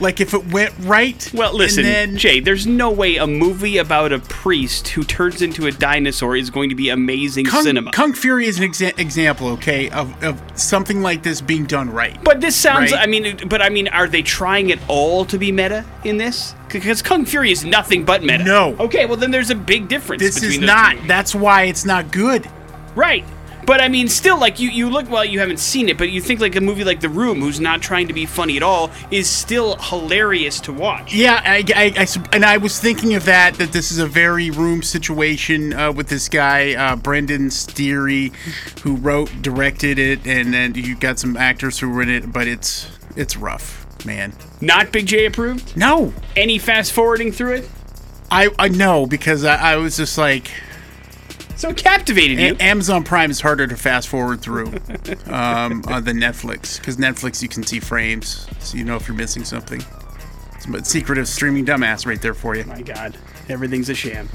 Like 0.00 0.20
if 0.20 0.34
it 0.34 0.46
went 0.52 0.72
right. 0.80 1.30
Well, 1.32 1.54
listen, 1.54 1.84
then, 1.84 2.16
Jay. 2.16 2.40
There's 2.40 2.66
no 2.66 2.90
way 2.90 3.16
a 3.16 3.26
movie 3.26 3.78
about 3.78 4.12
a 4.12 4.18
priest 4.18 4.88
who 4.88 5.04
turns 5.04 5.42
into 5.42 5.66
a 5.66 5.72
dinosaur 5.72 6.36
is 6.36 6.50
going 6.50 6.68
to 6.70 6.74
be 6.74 6.88
amazing 6.90 7.46
Kung, 7.46 7.62
cinema. 7.62 7.92
Kung 7.92 8.12
Fury 8.12 8.46
is 8.46 8.58
an 8.58 8.70
exa- 8.70 8.98
example, 8.98 9.48
okay, 9.50 9.90
of, 9.90 10.22
of 10.22 10.40
something 10.58 11.02
like 11.02 11.22
this 11.22 11.40
being 11.40 11.64
done 11.64 11.90
right. 11.90 12.22
But 12.24 12.40
this 12.40 12.56
sounds. 12.56 12.92
Right. 12.92 13.00
I 13.00 13.06
mean, 13.06 13.48
but 13.48 13.62
I 13.62 13.68
mean, 13.68 13.88
are 13.88 14.08
they 14.08 14.22
trying 14.22 14.72
at 14.72 14.78
all 14.88 15.24
to 15.26 15.38
be 15.38 15.52
meta 15.52 15.84
in 16.04 16.16
this? 16.16 16.54
Because 16.70 17.02
Kung 17.02 17.24
Fury 17.24 17.52
is 17.52 17.64
nothing 17.64 18.04
but 18.04 18.22
meta. 18.24 18.42
No. 18.42 18.76
Okay, 18.78 19.06
well 19.06 19.16
then 19.16 19.30
there's 19.30 19.50
a 19.50 19.54
big 19.54 19.86
difference. 19.88 20.20
this 20.20 20.42
is 20.42 20.58
not. 20.58 20.96
That's 21.06 21.34
why 21.34 21.64
it's 21.64 21.84
not 21.84 22.10
good. 22.10 22.50
right. 22.96 23.24
But 23.66 23.80
I 23.80 23.88
mean, 23.88 24.08
still, 24.08 24.38
like 24.38 24.60
you, 24.60 24.68
you 24.70 24.90
look. 24.90 25.08
Well, 25.10 25.24
you 25.24 25.40
haven't 25.40 25.58
seen 25.58 25.88
it, 25.88 25.96
but 25.98 26.10
you 26.10 26.20
think 26.20 26.40
like 26.40 26.54
a 26.56 26.60
movie 26.60 26.84
like 26.84 27.00
The 27.00 27.08
Room, 27.08 27.40
who's 27.40 27.60
not 27.60 27.80
trying 27.82 28.08
to 28.08 28.12
be 28.14 28.26
funny 28.26 28.56
at 28.56 28.62
all, 28.62 28.90
is 29.10 29.28
still 29.28 29.76
hilarious 29.76 30.60
to 30.60 30.72
watch. 30.72 31.14
Yeah, 31.14 31.40
I, 31.44 31.64
I- 31.74 31.94
I 32.04 32.06
and 32.32 32.44
I 32.44 32.56
was 32.58 32.78
thinking 32.78 33.14
of 33.14 33.24
that. 33.24 33.54
That 33.54 33.72
this 33.72 33.90
is 33.90 33.98
a 33.98 34.06
very 34.06 34.50
room 34.50 34.82
situation 34.82 35.72
uh, 35.72 35.92
with 35.92 36.08
this 36.08 36.28
guy 36.28 36.74
uh, 36.74 36.96
Brendan 36.96 37.50
Steere, 37.50 38.30
who 38.82 38.96
wrote, 38.96 39.30
directed 39.42 39.98
it, 39.98 40.26
and 40.26 40.52
then 40.52 40.74
you 40.74 40.94
got 40.96 41.18
some 41.18 41.36
actors 41.36 41.78
who 41.78 41.88
were 41.90 42.02
in 42.02 42.08
it. 42.10 42.32
But 42.32 42.46
it's 42.48 42.88
it's 43.16 43.36
rough, 43.36 43.86
man. 44.04 44.32
Not 44.60 44.92
Big 44.92 45.06
J 45.06 45.26
approved. 45.26 45.76
No, 45.76 46.12
Any 46.36 46.58
fast 46.58 46.92
forwarding 46.92 47.32
through 47.32 47.52
it? 47.54 47.70
I 48.30 48.48
I 48.58 48.68
know 48.68 49.06
because 49.06 49.44
I, 49.44 49.72
I 49.74 49.76
was 49.76 49.96
just 49.96 50.18
like 50.18 50.50
So 51.64 51.70
it 51.70 51.78
captivated 51.78 52.38
you. 52.38 52.56
A- 52.60 52.62
Amazon 52.62 53.04
Prime 53.04 53.30
is 53.30 53.40
harder 53.40 53.66
to 53.66 53.74
fast 53.74 54.08
forward 54.08 54.42
through 54.42 54.66
um, 55.28 55.82
uh, 55.88 55.98
than 55.98 56.18
Netflix 56.18 56.78
because 56.78 56.98
Netflix 56.98 57.40
you 57.40 57.48
can 57.48 57.62
see 57.62 57.80
frames, 57.80 58.46
so 58.58 58.76
you 58.76 58.84
know 58.84 58.96
if 58.96 59.08
you're 59.08 59.16
missing 59.16 59.44
something. 59.44 59.82
But 60.68 60.86
secret 60.86 61.16
of 61.16 61.26
streaming 61.26 61.64
dumbass 61.64 62.04
right 62.04 62.20
there 62.20 62.34
for 62.34 62.54
you. 62.54 62.64
My 62.64 62.82
God, 62.82 63.16
everything's 63.48 63.88
a 63.88 63.94
sham. 63.94 64.28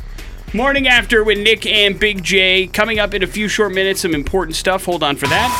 Morning 0.55 0.87
after 0.87 1.23
with 1.23 1.37
Nick 1.37 1.67
and 1.67 1.99
Big 1.99 2.23
J. 2.23 2.65
Coming 2.65 2.97
up 2.97 3.13
in 3.13 3.21
a 3.21 3.27
few 3.27 3.47
short 3.47 3.75
minutes, 3.75 4.01
some 4.01 4.15
important 4.15 4.55
stuff. 4.55 4.85
Hold 4.85 5.03
on 5.03 5.15
for 5.15 5.27
that. 5.27 5.51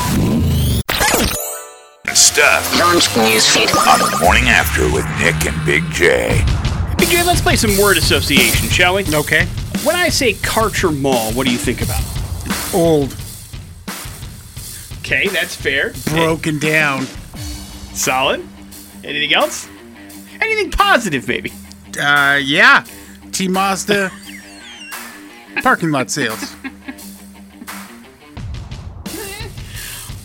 Stuff 2.15 2.63
newsfeed. 2.73 3.69
on 3.88 3.99
the 3.99 4.17
morning 4.23 4.45
after 4.45 4.91
with 4.91 5.05
Nick 5.19 5.45
and 5.45 5.65
Big 5.67 5.83
J. 5.91 6.43
Big 6.97 7.09
J, 7.09 7.23
let's 7.23 7.41
play 7.41 7.55
some 7.55 7.77
word 7.77 7.97
association, 7.97 8.69
shall 8.69 8.95
we? 8.95 9.05
Okay. 9.13 9.47
When 9.83 9.95
I 9.95 10.09
say 10.09 10.33
Karcher 10.33 10.95
Mall, 10.98 11.31
what 11.33 11.45
do 11.45 11.51
you 11.53 11.57
think 11.57 11.81
about? 11.81 12.01
Old, 12.74 13.15
Okay, 15.00 15.27
that's 15.29 15.55
fair. 15.55 15.93
broken 16.05 16.59
down. 16.59 17.05
Solid. 17.93 18.45
Anything 19.03 19.33
else? 19.33 19.67
Anything 20.41 20.69
positive, 20.71 21.27
maybe? 21.27 21.51
Uh, 22.00 22.39
yeah. 22.43 22.83
T 23.31 23.48
Mazda 23.48 24.12
parking 25.63 25.91
lot 25.91 26.12
sales. 26.12 26.55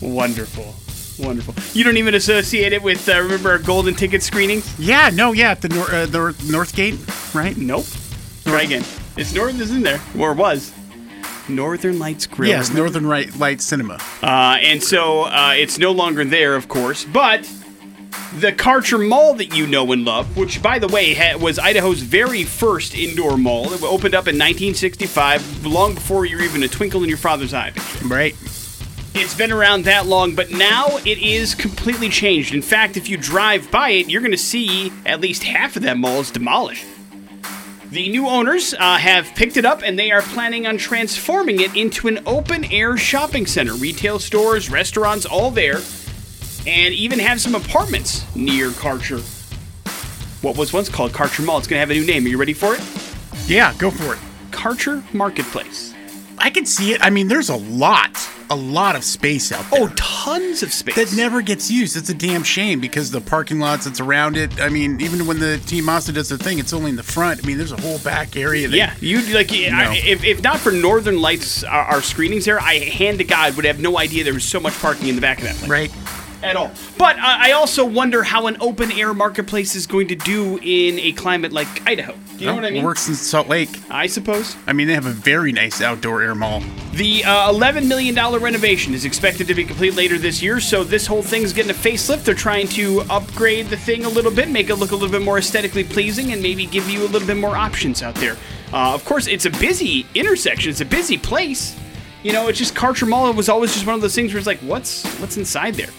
Wonderful. 0.01 0.75
Wonderful. 1.25 1.55
You 1.73 1.83
don't 1.83 1.97
even 1.97 2.13
associate 2.13 2.73
it 2.73 2.83
with, 2.83 3.07
uh, 3.09 3.19
remember 3.21 3.49
our 3.51 3.57
golden 3.57 3.95
ticket 3.95 4.21
screenings? 4.21 4.77
Yeah, 4.77 5.09
no, 5.13 5.31
yeah, 5.31 5.51
at 5.51 5.61
the 5.61 5.69
nor- 5.69 5.89
uh, 5.91 6.05
North 6.07 6.37
Northgate, 6.43 7.33
right? 7.33 7.55
Nope. 7.57 7.85
Try 8.43 8.63
again. 8.63 8.83
It's 9.17 9.33
Northern 9.33 9.61
is 9.61 9.71
in 9.71 9.81
there, 9.81 10.01
or 10.17 10.33
was. 10.33 10.73
Northern 11.47 11.99
Lights 11.99 12.25
Grill. 12.25 12.49
Yes, 12.49 12.69
remember? 12.69 12.83
Northern 12.89 13.07
Right 13.07 13.35
Light 13.37 13.61
Cinema. 13.61 13.99
Uh, 14.21 14.57
and 14.61 14.83
so 14.83 15.23
uh, 15.23 15.53
it's 15.55 15.77
no 15.77 15.91
longer 15.91 16.25
there, 16.25 16.55
of 16.55 16.67
course, 16.67 17.05
but 17.05 17.43
The 18.39 18.51
Karcher 18.51 19.07
Mall 19.07 19.35
that 19.35 19.55
you 19.55 19.67
know 19.67 19.91
and 19.91 20.03
love, 20.05 20.35
which, 20.35 20.61
by 20.61 20.79
the 20.79 20.87
way, 20.87 21.13
ha- 21.13 21.37
was 21.37 21.59
Idaho's 21.59 22.01
very 22.01 22.43
first 22.43 22.95
indoor 22.95 23.37
mall. 23.37 23.71
It 23.73 23.83
opened 23.83 24.15
up 24.15 24.27
in 24.27 24.35
1965, 24.35 25.65
long 25.65 25.93
before 25.93 26.25
you 26.25 26.37
were 26.37 26.43
even 26.43 26.63
a 26.63 26.67
twinkle 26.67 27.03
in 27.03 27.09
your 27.09 27.17
father's 27.19 27.53
eye. 27.53 27.73
Right. 28.05 28.35
It's 29.17 29.33
been 29.35 29.51
around 29.51 29.85
that 29.85 30.07
long, 30.07 30.35
but 30.35 30.51
now 30.51 30.97
it 31.05 31.19
is 31.19 31.55
completely 31.55 32.09
changed. 32.09 32.53
In 32.53 32.61
fact, 32.61 32.97
if 32.97 33.07
you 33.07 33.15
drive 33.17 33.71
by 33.71 33.91
it, 33.91 34.09
you're 34.09 34.19
going 34.21 34.31
to 34.31 34.37
see 34.37 34.91
at 35.05 35.21
least 35.21 35.43
half 35.43 35.77
of 35.77 35.83
that 35.83 35.97
mall 35.97 36.19
is 36.19 36.31
demolished. 36.31 36.85
The 37.95 38.09
new 38.09 38.27
owners 38.27 38.73
uh, 38.73 38.97
have 38.97 39.33
picked 39.35 39.55
it 39.55 39.63
up 39.63 39.81
and 39.81 39.97
they 39.97 40.11
are 40.11 40.21
planning 40.21 40.67
on 40.67 40.77
transforming 40.77 41.61
it 41.61 41.77
into 41.77 42.09
an 42.09 42.19
open 42.25 42.65
air 42.65 42.97
shopping 42.97 43.45
center. 43.45 43.73
Retail 43.73 44.19
stores, 44.19 44.69
restaurants, 44.69 45.25
all 45.25 45.49
there, 45.49 45.77
and 46.67 46.93
even 46.93 47.19
have 47.19 47.39
some 47.39 47.55
apartments 47.55 48.25
near 48.35 48.71
Karcher. 48.71 49.21
What 50.43 50.57
was 50.57 50.73
once 50.73 50.89
called 50.89 51.13
Karcher 51.13 51.45
Mall. 51.45 51.57
It's 51.57 51.67
going 51.67 51.77
to 51.77 51.79
have 51.79 51.89
a 51.89 51.93
new 51.93 52.05
name. 52.05 52.25
Are 52.25 52.27
you 52.27 52.37
ready 52.37 52.51
for 52.51 52.75
it? 52.75 52.81
Yeah, 53.47 53.73
go 53.77 53.89
for 53.89 54.15
it. 54.15 54.19
Karcher 54.51 55.01
Marketplace. 55.13 55.93
I 56.37 56.49
can 56.49 56.65
see 56.65 56.91
it. 56.91 57.01
I 57.01 57.09
mean, 57.09 57.29
there's 57.29 57.47
a 57.47 57.55
lot, 57.55 58.11
a 58.49 58.55
lot 58.55 58.95
of 58.95 59.03
space 59.03 59.51
out 59.51 59.69
there. 59.71 59.83
Oh, 59.83 59.87
tons 59.95 60.63
of 60.63 60.71
space. 60.71 60.95
that 60.95 61.15
never 61.15 61.41
gets 61.41 61.69
used. 61.71 61.97
It's 61.97 62.09
a 62.09 62.13
damn 62.13 62.43
shame 62.43 62.79
because 62.79 63.11
the 63.11 63.21
parking 63.21 63.59
lots 63.59 63.85
that's 63.85 63.99
around 63.99 64.37
it. 64.37 64.59
I 64.61 64.69
mean, 64.69 65.01
even 65.01 65.25
when 65.27 65.39
the 65.39 65.57
Team 65.59 65.85
Mazda 65.85 66.13
does 66.13 66.29
the 66.29 66.37
thing, 66.37 66.59
it's 66.59 66.73
only 66.73 66.89
in 66.89 66.95
the 66.95 67.03
front. 67.03 67.43
I 67.43 67.47
mean, 67.47 67.57
there's 67.57 67.71
a 67.71 67.81
whole 67.81 67.99
back 67.99 68.35
area. 68.35 68.67
That, 68.67 68.75
Yeah, 68.75 68.93
you 68.99 69.21
like 69.33 69.51
I, 69.51 69.95
if, 70.05 70.23
if 70.23 70.43
not 70.43 70.59
for 70.59 70.71
Northern 70.71 71.21
Lights, 71.21 71.63
our, 71.63 71.83
our 71.85 72.01
screenings 72.01 72.45
there, 72.45 72.59
I 72.59 72.75
hand 72.79 73.19
to 73.19 73.23
God 73.23 73.55
would 73.55 73.65
have 73.65 73.79
no 73.79 73.97
idea 73.97 74.23
there 74.23 74.33
was 74.33 74.45
so 74.45 74.59
much 74.59 74.73
parking 74.79 75.07
in 75.07 75.15
the 75.15 75.21
back 75.21 75.39
of 75.39 75.45
that 75.45 75.55
place 75.55 75.69
Right. 75.69 75.91
At 76.45 76.55
all. 76.55 76.71
But 76.97 77.17
uh, 77.17 77.21
I 77.23 77.51
also 77.51 77.85
wonder 77.85 78.23
how 78.23 78.47
an 78.47 78.57
open 78.59 78.91
air 78.91 79.13
marketplace 79.13 79.75
is 79.75 79.87
going 79.87 80.07
to 80.09 80.15
do 80.15 80.57
in 80.61 80.99
a 80.99 81.11
climate 81.13 81.51
like 81.51 81.67
Idaho. 81.87 82.13
Do 82.37 82.43
you 82.43 82.47
know 82.47 82.55
what 82.55 82.65
I 82.65 82.71
mean? 82.71 82.81
It 82.81 82.85
works 82.85 83.07
in 83.07 83.15
Salt 83.15 83.47
Lake. 83.47 83.69
I 83.89 84.07
suppose 84.07 84.55
I 84.67 84.73
mean, 84.73 84.87
they 84.87 84.93
have 84.93 85.05
a 85.05 85.11
very 85.11 85.51
nice 85.51 85.81
outdoor 85.81 86.21
air 86.21 86.35
mall. 86.35 86.61
the 86.93 87.23
uh, 87.23 87.51
$11 87.51 87.87
million 87.87 88.15
renovation 88.15 88.93
is 88.93 89.05
expected 89.05 89.47
to 89.47 89.55
be 89.55 89.63
complete 89.63 89.95
later 89.95 90.17
this 90.17 90.41
year. 90.41 90.59
So 90.59 90.83
this 90.83 91.07
whole 91.07 91.21
thing's 91.21 91.53
getting 91.53 91.71
a 91.71 91.73
facelift. 91.73 92.23
They're 92.25 92.35
trying 92.35 92.67
to 92.69 93.01
upgrade 93.09 93.67
the 93.67 93.77
thing 93.77 94.05
a 94.05 94.09
little 94.09 94.31
bit, 94.31 94.49
make 94.49 94.69
it 94.69 94.75
look 94.75 94.91
a 94.91 94.95
little 94.95 95.09
bit 95.11 95.21
more 95.21 95.37
aesthetically 95.37 95.83
pleasing, 95.83 96.31
and 96.33 96.41
maybe 96.41 96.65
give 96.65 96.89
you 96.89 97.01
a 97.03 97.09
little 97.09 97.27
bit 97.27 97.37
more 97.37 97.55
options 97.55 98.03
out 98.03 98.15
there. 98.15 98.37
Uh, 98.73 98.93
of 98.93 99.05
course, 99.05 99.27
it's 99.27 99.45
a 99.45 99.49
busy 99.51 100.05
intersection. 100.15 100.69
It's 100.71 100.81
a 100.81 100.85
busy 100.85 101.17
place. 101.17 101.77
You 102.23 102.33
know, 102.33 102.47
it's 102.47 102.57
just 102.57 102.73
Karcher 102.75 103.07
Mall 103.07 103.31
was 103.33 103.49
always 103.49 103.71
just 103.73 103.85
one 103.85 103.95
of 103.95 104.01
those 104.01 104.15
things 104.15 104.33
where 104.33 104.39
it's 104.39 104.47
like, 104.47 104.59
what's 104.59 105.05
what's 105.19 105.37
inside 105.37 105.75
there? 105.75 105.89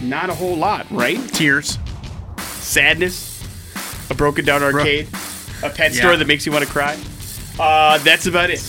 Not 0.00 0.30
a 0.30 0.34
whole 0.34 0.56
lot, 0.56 0.86
right? 0.90 1.18
Tears. 1.28 1.78
Sadness, 2.38 3.42
a 4.10 4.14
broken 4.14 4.44
down 4.44 4.62
arcade, 4.62 5.06
a 5.62 5.70
pet 5.70 5.92
Yeah. 5.92 6.00
store 6.00 6.16
that 6.16 6.26
makes 6.26 6.44
you 6.46 6.52
want 6.52 6.64
to 6.64 6.70
cry. 6.70 6.96
Uh, 7.58 7.98
that's 7.98 8.26
about 8.26 8.50
it. 8.50 8.62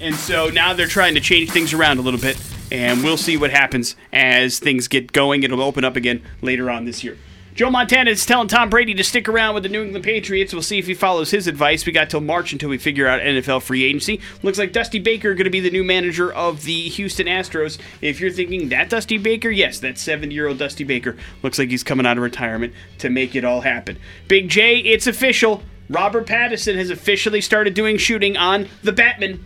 And 0.00 0.14
so 0.14 0.48
now 0.48 0.74
they're 0.74 0.86
trying 0.86 1.14
to 1.14 1.20
change 1.20 1.50
things 1.50 1.72
around 1.72 1.98
a 1.98 2.02
little 2.02 2.20
bit, 2.20 2.36
and 2.70 3.02
we'll 3.02 3.16
see 3.16 3.36
what 3.36 3.50
happens 3.50 3.96
as 4.12 4.58
things 4.58 4.86
get 4.86 5.12
going. 5.12 5.42
It'll 5.42 5.62
open 5.62 5.84
up 5.84 5.96
again 5.96 6.22
later 6.42 6.70
on 6.70 6.84
this 6.84 7.02
year. 7.02 7.16
Joe 7.58 7.70
Montana 7.70 8.12
is 8.12 8.24
telling 8.24 8.46
Tom 8.46 8.70
Brady 8.70 8.94
to 8.94 9.02
stick 9.02 9.28
around 9.28 9.54
with 9.54 9.64
the 9.64 9.68
New 9.68 9.82
England 9.82 10.04
Patriots. 10.04 10.52
We'll 10.52 10.62
see 10.62 10.78
if 10.78 10.86
he 10.86 10.94
follows 10.94 11.32
his 11.32 11.48
advice. 11.48 11.84
We 11.84 11.90
got 11.90 12.08
till 12.08 12.20
March 12.20 12.52
until 12.52 12.68
we 12.68 12.78
figure 12.78 13.08
out 13.08 13.20
NFL 13.20 13.62
free 13.62 13.82
agency. 13.82 14.20
Looks 14.44 14.58
like 14.58 14.70
Dusty 14.70 15.00
Baker 15.00 15.30
is 15.30 15.34
going 15.34 15.46
to 15.46 15.50
be 15.50 15.58
the 15.58 15.72
new 15.72 15.82
manager 15.82 16.32
of 16.32 16.62
the 16.62 16.88
Houston 16.90 17.26
Astros. 17.26 17.76
If 18.00 18.20
you're 18.20 18.30
thinking 18.30 18.68
that 18.68 18.90
Dusty 18.90 19.18
Baker, 19.18 19.50
yes, 19.50 19.80
that 19.80 19.96
70-year-old 19.96 20.56
Dusty 20.56 20.84
Baker 20.84 21.16
looks 21.42 21.58
like 21.58 21.68
he's 21.68 21.82
coming 21.82 22.06
out 22.06 22.16
of 22.16 22.22
retirement 22.22 22.74
to 22.98 23.10
make 23.10 23.34
it 23.34 23.44
all 23.44 23.62
happen. 23.62 23.98
Big 24.28 24.48
J, 24.48 24.76
it's 24.78 25.08
official. 25.08 25.64
Robert 25.90 26.28
Pattinson 26.28 26.76
has 26.76 26.90
officially 26.90 27.40
started 27.40 27.74
doing 27.74 27.96
shooting 27.96 28.36
on 28.36 28.68
The 28.84 28.92
Batman. 28.92 29.42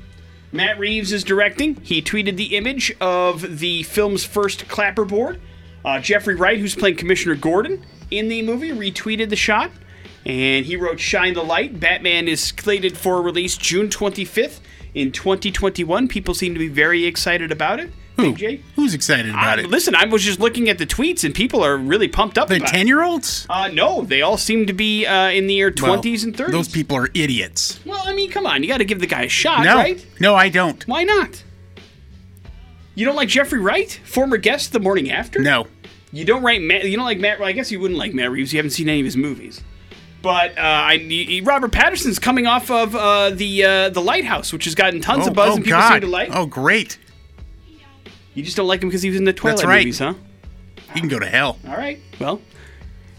Matt 0.52 0.78
Reeves 0.78 1.14
is 1.14 1.25
directing. 1.25 1.76
He 1.76 2.02
tweeted 2.02 2.37
the 2.37 2.57
image 2.59 2.95
of 3.00 3.59
the 3.59 3.85
film's 3.85 4.23
first 4.23 4.69
clapperboard. 4.69 5.40
Uh, 5.83 5.99
Jeffrey 5.99 6.35
Wright, 6.35 6.59
who's 6.59 6.75
playing 6.75 6.97
Commissioner 6.97 7.37
Gordon 7.37 7.83
in 8.12 8.28
the 8.28 8.42
movie, 8.42 8.71
retweeted 8.71 9.31
the 9.31 9.37
shot. 9.37 9.71
And 10.25 10.65
he 10.67 10.76
wrote 10.76 11.00
Shine 11.00 11.34
the 11.34 11.43
Light. 11.43 11.80
Batman 11.80 12.28
is 12.28 12.41
slated 12.41 12.97
for 12.97 13.21
release 13.21 13.56
June 13.56 13.89
25th 13.89 14.60
in 14.95 15.10
2021. 15.10 16.06
People 16.06 16.34
seem 16.34 16.52
to 16.54 16.60
be 16.60 16.69
very 16.69 17.04
excited 17.06 17.50
about 17.50 17.80
it. 17.80 17.91
Who? 18.19 18.34
Who's 18.76 18.95
excited 18.95 19.30
about 19.30 19.58
I- 19.58 19.63
it? 19.63 19.71
Listen, 19.71 19.97
I 19.97 20.04
was 20.04 20.23
just 20.23 20.39
looking 20.39 20.69
at 20.69 20.78
the 20.78 20.86
tweets 20.86 21.25
and 21.25 21.34
people 21.34 21.65
are 21.65 21.76
really 21.76 22.06
pumped 22.06 22.39
up 22.39 22.49
The 22.49 22.60
ten-year-olds. 22.60 23.47
Uh, 23.50 23.69
no, 23.73 24.02
they 24.02 24.23
all 24.23 24.36
seem 24.36 24.67
to 24.67 24.73
be 24.73 25.06
uh, 25.06 25.30
in 25.30 25.47
their 25.49 25.73
20s 25.73 26.23
and 26.23 26.36
30s. 26.36 26.50
Those 26.52 26.69
people 26.69 26.97
are 26.99 27.08
idiots. 27.15 27.80
Well, 27.84 28.02
I 28.04 28.13
mean, 28.15 28.30
come 28.30 28.47
on. 28.47 28.63
You 28.63 28.69
got 28.69 28.78
to 28.78 28.84
give 28.84 29.00
the 29.00 29.06
guy 29.08 29.23
a 29.23 29.28
shot, 29.28 29.65
No, 29.65 29.75
right? 29.76 30.06
no, 30.21 30.36
I 30.36 30.50
don't. 30.50 30.86
Why 30.86 31.02
not? 31.04 31.43
You 32.95 33.06
don't 33.06 33.17
like 33.17 33.28
Jeffrey 33.30 33.58
Wright, 33.58 33.91
former 34.04 34.36
guest 34.36 34.73
the 34.73 34.78
morning 34.80 35.10
after? 35.10 35.41
No. 35.41 35.67
You 36.12 36.25
don't 36.25 36.42
write 36.42 36.60
Matt. 36.60 36.84
You 36.84 36.96
don't 36.96 37.04
like 37.06 37.18
Matt. 37.18 37.38
Well, 37.40 37.48
I 37.48 37.52
guess 37.52 37.70
you 37.72 37.80
wouldn't 37.80 37.98
like 37.98 38.12
Matt 38.14 38.30
Reeves. 38.30 38.52
You 38.52 38.58
haven't 38.58 38.70
seen 38.70 38.88
any 38.88 39.00
of 39.00 39.04
his 39.06 39.16
movies. 39.16 39.62
But 40.20 40.56
uh, 40.56 40.60
I, 40.62 41.40
Robert 41.42 41.72
Pattinson's 41.72 42.18
coming 42.20 42.46
off 42.46 42.70
of 42.70 42.94
uh, 42.94 43.30
the 43.30 43.64
uh, 43.64 43.88
the 43.88 44.00
Lighthouse, 44.00 44.52
which 44.52 44.66
has 44.66 44.75
gotten 44.75 45.00
tons 45.00 45.26
Oh, 45.26 45.30
of 45.30 45.34
buzz 45.34 45.50
oh 45.52 45.56
and 45.56 45.64
people 45.64 45.80
God. 45.80 45.92
seem 45.92 46.00
to 46.02 46.06
like. 46.06 46.30
Oh, 46.32 46.46
great. 46.46 46.98
You 48.34 48.42
just 48.42 48.56
don't 48.56 48.68
like 48.68 48.82
him 48.82 48.88
because 48.88 49.02
he 49.02 49.10
was 49.10 49.18
in 49.18 49.25
the 49.25 49.32
Twilight 49.32 49.64
right. 49.64 49.78
movies, 49.80 49.98
huh? 49.98 50.14
He 50.94 51.00
can 51.00 51.08
go 51.08 51.18
to 51.18 51.26
hell. 51.26 51.58
All 51.66 51.76
right. 51.76 51.98
Well, 52.20 52.40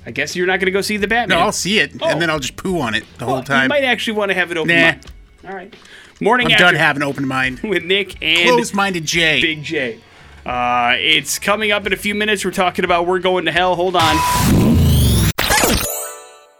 I 0.05 0.11
guess 0.11 0.35
you're 0.35 0.47
not 0.47 0.59
going 0.59 0.65
to 0.67 0.71
go 0.71 0.81
see 0.81 0.97
the 0.97 1.07
Batman. 1.07 1.37
No, 1.37 1.43
I'll 1.43 1.51
see 1.51 1.79
it, 1.79 1.91
Oh. 2.01 2.07
and 2.07 2.21
then 2.21 2.29
I'll 2.29 2.39
just 2.39 2.55
poo 2.55 2.79
on 2.79 2.95
it 2.95 3.03
the 3.17 3.25
Well, 3.25 3.35
whole 3.35 3.43
time. 3.43 3.63
You 3.63 3.69
might 3.69 3.83
actually 3.83 4.17
want 4.17 4.29
to 4.29 4.35
have 4.35 4.49
it 4.51 4.57
open. 4.57 4.75
Nah. 4.75 4.81
mind. 4.81 5.05
All 5.47 5.53
right. 5.53 5.75
Morning 6.21 6.47
I'm 6.47 6.51
after 6.53 6.63
done 6.65 6.75
having 6.75 7.01
an 7.03 7.07
open 7.07 7.27
mind. 7.27 7.59
with 7.63 7.83
Nick 7.83 8.21
and 8.23 8.49
Closed-minded 8.49 9.05
Jay. 9.05 9.41
Big 9.41 9.63
J. 9.63 9.99
Uh, 10.45 10.95
it's 10.97 11.39
coming 11.39 11.71
up 11.71 11.85
in 11.85 11.93
a 11.93 11.97
few 11.97 12.13
minutes. 12.15 12.43
We're 12.43 12.51
talking 12.51 12.83
about 12.83 13.07
We're 13.07 13.19
Going 13.19 13.45
to 13.45 13.51
Hell. 13.51 13.75
Hold 13.75 13.95
on. 13.95 14.15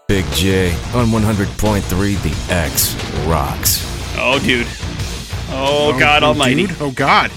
Big 0.07 0.25
J 0.33 0.71
on 0.93 1.07
100.3 1.07 1.87
The 2.23 2.53
X 2.53 2.95
rocks. 3.25 3.83
Oh, 4.17 4.39
dude. 4.39 4.67
Oh, 5.49 5.95
God 5.99 6.23
oh, 6.23 6.27
Almighty. 6.27 6.67
dude. 6.67 6.77
Oh 6.81 6.91
God. 6.91 7.31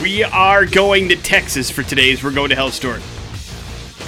We 0.00 0.24
are 0.24 0.66
going 0.66 1.08
to 1.10 1.16
Texas 1.16 1.70
for 1.70 1.82
today's 1.82 2.22
We're 2.22 2.32
Going 2.32 2.50
to 2.50 2.56
Hell 2.56 2.70
story. 2.70 3.02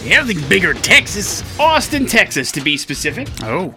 Everything 0.04 0.48
bigger 0.48 0.70
in 0.72 0.78
Texas. 0.78 1.42
Austin, 1.58 2.06
Texas, 2.06 2.50
to 2.52 2.60
be 2.60 2.76
specific. 2.76 3.28
Oh. 3.42 3.74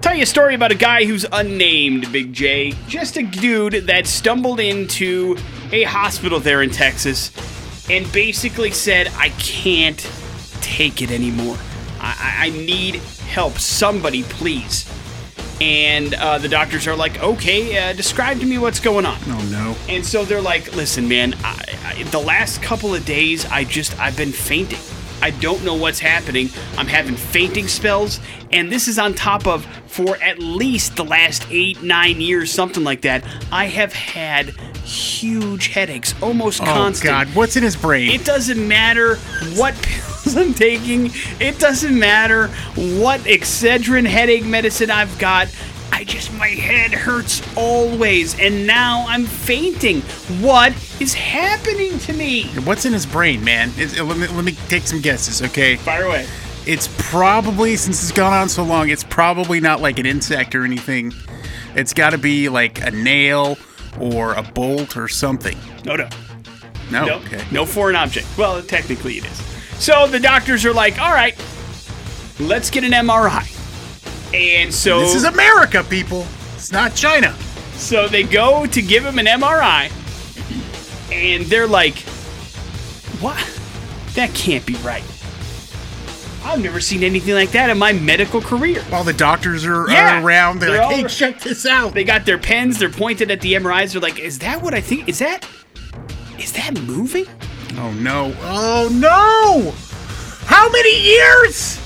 Tell 0.00 0.14
you 0.14 0.22
a 0.22 0.26
story 0.26 0.54
about 0.54 0.72
a 0.72 0.76
guy 0.76 1.04
who's 1.04 1.24
unnamed, 1.32 2.10
Big 2.12 2.32
J. 2.32 2.72
Just 2.88 3.16
a 3.16 3.22
dude 3.22 3.86
that 3.86 4.06
stumbled 4.06 4.60
into 4.60 5.36
a 5.72 5.84
hospital 5.84 6.40
there 6.40 6.62
in 6.62 6.70
Texas 6.70 7.30
and 7.88 8.10
basically 8.12 8.70
said, 8.70 9.08
I 9.16 9.30
can't 9.30 9.98
take 10.60 11.02
it 11.02 11.10
anymore. 11.10 11.56
I, 12.00 12.46
I 12.46 12.50
need 12.50 12.96
help. 12.96 13.58
Somebody, 13.58 14.22
please. 14.24 14.90
And 15.60 16.12
uh, 16.14 16.38
the 16.38 16.48
doctors 16.48 16.86
are 16.86 16.96
like, 16.96 17.22
okay, 17.22 17.78
uh, 17.78 17.92
describe 17.94 18.40
to 18.40 18.46
me 18.46 18.58
what's 18.58 18.80
going 18.80 19.06
on. 19.06 19.18
Oh 19.26 19.48
no. 19.50 19.76
And 19.92 20.04
so 20.04 20.24
they're 20.24 20.42
like, 20.42 20.74
listen, 20.76 21.08
man, 21.08 21.34
I, 21.42 21.64
I, 21.84 22.02
the 22.04 22.18
last 22.18 22.62
couple 22.62 22.94
of 22.94 23.06
days, 23.06 23.46
I 23.46 23.64
just, 23.64 23.98
I've 23.98 24.16
been 24.16 24.32
fainting. 24.32 24.78
I 25.22 25.30
don't 25.30 25.64
know 25.64 25.74
what's 25.74 25.98
happening. 25.98 26.50
I'm 26.76 26.86
having 26.86 27.16
fainting 27.16 27.68
spells. 27.68 28.20
And 28.52 28.70
this 28.70 28.88
is 28.88 28.98
on 28.98 29.14
top 29.14 29.46
of, 29.46 29.66
for 29.86 30.16
at 30.18 30.38
least 30.38 30.96
the 30.96 31.04
last 31.04 31.46
eight, 31.50 31.82
nine 31.82 32.20
years, 32.20 32.52
something 32.52 32.84
like 32.84 33.02
that, 33.02 33.24
I 33.50 33.66
have 33.66 33.92
had 33.92 34.50
huge 34.84 35.68
headaches, 35.68 36.14
almost 36.22 36.60
oh, 36.60 36.64
constant. 36.64 36.76
Oh 36.76 36.82
constant. 36.82 37.10
God. 37.10 37.28
What's 37.36 37.56
in 37.56 37.62
his 37.62 37.76
brain? 37.76 38.10
It 38.10 38.24
doesn't 38.24 38.68
matter 38.68 39.16
what 39.56 39.74
pills 39.82 40.36
I'm 40.36 40.54
taking. 40.54 41.10
It 41.40 41.58
doesn't 41.58 41.98
matter 41.98 42.48
what 42.98 43.20
Excedrin 43.20 44.06
headache 44.06 44.44
medicine 44.44 44.90
I've 44.90 45.18
got. 45.18 45.48
I 45.92 46.04
just, 46.04 46.32
my 46.34 46.48
head 46.48 46.92
hurts 46.92 47.42
always. 47.56 48.38
And 48.38 48.66
now 48.66 49.04
I'm 49.08 49.24
fainting. 49.24 50.02
What 50.42 50.72
is 51.00 51.14
happening 51.14 51.98
to 52.00 52.12
me? 52.12 52.44
What's 52.64 52.84
in 52.84 52.92
his 52.92 53.06
brain, 53.06 53.42
man? 53.44 53.70
It's- 53.78 53.98
let, 53.98 54.16
me, 54.18 54.26
let 54.28 54.44
me 54.44 54.52
take 54.68 54.82
some 54.86 55.00
guesses, 55.00 55.42
okay? 55.42 55.76
Fire 55.76 56.04
away. 56.04 56.26
It's 56.66 56.88
probably, 56.98 57.76
since 57.76 58.02
it's 58.02 58.12
gone 58.12 58.32
on 58.32 58.48
so 58.48 58.64
long, 58.64 58.88
it's 58.90 59.04
probably 59.04 59.60
not 59.60 59.80
like 59.80 59.98
an 59.98 60.06
insect 60.06 60.54
or 60.54 60.64
anything. 60.64 61.12
It's 61.76 61.94
got 61.94 62.10
to 62.10 62.18
be 62.18 62.48
like 62.48 62.80
a 62.84 62.90
nail 62.90 63.56
or 64.00 64.32
a 64.34 64.42
bolt 64.42 64.96
or 64.96 65.06
something. 65.08 65.56
No, 65.84 65.94
no. 65.96 66.08
No? 66.90 67.06
No, 67.06 67.14
Okay. 67.16 67.44
no 67.52 67.64
foreign 67.64 67.96
object. 67.96 68.26
Well, 68.36 68.62
technically 68.62 69.18
it 69.18 69.24
is. 69.26 69.38
So 69.82 70.06
the 70.06 70.20
doctors 70.20 70.64
are 70.64 70.72
like, 70.72 71.00
all 71.00 71.12
right, 71.12 71.34
let's 72.40 72.70
get 72.70 72.82
an 72.84 72.92
MRI. 72.92 73.52
And 74.36 74.72
so 74.72 75.00
This 75.00 75.14
is 75.14 75.24
America, 75.24 75.82
people. 75.84 76.26
It's 76.54 76.70
not 76.70 76.94
China. 76.94 77.34
So 77.74 78.06
they 78.08 78.22
go 78.22 78.66
to 78.66 78.82
give 78.82 79.04
him 79.04 79.18
an 79.18 79.26
MRI, 79.26 79.90
and 81.12 81.44
they're 81.46 81.66
like, 81.66 81.98
"What? 83.20 83.36
That 84.14 84.32
can't 84.34 84.64
be 84.64 84.74
right. 84.76 85.04
I've 86.44 86.62
never 86.62 86.80
seen 86.80 87.02
anything 87.02 87.34
like 87.34 87.50
that 87.50 87.70
in 87.70 87.78
my 87.78 87.92
medical 87.92 88.40
career. 88.40 88.80
While 88.84 89.04
the 89.04 89.12
doctors 89.12 89.66
are, 89.66 89.90
Yeah, 89.90 90.20
are 90.20 90.24
around. 90.24 90.60
They're, 90.60 90.70
they're 90.72 90.86
like, 90.86 90.96
hey, 90.96 91.08
check 91.08 91.40
this 91.40 91.66
out. 91.66 91.92
They 91.92 92.04
got 92.04 92.24
their 92.24 92.38
pens, 92.38 92.78
they're 92.78 92.88
pointed 92.88 93.30
at 93.32 93.40
the 93.40 93.54
MRIs, 93.54 93.92
they're 93.92 94.00
like, 94.00 94.20
is 94.20 94.38
that 94.38 94.62
what 94.62 94.72
I 94.72 94.80
think? 94.80 95.08
Is 95.08 95.18
that 95.18 95.46
is 96.38 96.52
that 96.52 96.80
moving? 96.82 97.26
oh, 97.78 97.92
no. 97.92 98.34
Oh, 98.42 98.88
no. 98.92 99.72
How 100.46 100.70
many 100.70 101.02
years? 101.02 101.80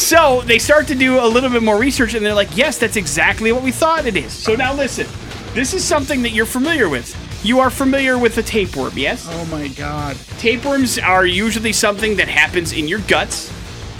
So 0.00 0.40
they 0.40 0.58
start 0.58 0.86
to 0.88 0.94
do 0.94 1.20
a 1.20 1.28
little 1.28 1.50
bit 1.50 1.62
more 1.62 1.78
research 1.78 2.14
and 2.14 2.24
they're 2.24 2.34
like, 2.34 2.56
yes, 2.56 2.78
that's 2.78 2.96
exactly 2.96 3.52
what 3.52 3.62
we 3.62 3.70
thought 3.70 4.06
it 4.06 4.16
is. 4.16 4.32
So 4.32 4.54
now 4.54 4.74
listen, 4.74 5.06
this 5.54 5.74
is 5.74 5.84
something 5.84 6.22
that 6.22 6.30
you're 6.30 6.46
familiar 6.46 6.88
with. 6.88 7.14
You 7.44 7.60
are 7.60 7.70
familiar 7.70 8.18
with 8.18 8.36
a 8.38 8.42
tapeworm, 8.42 8.96
yes? 8.96 9.26
Oh, 9.28 9.44
my 9.46 9.68
God. 9.68 10.16
Tapeworms 10.38 10.98
are 10.98 11.26
usually 11.26 11.72
something 11.72 12.16
that 12.16 12.28
happens 12.28 12.72
in 12.72 12.88
your 12.88 13.00
guts, 13.00 13.52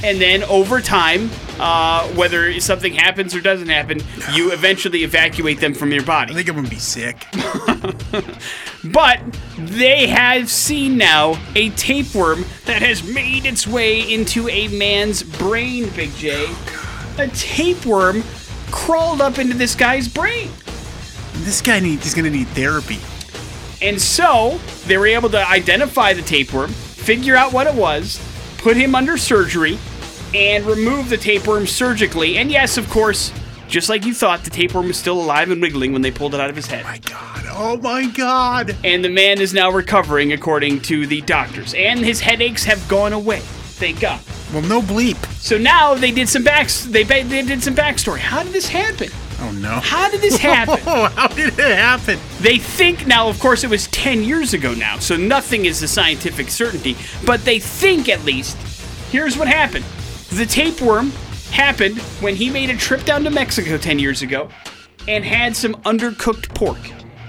and 0.02 0.20
then 0.20 0.42
over 0.44 0.80
time, 0.80 1.30
uh, 1.58 2.06
whether 2.08 2.58
something 2.60 2.94
happens 2.94 3.34
or 3.34 3.40
doesn't 3.40 3.68
happen, 3.68 4.00
you 4.32 4.52
eventually 4.52 5.04
evacuate 5.04 5.60
them 5.60 5.74
from 5.74 5.92
your 5.92 6.02
body. 6.02 6.32
I 6.32 6.36
think 6.36 6.48
I'm 6.48 6.54
going 6.54 6.64
to 6.66 6.70
be 6.70 6.76
sick. 6.76 7.26
But 8.84 9.20
they 9.58 10.06
have 10.06 10.48
seen 10.48 10.96
now 10.96 11.40
a 11.54 11.70
tapeworm 11.70 12.44
that 12.64 12.80
has 12.80 13.02
made 13.02 13.44
its 13.44 13.66
way 13.66 14.12
into 14.12 14.48
a 14.48 14.68
man's 14.68 15.22
brain, 15.22 15.90
Big 15.90 16.14
J. 16.14 16.48
A 17.18 17.28
tapeworm 17.28 18.22
crawled 18.70 19.20
up 19.20 19.38
into 19.38 19.54
this 19.54 19.74
guy's 19.74 20.08
brain. 20.08 20.50
This 21.44 21.60
guy 21.60 21.80
need, 21.80 22.04
is 22.04 22.14
going 22.14 22.24
to 22.24 22.30
need 22.30 22.48
therapy. 22.48 22.98
And 23.82 24.00
so 24.00 24.58
they 24.86 24.96
were 24.96 25.06
able 25.06 25.30
to 25.30 25.48
identify 25.48 26.12
the 26.12 26.22
tapeworm, 26.22 26.70
figure 26.70 27.36
out 27.36 27.52
what 27.52 27.66
it 27.66 27.74
was, 27.74 28.20
put 28.58 28.76
him 28.76 28.94
under 28.94 29.16
surgery, 29.16 29.78
and 30.34 30.64
remove 30.64 31.08
the 31.08 31.16
tapeworm 31.16 31.66
surgically. 31.66 32.38
And 32.38 32.50
yes, 32.50 32.78
of 32.78 32.88
course, 32.88 33.32
just 33.70 33.88
like 33.88 34.04
you 34.04 34.12
thought, 34.12 34.44
the 34.44 34.50
tapeworm 34.50 34.88
was 34.88 34.96
still 34.96 35.20
alive 35.20 35.50
and 35.50 35.62
wiggling 35.62 35.92
when 35.92 36.02
they 36.02 36.10
pulled 36.10 36.34
it 36.34 36.40
out 36.40 36.50
of 36.50 36.56
his 36.56 36.66
head. 36.66 36.84
Oh 36.84 36.88
my 36.88 36.98
God. 36.98 37.46
Oh, 37.52 37.76
my 37.76 38.06
God. 38.06 38.76
And 38.84 39.04
the 39.04 39.08
man 39.08 39.40
is 39.40 39.54
now 39.54 39.70
recovering, 39.70 40.32
according 40.32 40.80
to 40.82 41.06
the 41.06 41.20
doctors. 41.22 41.74
And 41.74 42.00
his 42.00 42.20
headaches 42.20 42.64
have 42.64 42.86
gone 42.88 43.12
away. 43.12 43.40
Thank 43.40 44.00
God. 44.00 44.20
Well, 44.52 44.62
no 44.62 44.82
bleep. 44.82 45.16
So 45.40 45.56
now 45.56 45.94
they 45.94 46.10
did 46.10 46.28
some 46.28 46.42
backs. 46.42 46.84
They, 46.84 47.04
they 47.04 47.22
did 47.22 47.62
some 47.62 47.74
backstory. 47.74 48.18
How 48.18 48.42
did 48.42 48.52
this 48.52 48.68
happen? 48.68 49.08
Oh, 49.40 49.52
no. 49.52 49.80
How 49.80 50.10
did 50.10 50.20
this 50.20 50.36
happen? 50.36 50.78
Oh, 50.86 51.06
how 51.16 51.28
did 51.28 51.58
it 51.58 51.76
happen? 51.76 52.18
They 52.40 52.58
think 52.58 53.06
now, 53.06 53.28
of 53.28 53.38
course, 53.40 53.62
it 53.62 53.70
was 53.70 53.86
10 53.88 54.22
years 54.22 54.52
ago 54.52 54.74
now, 54.74 54.98
so 54.98 55.16
nothing 55.16 55.64
is 55.64 55.82
a 55.82 55.88
scientific 55.88 56.48
certainty, 56.48 56.96
but 57.24 57.44
they 57.44 57.58
think 57.58 58.08
at 58.08 58.24
least. 58.24 58.56
Here's 59.10 59.36
what 59.36 59.48
happened 59.48 59.84
the 60.30 60.46
tapeworm 60.46 61.12
happened 61.50 61.98
when 62.20 62.34
he 62.36 62.50
made 62.50 62.70
a 62.70 62.76
trip 62.76 63.04
down 63.04 63.24
to 63.24 63.30
Mexico 63.30 63.76
10 63.76 63.98
years 63.98 64.22
ago 64.22 64.48
and 65.08 65.24
had 65.24 65.56
some 65.56 65.74
undercooked 65.82 66.54
pork 66.54 66.78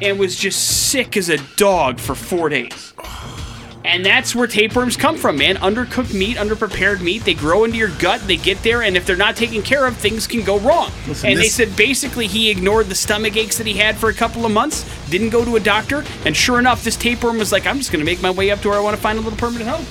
and 0.02 0.20
was 0.20 0.36
just 0.36 0.90
sick 0.90 1.16
as 1.18 1.30
a 1.30 1.38
dog 1.56 2.00
for 2.00 2.16
four 2.16 2.50
days. 2.50 2.94
And 3.84 4.06
that's 4.06 4.36
where 4.36 4.46
tapeworms 4.46 4.96
come 4.96 5.18
from, 5.18 5.38
man. 5.38 5.56
Undercooked 5.58 6.14
meat, 6.14 6.38
underprepared 6.38 7.02
meat. 7.02 7.24
They 7.24 7.34
grow 7.34 7.64
into 7.64 7.78
your 7.78 7.90
gut, 7.98 8.22
they 8.28 8.38
get 8.38 8.62
there, 8.62 8.84
and 8.84 8.96
if 8.96 9.08
they're 9.08 9.16
not 9.16 9.36
taken 9.36 9.64
care 9.64 9.88
of, 9.88 9.98
things 9.98 10.28
can 10.28 10.44
go 10.44 10.60
wrong. 10.60 10.92
Listen, 11.08 11.32
and 11.32 11.40
they 11.40 11.44
this- 11.44 11.56
said 11.56 11.76
basically 11.76 12.28
he 12.28 12.52
ignored 12.52 12.90
the 12.90 12.96
stomach 12.96 13.36
aches 13.36 13.58
that 13.58 13.66
he 13.66 13.74
had 13.74 13.98
for 13.98 14.10
a 14.10 14.14
couple 14.14 14.46
of 14.46 14.52
months, 14.52 14.86
didn't 15.10 15.30
go 15.30 15.44
to 15.44 15.56
a 15.56 15.60
doctor, 15.60 16.04
and 16.26 16.38
sure 16.38 16.60
enough, 16.60 16.84
this 16.84 16.96
tapeworm 16.96 17.40
was 17.40 17.52
like, 17.52 17.66
I'm 17.66 17.80
just 17.80 17.92
going 17.92 18.02
to 18.02 18.06
make 18.06 18.22
my 18.22 18.30
way 18.32 18.52
up 18.52 18.62
to 18.62 18.70
where 18.70 18.78
I 18.78 18.82
want 18.82 18.96
to 18.96 19.02
find 19.02 19.18
a 19.18 19.22
little 19.22 19.38
permanent 19.40 19.70
home. 19.70 19.86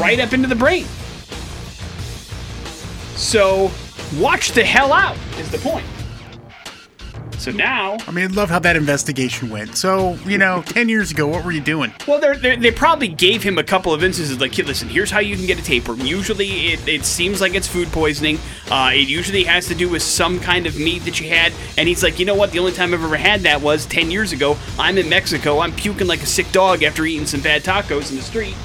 Right 0.00 0.18
up 0.18 0.32
into 0.32 0.48
the 0.48 0.54
brain. 0.54 0.86
So, 3.20 3.70
watch 4.18 4.52
the 4.52 4.64
hell 4.64 4.94
out, 4.94 5.14
is 5.38 5.50
the 5.50 5.58
point. 5.58 5.84
So 7.36 7.50
now, 7.50 7.98
I 8.08 8.12
mean, 8.12 8.24
I 8.24 8.34
love 8.34 8.48
how 8.48 8.58
that 8.60 8.76
investigation 8.76 9.50
went. 9.50 9.76
So, 9.76 10.14
you 10.24 10.38
know, 10.38 10.62
10 10.66 10.88
years 10.88 11.10
ago, 11.10 11.26
what 11.26 11.44
were 11.44 11.52
you 11.52 11.60
doing? 11.60 11.92
Well, 12.08 12.18
they're, 12.18 12.34
they're, 12.36 12.56
they 12.56 12.70
probably 12.70 13.08
gave 13.08 13.42
him 13.42 13.58
a 13.58 13.62
couple 13.62 13.92
of 13.92 14.02
instances 14.02 14.40
like, 14.40 14.52
"Kid, 14.52 14.66
listen, 14.66 14.88
here's 14.88 15.10
how 15.10 15.20
you 15.20 15.36
can 15.36 15.44
get 15.44 15.58
a 15.58 15.62
tapeworm. 15.62 16.00
Usually, 16.00 16.68
it, 16.68 16.88
it 16.88 17.04
seems 17.04 17.42
like 17.42 17.54
it's 17.54 17.68
food 17.68 17.88
poisoning. 17.88 18.38
Uh, 18.70 18.92
it 18.94 19.06
usually 19.06 19.44
has 19.44 19.66
to 19.68 19.74
do 19.74 19.88
with 19.90 20.02
some 20.02 20.40
kind 20.40 20.66
of 20.66 20.78
meat 20.78 21.04
that 21.04 21.20
you 21.20 21.28
had." 21.28 21.52
And 21.76 21.86
he's 21.86 22.02
like, 22.02 22.18
"You 22.18 22.24
know 22.24 22.34
what? 22.34 22.52
The 22.52 22.58
only 22.58 22.72
time 22.72 22.94
I've 22.94 23.04
ever 23.04 23.16
had 23.16 23.42
that 23.42 23.60
was 23.60 23.84
10 23.84 24.10
years 24.10 24.32
ago. 24.32 24.56
I'm 24.78 24.96
in 24.96 25.10
Mexico. 25.10 25.60
I'm 25.60 25.72
puking 25.72 26.06
like 26.06 26.22
a 26.22 26.26
sick 26.26 26.50
dog 26.52 26.82
after 26.82 27.04
eating 27.04 27.26
some 27.26 27.42
bad 27.42 27.64
tacos 27.64 28.10
in 28.10 28.16
the 28.16 28.22
street. 28.22 28.56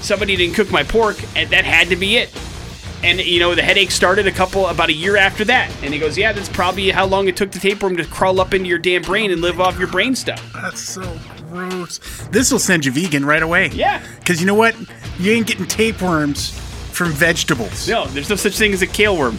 Somebody 0.00 0.34
didn't 0.34 0.56
cook 0.56 0.72
my 0.72 0.82
pork, 0.82 1.16
and 1.36 1.50
that 1.50 1.64
had 1.64 1.88
to 1.90 1.96
be 1.96 2.16
it." 2.16 2.30
And 3.04 3.20
you 3.20 3.38
know 3.38 3.54
the 3.54 3.62
headache 3.62 3.90
started 3.90 4.26
a 4.26 4.32
couple 4.32 4.66
about 4.66 4.88
a 4.88 4.94
year 4.94 5.18
after 5.18 5.44
that, 5.44 5.70
and 5.82 5.92
he 5.92 6.00
goes, 6.00 6.16
"Yeah, 6.16 6.32
that's 6.32 6.48
probably 6.48 6.90
how 6.90 7.04
long 7.04 7.28
it 7.28 7.36
took 7.36 7.50
the 7.50 7.58
tapeworm 7.58 7.98
to 7.98 8.04
crawl 8.06 8.40
up 8.40 8.54
into 8.54 8.66
your 8.66 8.78
damn 8.78 9.02
brain 9.02 9.30
and 9.30 9.42
live 9.42 9.60
off 9.60 9.78
your 9.78 9.88
brain 9.88 10.14
stuff." 10.14 10.42
That's 10.54 10.80
so 10.80 11.20
gross. 11.50 12.00
This 12.30 12.50
will 12.50 12.58
send 12.58 12.86
you 12.86 12.92
vegan 12.92 13.26
right 13.26 13.42
away. 13.42 13.68
Yeah. 13.74 14.02
Because 14.18 14.40
you 14.40 14.46
know 14.46 14.54
what? 14.54 14.74
You 15.18 15.32
ain't 15.32 15.46
getting 15.46 15.66
tapeworms 15.66 16.58
from 16.92 17.12
vegetables. 17.12 17.86
No, 17.86 18.06
there's 18.06 18.30
no 18.30 18.36
such 18.36 18.56
thing 18.56 18.72
as 18.72 18.80
a 18.80 18.86
kale 18.86 19.16
worm. 19.18 19.38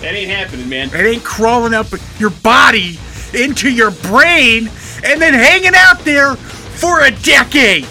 That 0.00 0.14
ain't 0.14 0.30
happening, 0.30 0.68
man. 0.68 0.88
It 0.88 1.06
ain't 1.06 1.24
crawling 1.24 1.72
up 1.72 1.86
your 2.18 2.30
body 2.30 2.98
into 3.32 3.70
your 3.70 3.92
brain 3.92 4.68
and 5.04 5.22
then 5.22 5.34
hanging 5.34 5.74
out 5.76 6.00
there 6.00 6.34
for 6.34 7.02
a 7.04 7.10
decade. 7.10 7.86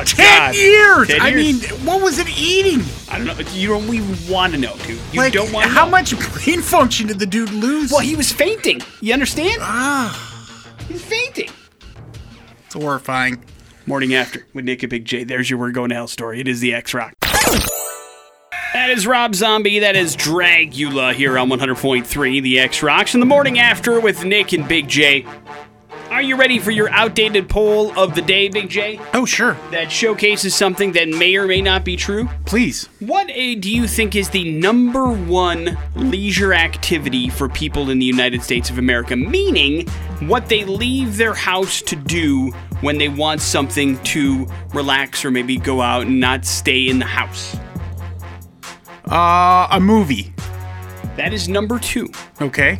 Oh, 0.00 0.04
Ten 0.04 0.38
God. 0.38 0.54
years. 0.54 1.08
10 1.08 1.20
I 1.20 1.28
years. 1.28 1.70
mean, 1.70 1.84
what 1.86 2.02
was 2.02 2.18
it 2.18 2.28
eating? 2.38 2.82
I 3.10 3.18
don't 3.18 3.26
know. 3.26 3.50
You 3.52 3.68
don't 3.68 3.92
even 3.94 4.32
want 4.32 4.52
to 4.54 4.58
know, 4.58 4.74
dude. 4.86 4.98
You 5.12 5.20
like, 5.20 5.32
don't 5.32 5.52
want 5.52 5.68
how 5.70 5.84
know. 5.84 5.90
much 5.90 6.18
brain 6.32 6.60
function 6.62 7.06
did 7.08 7.18
the 7.18 7.26
dude 7.26 7.50
lose? 7.50 7.90
Well, 7.90 8.00
he 8.00 8.16
was 8.16 8.32
fainting. 8.32 8.80
You 9.00 9.12
understand? 9.12 9.58
ah, 9.60 10.56
He's 10.88 11.04
fainting. 11.04 11.50
it's 12.66 12.74
horrifying. 12.74 13.44
Morning 13.86 14.14
after 14.14 14.46
with 14.54 14.64
Nick 14.64 14.82
and 14.82 14.90
Big 14.90 15.04
J. 15.04 15.24
There's 15.24 15.50
your 15.50 15.58
We're 15.58 15.70
Going 15.72 15.88
to 15.90 15.94
Hell 15.96 16.06
story. 16.08 16.40
It 16.40 16.48
is 16.48 16.60
the 16.60 16.72
X 16.74 16.94
Rock. 16.94 17.14
That 18.72 18.88
is 18.90 19.04
Rob 19.06 19.34
Zombie. 19.34 19.80
That 19.80 19.96
is 19.96 20.16
Dragula 20.16 21.12
here 21.12 21.36
on 21.36 21.48
100.3 21.48 22.42
The 22.42 22.60
X 22.60 22.82
Rocks. 22.84 23.14
In 23.14 23.20
the 23.20 23.26
morning 23.26 23.58
after 23.58 23.98
with 24.00 24.24
Nick 24.24 24.52
and 24.52 24.66
Big 24.68 24.86
J. 24.88 25.26
Are 26.20 26.22
you 26.22 26.36
ready 26.36 26.58
for 26.58 26.70
your 26.70 26.90
outdated 26.90 27.48
poll 27.48 27.98
of 27.98 28.14
the 28.14 28.20
day, 28.20 28.50
Big 28.50 28.68
J? 28.68 29.00
Oh, 29.14 29.24
sure. 29.24 29.56
That 29.70 29.90
showcases 29.90 30.54
something 30.54 30.92
that 30.92 31.08
may 31.08 31.34
or 31.36 31.46
may 31.46 31.62
not 31.62 31.82
be 31.82 31.96
true? 31.96 32.28
Please. 32.44 32.90
What 32.98 33.30
uh, 33.30 33.54
do 33.58 33.74
you 33.74 33.88
think 33.88 34.14
is 34.14 34.28
the 34.28 34.52
number 34.52 35.10
one 35.10 35.78
leisure 35.96 36.52
activity 36.52 37.30
for 37.30 37.48
people 37.48 37.88
in 37.88 37.98
the 37.98 38.04
United 38.04 38.42
States 38.42 38.68
of 38.68 38.76
America? 38.76 39.16
Meaning, 39.16 39.88
what 40.28 40.50
they 40.50 40.62
leave 40.62 41.16
their 41.16 41.32
house 41.32 41.80
to 41.80 41.96
do 41.96 42.50
when 42.82 42.98
they 42.98 43.08
want 43.08 43.40
something 43.40 43.98
to 44.02 44.46
relax 44.74 45.24
or 45.24 45.30
maybe 45.30 45.56
go 45.56 45.80
out 45.80 46.02
and 46.06 46.20
not 46.20 46.44
stay 46.44 46.86
in 46.86 46.98
the 46.98 47.06
house. 47.06 47.56
Uh, 49.10 49.68
a 49.70 49.80
movie. 49.80 50.34
That 51.16 51.32
is 51.32 51.48
number 51.48 51.78
two. 51.78 52.10
Okay. 52.42 52.78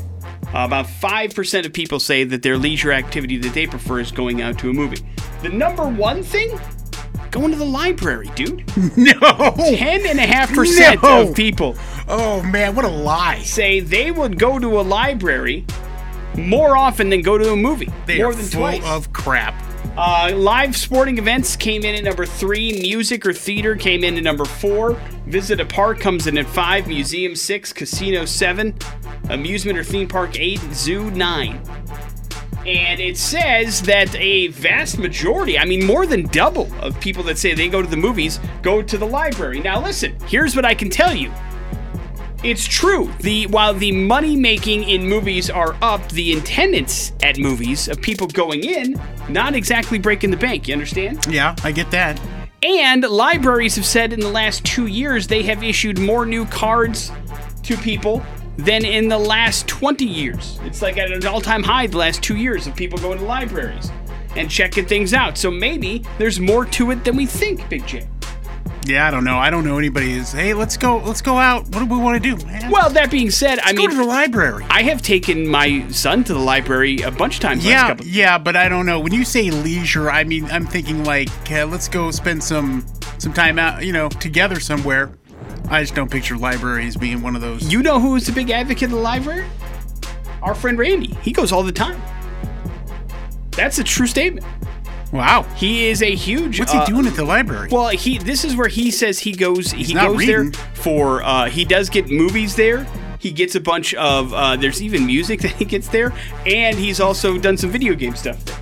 Uh, 0.54 0.64
about 0.64 0.86
5% 0.86 1.66
of 1.66 1.72
people 1.72 2.00
say 2.00 2.24
that 2.24 2.42
their 2.42 2.56
leisure 2.58 2.92
activity 2.92 3.36
that 3.38 3.54
they 3.54 3.66
prefer 3.66 4.00
is 4.00 4.10
going 4.10 4.42
out 4.42 4.58
to 4.58 4.70
a 4.70 4.72
movie. 4.72 4.98
The 5.42 5.48
number 5.48 5.86
one 5.88 6.22
thing? 6.22 6.58
Going 7.30 7.52
to 7.52 7.56
the 7.56 7.64
library, 7.64 8.30
dude. 8.34 8.64
No. 8.96 9.12
10.5% 9.12 11.02
No. 11.02 11.28
of 11.28 11.34
people 11.36 11.76
Oh 12.08 12.42
man, 12.42 12.74
what 12.74 12.84
a 12.84 12.88
lie. 12.88 13.38
say 13.42 13.78
they 13.80 14.10
would 14.10 14.38
go 14.38 14.58
to 14.58 14.80
a 14.80 14.82
library 14.82 15.64
more 16.36 16.76
often 16.76 17.08
than 17.10 17.22
go 17.22 17.38
to 17.38 17.52
a 17.52 17.56
movie. 17.56 17.88
They 18.06 18.18
more 18.18 18.30
are 18.30 18.34
than 18.34 18.44
full 18.46 18.60
twice. 18.60 18.84
of 18.84 19.12
crap. 19.12 19.54
Uh, 19.96 20.32
live 20.34 20.76
sporting 20.76 21.18
events 21.18 21.56
came 21.56 21.84
in 21.84 21.94
at 21.94 22.04
number 22.04 22.24
three. 22.24 22.80
Music 22.80 23.26
or 23.26 23.32
theater 23.32 23.76
came 23.76 24.04
in 24.04 24.16
at 24.16 24.22
number 24.22 24.44
four. 24.44 24.94
Visit 25.26 25.60
a 25.60 25.64
park 25.64 26.00
comes 26.00 26.26
in 26.26 26.38
at 26.38 26.46
five. 26.46 26.86
Museum 26.86 27.34
six. 27.36 27.72
Casino 27.72 28.24
seven. 28.24 28.74
Amusement 29.28 29.78
or 29.78 29.84
theme 29.84 30.08
park 30.08 30.38
eight. 30.38 30.60
Zoo 30.72 31.10
nine. 31.10 31.60
And 32.66 33.00
it 33.00 33.16
says 33.16 33.80
that 33.82 34.14
a 34.16 34.48
vast 34.48 34.98
majority, 34.98 35.58
I 35.58 35.64
mean, 35.64 35.84
more 35.84 36.04
than 36.04 36.26
double 36.26 36.72
of 36.80 37.00
people 37.00 37.22
that 37.24 37.38
say 37.38 37.54
they 37.54 37.68
go 37.68 37.80
to 37.80 37.88
the 37.88 37.96
movies 37.96 38.38
go 38.62 38.82
to 38.82 38.98
the 38.98 39.06
library. 39.06 39.60
Now, 39.60 39.82
listen, 39.82 40.14
here's 40.26 40.54
what 40.54 40.66
I 40.66 40.74
can 40.74 40.90
tell 40.90 41.14
you. 41.14 41.32
It's 42.42 42.66
true. 42.66 43.12
The 43.20 43.46
while 43.48 43.74
the 43.74 43.92
money 43.92 44.34
making 44.34 44.84
in 44.84 45.06
movies 45.06 45.50
are 45.50 45.76
up, 45.82 46.08
the 46.10 46.38
attendance 46.38 47.12
at 47.22 47.38
movies 47.38 47.86
of 47.86 48.00
people 48.00 48.26
going 48.28 48.64
in 48.64 48.98
not 49.28 49.54
exactly 49.54 49.98
breaking 49.98 50.30
the 50.30 50.36
bank. 50.38 50.66
You 50.66 50.74
understand? 50.74 51.26
Yeah, 51.28 51.54
I 51.62 51.70
get 51.72 51.90
that. 51.90 52.18
And 52.62 53.02
libraries 53.02 53.76
have 53.76 53.84
said 53.86 54.12
in 54.12 54.20
the 54.20 54.28
last 54.30 54.64
two 54.64 54.86
years 54.86 55.26
they 55.26 55.42
have 55.42 55.62
issued 55.62 55.98
more 55.98 56.24
new 56.24 56.46
cards 56.46 57.12
to 57.64 57.76
people 57.76 58.22
than 58.56 58.84
in 58.84 59.08
the 59.08 59.18
last 59.18 59.66
20 59.68 60.04
years. 60.04 60.58
It's 60.64 60.82
like 60.82 60.96
at 60.98 61.10
an 61.10 61.26
all 61.26 61.40
time 61.42 61.62
high 61.62 61.86
the 61.86 61.98
last 61.98 62.22
two 62.22 62.36
years 62.36 62.66
of 62.66 62.74
people 62.74 62.98
going 62.98 63.18
to 63.18 63.24
libraries. 63.24 63.90
and 64.36 64.48
checking 64.48 64.86
things 64.86 65.12
out. 65.12 65.36
So 65.36 65.50
maybe 65.50 66.04
there's 66.16 66.38
more 66.38 66.64
to 66.66 66.92
it 66.92 67.04
than 67.04 67.16
we 67.16 67.26
think, 67.26 67.68
Big 67.68 67.84
J. 67.86 68.06
Yeah, 68.86 69.06
I 69.06 69.10
don't 69.10 69.24
know. 69.24 69.38
I 69.38 69.50
don't 69.50 69.64
know 69.64 69.78
anybody 69.78 70.14
who's, 70.14 70.32
hey, 70.32 70.52
let's 70.54 70.76
go, 70.76 70.98
let's 70.98 71.20
go 71.22 71.36
out. 71.36 71.64
What 71.68 71.80
do 71.80 71.86
we 71.86 71.98
want 71.98 72.20
to 72.22 72.36
do, 72.36 72.44
man? 72.46 72.70
Well, 72.70 72.90
that 72.90 73.10
being 73.10 73.30
said, 73.30 73.58
I 73.60 73.66
let's 73.66 73.78
mean, 73.78 73.88
go 73.90 73.94
to 73.94 74.00
the 74.00 74.04
library. 74.08 74.64
I 74.70 74.82
have 74.82 75.00
taken 75.02 75.46
my 75.46 75.86
son 75.90 76.24
to 76.24 76.32
the 76.32 76.40
library 76.40 76.96
a 77.02 77.10
bunch 77.10 77.36
of 77.36 77.40
times. 77.40 77.64
last 77.64 77.70
Yeah, 77.70 77.86
couple- 77.88 78.06
yeah, 78.06 78.38
but 78.38 78.56
I 78.56 78.68
don't 78.68 78.86
know. 78.86 78.98
When 78.98 79.12
you 79.12 79.24
say 79.24 79.50
leisure, 79.50 80.10
I 80.10 80.24
mean, 80.24 80.46
I'm 80.46 80.66
thinking 80.66 81.04
like, 81.04 81.28
uh, 81.52 81.66
let's 81.66 81.88
go 81.88 82.10
spend 82.10 82.42
some 82.42 82.84
some 83.18 83.32
time 83.34 83.58
out, 83.58 83.84
you 83.84 83.92
know, 83.92 84.08
together 84.08 84.58
somewhere. 84.58 85.12
I 85.68 85.82
just 85.82 85.94
don't 85.94 86.10
picture 86.10 86.36
libraries 86.36 86.96
being 86.96 87.20
one 87.22 87.36
of 87.36 87.42
those. 87.42 87.70
You 87.70 87.82
know 87.82 88.00
who's 88.00 88.28
a 88.28 88.32
big 88.32 88.50
advocate 88.50 88.84
of 88.84 88.90
the 88.92 88.96
library? 88.96 89.46
Our 90.42 90.54
friend 90.54 90.78
Randy. 90.78 91.14
He 91.22 91.32
goes 91.32 91.52
all 91.52 91.62
the 91.62 91.70
time. 91.70 92.00
That's 93.52 93.78
a 93.78 93.84
true 93.84 94.06
statement. 94.06 94.44
Wow. 95.12 95.42
He 95.56 95.86
is 95.88 96.02
a 96.02 96.14
huge. 96.14 96.58
What's 96.60 96.72
he 96.72 96.78
uh, 96.78 96.86
doing 96.86 97.06
at 97.06 97.14
the 97.14 97.24
library? 97.24 97.68
Well, 97.70 97.88
he. 97.88 98.18
This 98.18 98.44
is 98.44 98.56
where 98.56 98.68
he 98.68 98.90
says 98.90 99.18
he 99.18 99.32
goes. 99.32 99.70
he 99.72 99.94
not 99.94 100.08
goes 100.08 100.26
there 100.26 100.50
for. 100.74 101.22
Uh, 101.22 101.46
he 101.48 101.64
does 101.64 101.88
get 101.90 102.08
movies 102.10 102.54
there. 102.56 102.86
He 103.18 103.30
gets 103.30 103.54
a 103.54 103.60
bunch 103.60 103.94
of. 103.94 104.32
Uh, 104.32 104.56
there's 104.56 104.82
even 104.82 105.06
music 105.06 105.40
that 105.42 105.52
he 105.52 105.64
gets 105.64 105.88
there, 105.88 106.12
and 106.46 106.76
he's 106.78 107.00
also 107.00 107.38
done 107.38 107.56
some 107.56 107.70
video 107.70 107.94
game 107.94 108.14
stuff 108.16 108.42
there. 108.44 108.56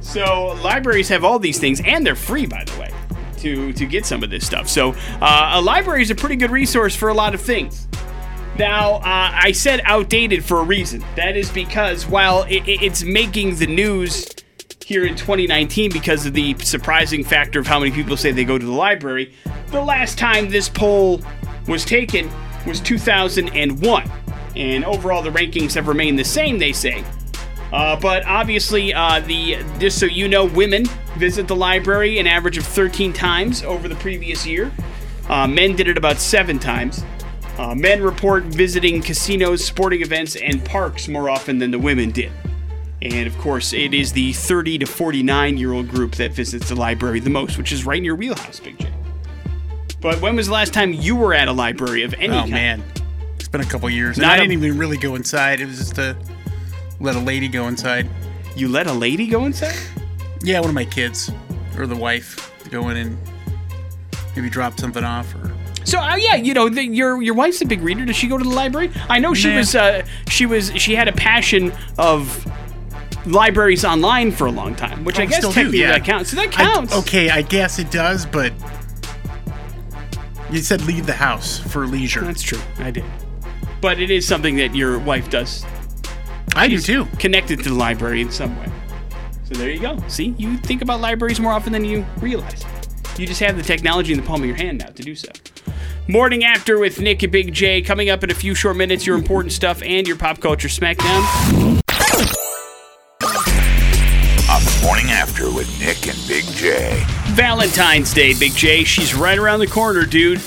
So 0.00 0.58
libraries 0.62 1.08
have 1.08 1.24
all 1.24 1.38
these 1.38 1.58
things, 1.58 1.80
and 1.84 2.04
they're 2.04 2.16
free, 2.16 2.46
by 2.46 2.64
the 2.64 2.80
way, 2.80 2.90
to 3.38 3.72
to 3.72 3.86
get 3.86 4.06
some 4.06 4.22
of 4.22 4.30
this 4.30 4.46
stuff. 4.46 4.68
So 4.68 4.94
uh, 5.20 5.52
a 5.54 5.60
library 5.60 6.02
is 6.02 6.10
a 6.10 6.14
pretty 6.14 6.36
good 6.36 6.50
resource 6.50 6.94
for 6.96 7.08
a 7.10 7.14
lot 7.14 7.34
of 7.34 7.40
things. 7.40 7.86
Now, 8.58 8.94
uh, 8.96 9.02
I 9.04 9.52
said 9.52 9.80
outdated 9.84 10.44
for 10.44 10.58
a 10.60 10.64
reason. 10.64 11.02
That 11.16 11.36
is 11.36 11.50
because 11.50 12.06
while 12.06 12.42
it- 12.42 12.64
it's 12.66 13.02
making 13.02 13.56
the 13.56 13.66
news 13.66 14.26
here 14.90 15.06
in 15.06 15.14
2019 15.14 15.92
because 15.92 16.26
of 16.26 16.32
the 16.32 16.52
surprising 16.58 17.22
factor 17.22 17.60
of 17.60 17.66
how 17.66 17.78
many 17.78 17.92
people 17.92 18.16
say 18.16 18.32
they 18.32 18.44
go 18.44 18.58
to 18.58 18.66
the 18.66 18.72
library, 18.72 19.32
the 19.68 19.80
last 19.80 20.18
time 20.18 20.50
this 20.50 20.68
poll 20.68 21.22
was 21.68 21.84
taken 21.84 22.28
was 22.66 22.80
2001. 22.80 24.10
And 24.56 24.84
overall, 24.84 25.22
the 25.22 25.30
rankings 25.30 25.76
have 25.76 25.86
remained 25.86 26.18
the 26.18 26.24
same, 26.24 26.58
they 26.58 26.72
say. 26.72 27.04
Uh, 27.72 28.00
but 28.00 28.26
obviously, 28.26 28.92
uh, 28.92 29.20
the 29.20 29.64
just 29.78 30.00
so 30.00 30.06
you 30.06 30.26
know, 30.26 30.46
women 30.46 30.84
visit 31.16 31.46
the 31.46 31.54
library 31.54 32.18
an 32.18 32.26
average 32.26 32.58
of 32.58 32.66
13 32.66 33.12
times 33.12 33.62
over 33.62 33.86
the 33.86 33.94
previous 33.94 34.44
year. 34.44 34.72
Uh, 35.28 35.46
men 35.46 35.76
did 35.76 35.86
it 35.86 35.98
about 35.98 36.16
seven 36.16 36.58
times. 36.58 37.04
Uh, 37.58 37.76
men 37.76 38.02
report 38.02 38.42
visiting 38.42 39.00
casinos, 39.00 39.64
sporting 39.64 40.02
events, 40.02 40.34
and 40.34 40.64
parks 40.64 41.06
more 41.06 41.30
often 41.30 41.58
than 41.58 41.70
the 41.70 41.78
women 41.78 42.10
did. 42.10 42.32
And 43.02 43.26
of 43.26 43.36
course, 43.38 43.72
it 43.72 43.94
is 43.94 44.12
the 44.12 44.32
30 44.34 44.78
to 44.78 44.86
49 44.86 45.56
year 45.56 45.72
old 45.72 45.88
group 45.88 46.12
that 46.16 46.32
visits 46.32 46.68
the 46.68 46.74
library 46.74 47.20
the 47.20 47.30
most, 47.30 47.56
which 47.56 47.72
is 47.72 47.84
right 47.86 47.98
in 47.98 48.04
your 48.04 48.14
wheelhouse, 48.16 48.60
Big 48.60 48.78
J. 48.78 48.92
But 50.00 50.20
when 50.20 50.36
was 50.36 50.46
the 50.48 50.52
last 50.52 50.72
time 50.74 50.92
you 50.92 51.16
were 51.16 51.34
at 51.34 51.48
a 51.48 51.52
library 51.52 52.02
of 52.02 52.14
any 52.14 52.28
oh 52.28 52.40
kind? 52.40 52.48
Oh, 52.52 52.54
man, 52.54 52.82
it's 53.36 53.48
been 53.48 53.60
a 53.60 53.64
couple 53.66 53.88
years. 53.90 54.16
And 54.18 54.26
Not 54.26 54.32
I 54.32 54.36
a- 54.36 54.46
didn't 54.48 54.64
even 54.64 54.78
really 54.78 54.96
go 54.98 55.14
inside. 55.14 55.60
It 55.60 55.66
was 55.66 55.78
just 55.78 55.94
to 55.96 56.16
let 57.00 57.16
a 57.16 57.20
lady 57.20 57.48
go 57.48 57.68
inside. 57.68 58.08
You 58.56 58.68
let 58.68 58.86
a 58.86 58.92
lady 58.92 59.26
go 59.26 59.44
inside? 59.46 59.76
Yeah, 60.42 60.60
one 60.60 60.68
of 60.70 60.74
my 60.74 60.84
kids 60.84 61.30
or 61.78 61.86
the 61.86 61.96
wife 61.96 62.50
go 62.70 62.88
in 62.90 62.96
and 62.96 63.18
maybe 64.36 64.50
drop 64.50 64.78
something 64.78 65.04
off 65.04 65.34
or. 65.36 65.52
So 65.84 65.98
uh, 65.98 66.16
yeah, 66.16 66.34
you 66.36 66.52
know, 66.54 66.68
the, 66.68 66.84
your 66.84 67.20
your 67.22 67.34
wife's 67.34 67.60
a 67.62 67.66
big 67.66 67.80
reader. 67.80 68.04
Does 68.04 68.16
she 68.16 68.26
go 68.28 68.36
to 68.36 68.44
the 68.44 68.50
library? 68.50 68.90
I 69.08 69.18
know 69.18 69.32
she 69.34 69.48
Nah. 69.50 69.56
was 69.56 69.74
uh, 69.74 70.06
she 70.28 70.44
was 70.46 70.70
she 70.76 70.94
had 70.94 71.08
a 71.08 71.12
passion 71.12 71.72
of 71.98 72.46
libraries 73.26 73.84
online 73.84 74.32
for 74.32 74.46
a 74.46 74.50
long 74.52 74.74
time, 74.74 75.04
which 75.04 75.18
I 75.18 75.24
Oh, 75.24 75.26
guess 75.26 75.38
still 75.38 75.50
do, 75.50 75.54
technically 75.54 75.80
yeah. 75.80 75.92
that 75.92 76.04
counts. 76.04 76.30
So 76.30 76.36
that 76.36 76.48
I- 76.48 76.50
counts. 76.50 76.94
okay, 76.94 77.30
I 77.30 77.42
guess 77.42 77.78
it 77.78 77.90
does, 77.90 78.26
but 78.26 78.52
you 80.50 80.58
said 80.60 80.82
leave 80.82 81.06
the 81.06 81.12
house 81.12 81.58
for 81.58 81.86
leisure. 81.86 82.22
That's 82.22 82.42
true. 82.42 82.58
I 82.78 82.90
did. 82.90 83.04
But 83.80 84.00
it 84.00 84.10
is 84.10 84.26
something 84.26 84.56
that 84.56 84.74
your 84.74 84.98
wife 84.98 85.30
does. 85.30 85.64
I 86.54 86.66
do 86.68 86.76
She's 86.76 86.86
too. 86.86 87.06
Connected 87.18 87.62
to 87.62 87.68
the 87.68 87.74
library 87.74 88.20
in 88.20 88.30
some 88.30 88.58
way. 88.58 88.66
So 89.44 89.54
there 89.54 89.70
you 89.70 89.80
go. 89.80 89.96
See, 90.08 90.34
you 90.38 90.56
think 90.58 90.82
about 90.82 91.00
libraries 91.00 91.38
more 91.40 91.52
often 91.52 91.72
than 91.72 91.84
you 91.84 92.04
realize. 92.20 92.64
You 93.16 93.26
just 93.26 93.40
have 93.40 93.56
the 93.56 93.62
technology 93.62 94.12
in 94.12 94.20
the 94.20 94.26
palm 94.26 94.40
of 94.42 94.46
your 94.46 94.56
hand 94.56 94.78
now 94.78 94.86
to 94.86 95.02
do 95.02 95.14
so. 95.14 95.28
Morning 96.08 96.42
After 96.44 96.78
with 96.78 97.00
Nick 97.00 97.22
and 97.22 97.30
Big 97.30 97.52
J. 97.54 97.82
Coming 97.82 98.10
up 98.10 98.24
in 98.24 98.30
a 98.30 98.34
few 98.34 98.54
short 98.54 98.76
minutes, 98.76 99.06
your 99.06 99.16
important 99.16 99.52
stuff 99.52 99.80
and 99.82 100.06
your 100.08 100.16
pop 100.16 100.40
culture 100.40 100.68
smackdown. 100.68 101.79
Morning 105.50 105.56
with 105.56 105.80
Nick 105.80 106.06
and 106.08 106.28
Big 106.28 106.44
J. 106.56 107.02
Valentine's 107.34 108.12
Day, 108.12 108.34
Big 108.38 108.52
J. 108.54 108.84
She's 108.84 109.14
right 109.14 109.38
around 109.38 109.60
the 109.60 109.66
corner, 109.66 110.04
dude. 110.04 110.40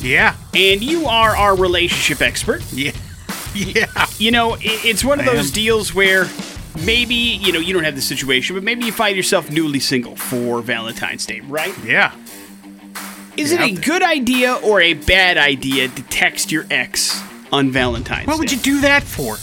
Yeah. 0.00 0.34
And 0.54 0.82
you 0.82 1.06
are 1.06 1.36
our 1.36 1.56
relationship 1.56 2.20
expert. 2.20 2.62
Yeah. 2.72 2.92
Yeah. 3.54 4.06
You 4.18 4.30
know, 4.30 4.56
it's 4.60 5.04
one 5.04 5.18
of 5.20 5.26
I 5.26 5.34
those 5.34 5.48
am. 5.48 5.54
deals 5.54 5.94
where 5.94 6.28
maybe, 6.84 7.14
you 7.14 7.52
know, 7.52 7.58
you 7.58 7.74
don't 7.74 7.84
have 7.84 7.96
the 7.96 8.02
situation, 8.02 8.54
but 8.54 8.62
maybe 8.62 8.84
you 8.84 8.92
find 8.92 9.16
yourself 9.16 9.50
newly 9.50 9.80
single 9.80 10.14
for 10.16 10.62
Valentine's 10.62 11.26
Day, 11.26 11.40
right? 11.40 11.74
Yeah. 11.84 12.14
Is 13.36 13.50
Get 13.50 13.60
it 13.60 13.70
a 13.70 13.74
there. 13.74 13.82
good 13.84 14.02
idea 14.02 14.54
or 14.54 14.80
a 14.80 14.94
bad 14.94 15.36
idea 15.36 15.88
to 15.88 16.02
text 16.04 16.52
your 16.52 16.64
ex 16.70 17.20
on 17.52 17.70
Valentine's 17.70 18.28
What 18.28 18.38
would 18.38 18.52
you 18.52 18.58
do 18.58 18.80
that 18.82 19.02
for? 19.02 19.36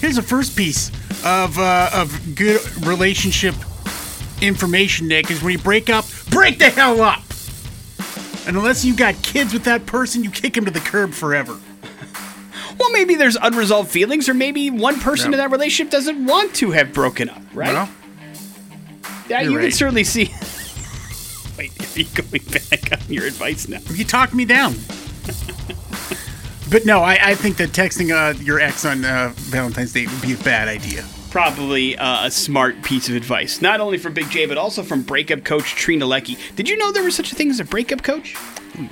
Here's 0.00 0.16
the 0.16 0.22
first 0.22 0.56
piece 0.56 0.90
of 1.24 1.58
uh, 1.58 1.90
of 1.92 2.34
good 2.34 2.60
relationship 2.86 3.54
information, 4.42 5.08
Nick, 5.08 5.30
is 5.30 5.42
when 5.42 5.52
you 5.52 5.58
break 5.58 5.90
up, 5.90 6.04
break 6.30 6.58
the 6.58 6.70
hell 6.70 7.00
up. 7.02 7.22
And 8.46 8.56
unless 8.56 8.84
you 8.84 8.96
got 8.96 9.14
kids 9.22 9.52
with 9.52 9.64
that 9.64 9.84
person, 9.86 10.24
you 10.24 10.30
kick 10.30 10.56
him 10.56 10.64
to 10.64 10.70
the 10.70 10.80
curb 10.80 11.12
forever. 11.12 11.58
Well, 12.78 12.92
maybe 12.92 13.16
there's 13.16 13.34
unresolved 13.34 13.90
feelings, 13.90 14.28
or 14.28 14.34
maybe 14.34 14.70
one 14.70 15.00
person 15.00 15.32
Yeah. 15.32 15.38
in 15.38 15.44
that 15.44 15.50
relationship 15.50 15.90
doesn't 15.90 16.24
want 16.24 16.54
to 16.56 16.70
have 16.70 16.92
broken 16.92 17.28
up, 17.28 17.42
right? 17.52 17.72
Well, 17.72 17.88
yeah, 19.28 19.40
you 19.40 19.58
can 19.58 19.72
certainly 19.72 20.04
see. 20.04 20.26
Wait, 21.58 21.72
are 21.80 21.98
you 21.98 22.06
going 22.14 22.44
back 22.44 22.92
on 22.92 23.12
your 23.12 23.26
advice 23.26 23.66
now? 23.66 23.80
you 23.92 24.04
talked 24.04 24.32
me 24.32 24.44
down. 24.44 24.76
but 26.70 26.86
no, 26.86 27.00
I, 27.00 27.18
I 27.20 27.34
think 27.34 27.56
that 27.56 27.70
texting 27.70 28.12
uh, 28.14 28.38
your 28.38 28.60
ex 28.60 28.84
on 28.84 29.04
uh, 29.04 29.32
Valentine's 29.34 29.92
Day 29.92 30.06
would 30.06 30.22
be 30.22 30.34
a 30.34 30.38
bad 30.38 30.68
idea. 30.68 31.04
Probably 31.30 31.96
uh, 31.96 32.26
a 32.26 32.30
smart 32.30 32.82
piece 32.82 33.08
of 33.08 33.14
advice, 33.14 33.60
not 33.60 33.80
only 33.80 33.98
from 33.98 34.14
Big 34.14 34.30
J, 34.30 34.46
but 34.46 34.56
also 34.56 34.82
from 34.82 35.02
breakup 35.02 35.44
coach 35.44 35.74
Trina 35.74 36.06
Leckie. 36.06 36.38
Did 36.56 36.68
you 36.68 36.76
know 36.78 36.90
there 36.90 37.04
was 37.04 37.14
such 37.14 37.32
a 37.32 37.34
thing 37.34 37.50
as 37.50 37.60
a 37.60 37.64
breakup 37.64 38.02
coach? 38.02 38.34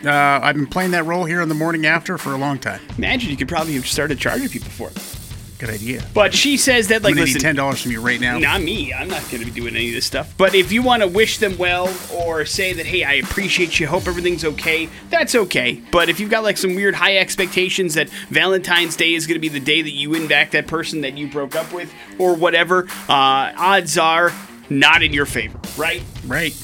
Uh, 0.05 0.11
I've 0.43 0.55
been 0.55 0.67
playing 0.67 0.91
that 0.91 1.05
role 1.05 1.25
here 1.25 1.41
on 1.41 1.49
the 1.49 1.55
morning 1.55 1.87
after 1.87 2.19
for 2.19 2.33
a 2.35 2.37
long 2.37 2.59
time. 2.59 2.81
Imagine 2.99 3.31
you 3.31 3.37
could 3.37 3.49
probably 3.49 3.75
have 3.75 3.87
started 3.87 4.19
charging 4.19 4.49
people 4.49 4.69
for 4.71 4.91
it. 4.91 5.16
Good 5.59 5.71
idea. 5.71 6.05
But 6.13 6.35
she 6.35 6.57
says 6.57 6.89
that, 6.89 7.03
like, 7.03 7.13
I'm 7.13 7.17
gonna 7.17 7.27
need 7.27 7.35
listen, 7.35 7.41
ten 7.41 7.57
dollars 7.57 7.83
from 7.83 7.93
you 7.93 8.01
right 8.01 8.21
now. 8.21 8.39
Not 8.39 8.61
me. 8.63 8.93
I'm 8.93 9.09
not 9.09 9.23
going 9.31 9.39
to 9.39 9.47
be 9.47 9.51
doing 9.51 9.75
any 9.75 9.89
of 9.89 9.95
this 9.95 10.05
stuff. 10.05 10.35
But 10.37 10.55
if 10.55 10.71
you 10.71 10.83
want 10.83 11.03
to 11.03 11.09
wish 11.09 11.39
them 11.39 11.57
well 11.57 11.93
or 12.13 12.45
say 12.45 12.75
that, 12.75 12.85
hey, 12.85 13.05
I 13.05 13.15
appreciate 13.15 13.81
you, 13.81 13.87
hope 13.87 14.07
everything's 14.07 14.45
okay, 14.45 14.91
that's 15.09 15.35
okay. 15.35 15.81
But 15.91 16.09
if 16.09 16.21
you've 16.21 16.31
got 16.31 16.43
like 16.43 16.59
some 16.59 16.75
weird 16.75 16.95
high 16.95 17.17
expectations 17.17 17.95
that 17.95 18.11
Valentine's 18.29 18.97
Day 18.97 19.15
is 19.15 19.27
going 19.27 19.37
to 19.37 19.41
be 19.41 19.49
the 19.49 19.61
day 19.61 19.81
that 19.81 19.93
you 19.93 20.11
win 20.11 20.27
back 20.27 20.51
that 20.51 20.67
person 20.67 21.01
that 21.01 21.17
you 21.17 21.31
broke 21.31 21.57
up 21.57 21.73
with 21.73 21.93
or 22.19 22.35
whatever, 22.35 22.87
uh, 23.09 23.53
odds 23.57 23.97
are 23.97 24.33
not 24.69 25.03
in 25.03 25.13
your 25.13 25.27
favor, 25.27 25.59
right? 25.79 26.03
Right. 26.27 26.55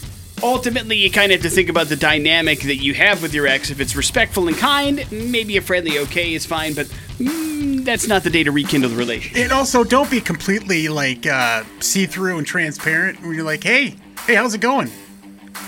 Ultimately, 0.43 0.97
you 0.97 1.11
kind 1.11 1.31
of 1.33 1.41
have 1.41 1.51
to 1.51 1.55
think 1.55 1.69
about 1.69 1.89
the 1.89 1.97
dynamic 1.97 2.61
that 2.63 2.77
you 2.77 2.95
have 2.95 3.23
with 3.23 3.33
your 3.33 3.47
ex. 3.47 3.71
If 3.71 3.81
it's 3.81 3.95
respectful 3.95 4.49
and 4.49 4.57
kind, 4.57 5.07
maybe 5.13 5.57
a 5.57 5.63
friendly 5.63 5.99
okay 6.01 6.35
is 6.35 6.45
fine, 6.45 6.75
but 6.75 6.87
mm, 7.19 7.85
that's 7.85 8.09
not 8.09 8.25
the 8.25 8.31
day 8.31 8.43
to 8.43 8.51
rekindle 8.51 8.91
the 8.91 8.97
relationship. 8.97 9.45
And 9.45 9.53
also, 9.53 9.85
don't 9.85 10.11
be 10.11 10.21
completely 10.21 10.89
like 10.89 11.27
uh, 11.27 11.63
see-through 11.81 12.39
and 12.39 12.47
transparent 12.47 13.21
when 13.23 13.35
you're 13.35 13.45
like, 13.45 13.63
"Hey, 13.63 13.95
hey, 14.27 14.35
how's 14.35 14.55
it 14.55 14.61
going?" 14.61 14.91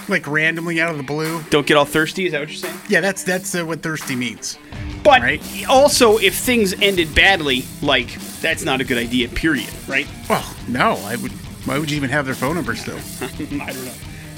Like 0.09 0.27
randomly 0.27 0.81
out 0.81 0.91
of 0.91 0.97
the 0.97 1.03
blue. 1.03 1.43
Don't 1.51 1.67
get 1.67 1.77
all 1.77 1.85
thirsty, 1.85 2.27
is 2.27 2.33
that 2.33 2.41
what 2.41 2.49
you're 2.49 2.57
saying? 2.57 2.79
Yeah, 2.89 3.01
that's 3.01 3.23
that's 3.23 3.55
uh, 3.55 3.65
what 3.65 3.83
thirsty 3.83 4.17
means. 4.17 4.59
But 5.05 5.21
Right. 5.23 5.43
also, 5.69 6.19
if 6.19 6.35
things 6.35 6.73
ended 6.83 7.15
badly, 7.15 7.65
like 7.81 8.19
that's 8.41 8.65
not 8.65 8.81
a 8.81 8.85
good 8.85 8.99
idea. 8.99 9.29
Period. 9.29 9.71
Right? 9.87 10.07
Well, 10.29 10.45
no, 10.69 10.97
I 11.05 11.17
would. 11.17 11.31
Why 11.67 11.79
would 11.79 11.91
you 11.91 11.97
even 11.97 12.11
have 12.11 12.27
their 12.27 12.35
phone 12.35 12.57
number 12.57 12.75
still? 12.75 12.99
I 13.23 13.27
don't 13.73 13.85
know. 13.85 13.93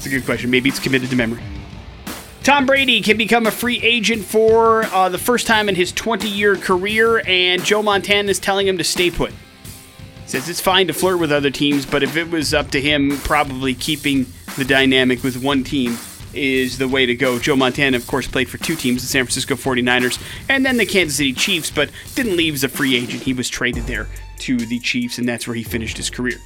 A 0.07 0.09
good 0.09 0.25
question. 0.25 0.51
Maybe 0.51 0.69
it's 0.69 0.79
committed 0.79 1.11
to 1.11 1.17
memory. 1.17 1.43
Tom 2.45 2.65
Brady 2.65 3.01
can 3.01 3.17
become 3.17 3.47
a 3.47 3.51
free 3.51 3.81
agent 3.83 4.25
for 4.25 4.85
uh, 4.85 5.09
the 5.09 5.19
first 5.19 5.49
time 5.49 5.69
in 5.69 5.75
his 5.75 5.93
20-year 5.93 6.57
career, 6.57 7.21
and 7.27 7.65
Joe 7.65 7.83
Montana 7.83 8.31
is 8.31 8.39
telling 8.39 8.69
him 8.69 8.79
to 8.79 8.85
stay 8.85 9.11
put. 9.11 9.33
Says 10.27 10.49
it's 10.49 10.61
fine 10.61 10.87
to 10.87 10.93
flirt 10.93 11.19
with 11.19 11.33
other 11.33 11.51
teams, 11.51 11.85
but 11.85 12.05
if 12.05 12.17
it 12.17 12.31
was 12.31 12.55
up 12.55 12.71
to 12.71 12.81
him, 12.81 13.19
probably 13.25 13.75
keeping 13.75 14.27
the 14.57 14.65
dynamic 14.65 15.25
with 15.25 15.43
one 15.43 15.65
team 15.65 15.99
is 16.35 16.79
the 16.79 16.87
way 16.87 17.07
to 17.07 17.17
go. 17.17 17.41
Joe 17.41 17.57
Montana, 17.57 17.97
of 17.97 18.07
course, 18.07 18.29
played 18.29 18.49
for 18.49 18.59
two 18.59 18.77
teams, 18.77 19.03
the 19.03 19.09
San 19.09 19.25
Francisco 19.25 19.57
49ers 19.57 20.23
and 20.49 20.65
then 20.65 20.77
the 20.77 20.87
Kansas 20.87 21.17
City 21.17 21.33
Chiefs, 21.33 21.71
but 21.71 21.91
didn't 22.15 22.37
leave 22.37 22.55
as 22.55 22.63
a 22.63 22.69
free 22.69 22.97
agent. 22.97 23.23
He 23.23 23.33
was 23.33 23.49
traded 23.49 23.85
there 23.85 24.07
to 24.41 24.57
the 24.57 24.79
Chiefs, 24.79 25.19
and 25.19 25.29
that's 25.29 25.49
where 25.49 25.57
he 25.57 25.65
finished 25.65 25.97
his 25.97 26.11
career. 26.11 26.39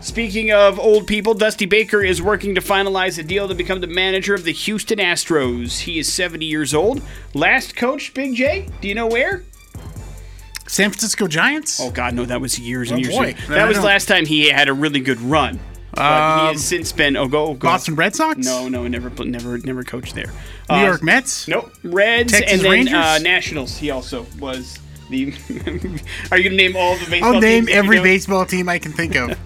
Speaking 0.00 0.52
of 0.52 0.78
old 0.78 1.06
people, 1.06 1.34
Dusty 1.34 1.66
Baker 1.66 2.02
is 2.02 2.22
working 2.22 2.54
to 2.54 2.60
finalize 2.60 3.18
a 3.18 3.22
deal 3.22 3.48
to 3.48 3.54
become 3.54 3.80
the 3.80 3.86
manager 3.88 4.32
of 4.34 4.44
the 4.44 4.52
Houston 4.52 4.98
Astros. 4.98 5.80
He 5.80 5.98
is 5.98 6.12
70 6.12 6.44
years 6.46 6.72
old. 6.72 7.02
Last 7.34 7.74
coach, 7.76 8.14
Big 8.14 8.34
J, 8.36 8.68
do 8.80 8.88
you 8.88 8.94
know 8.94 9.06
where? 9.08 9.42
San 10.66 10.90
Francisco 10.90 11.26
Giants. 11.26 11.80
Oh 11.80 11.90
God, 11.90 12.14
no, 12.14 12.24
that 12.26 12.40
was 12.40 12.58
years 12.58 12.90
and 12.90 12.98
Oh, 13.00 13.02
years 13.02 13.14
boy. 13.16 13.28
ago. 13.30 13.38
I 13.48 13.54
That 13.56 13.68
was 13.68 13.76
don't- 13.78 13.86
last 13.86 14.06
time 14.06 14.26
he 14.26 14.50
had 14.50 14.68
a 14.68 14.72
really 14.72 15.00
good 15.00 15.20
run. 15.20 15.58
But 15.94 16.40
he 16.42 16.52
has 16.52 16.64
since 16.64 16.92
been 16.92 17.16
oh 17.16 17.26
go, 17.26 17.54
go 17.54 17.68
Boston 17.68 17.96
Red 17.96 18.14
Sox. 18.14 18.38
No, 18.46 18.68
no, 18.68 18.86
never, 18.86 19.10
never, 19.24 19.58
never 19.58 19.82
coached 19.82 20.14
there. 20.14 20.30
New 20.70 20.76
Uh, 20.76 20.84
York 20.84 21.02
Mets. 21.02 21.48
Nope. 21.48 21.72
Reds 21.82 22.30
Texas 22.32 22.52
and 22.52 22.60
then 22.62 22.70
Rangers? 22.70 22.94
uh, 22.94 23.18
Nationals. 23.20 23.78
He 23.78 23.90
also 23.90 24.26
was 24.38 24.78
the. 25.08 25.32
Are 26.30 26.38
you 26.38 26.44
gonna 26.44 26.56
name 26.56 26.76
all 26.76 26.96
the 26.96 27.06
baseball? 27.10 27.34
I'll 27.34 27.40
name 27.40 27.66
that 27.66 27.72
you 27.72 27.76
every 27.76 27.96
know? 27.96 28.02
baseball 28.02 28.46
team 28.46 28.68
I 28.68 28.78
can 28.78 28.92
think 28.92 29.16
of. 29.16 29.36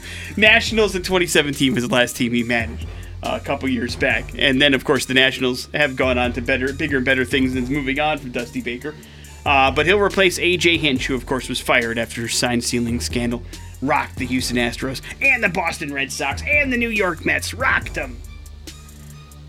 Nationals 0.36 0.94
in 0.94 1.02
2017 1.02 1.74
was 1.74 1.86
the 1.86 1.94
last 1.94 2.16
team 2.16 2.32
he 2.32 2.42
managed 2.42 2.86
uh, 3.22 3.38
a 3.40 3.44
couple 3.44 3.68
years 3.68 3.96
back, 3.96 4.32
and 4.36 4.60
then 4.60 4.74
of 4.74 4.84
course 4.84 5.06
the 5.06 5.14
Nationals 5.14 5.68
have 5.74 5.96
gone 5.96 6.18
on 6.18 6.32
to 6.34 6.40
better, 6.40 6.72
bigger 6.72 6.96
and 6.98 7.06
better 7.06 7.24
things, 7.24 7.54
and 7.54 7.64
is 7.64 7.70
moving 7.70 8.00
on 8.00 8.18
from 8.18 8.30
Dusty 8.32 8.60
Baker. 8.60 8.94
Uh, 9.44 9.70
but 9.70 9.86
he'll 9.86 9.98
replace 9.98 10.38
AJ 10.38 10.78
Hinch, 10.78 11.06
who 11.06 11.14
of 11.14 11.26
course 11.26 11.48
was 11.48 11.60
fired 11.60 11.98
after 11.98 12.28
sign 12.28 12.60
stealing 12.60 13.00
scandal, 13.00 13.42
rocked 13.80 14.16
the 14.16 14.26
Houston 14.26 14.56
Astros 14.56 15.02
and 15.20 15.42
the 15.42 15.48
Boston 15.48 15.92
Red 15.92 16.12
Sox 16.12 16.42
and 16.46 16.72
the 16.72 16.76
New 16.76 16.90
York 16.90 17.24
Mets, 17.24 17.52
rocked 17.52 17.94
them. 17.94 18.16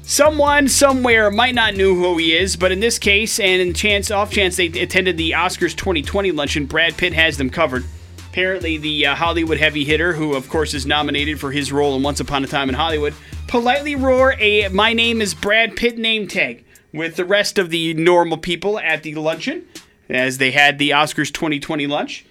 Someone 0.05 0.67
somewhere 0.67 1.31
might 1.31 1.55
not 1.55 1.75
know 1.75 1.95
who 1.95 2.17
he 2.17 2.35
is, 2.35 2.57
but 2.57 2.73
in 2.73 2.81
this 2.81 2.99
case, 2.99 3.39
and 3.39 3.61
in 3.61 3.73
chance 3.73 4.11
off 4.11 4.31
chance 4.31 4.57
they 4.57 4.65
attended 4.65 5.15
the 5.15 5.31
Oscars 5.31 5.75
2020 5.77 6.31
luncheon, 6.33 6.65
Brad 6.65 6.97
Pitt 6.97 7.13
has 7.13 7.37
them 7.37 7.49
covered. 7.49 7.85
Apparently, 8.29 8.77
the 8.77 9.05
uh, 9.07 9.15
Hollywood 9.15 9.59
heavy 9.59 9.85
hitter, 9.85 10.11
who 10.11 10.33
of 10.33 10.49
course 10.49 10.73
is 10.73 10.85
nominated 10.85 11.39
for 11.39 11.51
his 11.51 11.71
role 11.71 11.95
in 11.95 12.03
Once 12.03 12.19
Upon 12.19 12.43
a 12.43 12.47
Time 12.47 12.67
in 12.67 12.75
Hollywood, 12.75 13.13
politely 13.47 13.95
roar 13.95 14.35
a 14.39 14.67
"My 14.67 14.91
name 14.91 15.21
is 15.21 15.33
Brad 15.33 15.77
Pitt" 15.77 15.97
name 15.97 16.27
tag 16.27 16.65
with 16.91 17.15
the 17.15 17.25
rest 17.25 17.57
of 17.57 17.69
the 17.69 17.93
normal 17.93 18.37
people 18.37 18.77
at 18.79 19.03
the 19.03 19.15
luncheon, 19.15 19.65
as 20.09 20.37
they 20.37 20.51
had 20.51 20.79
the 20.79 20.89
Oscars 20.89 21.31
2020 21.31 21.87
lunch. 21.87 22.25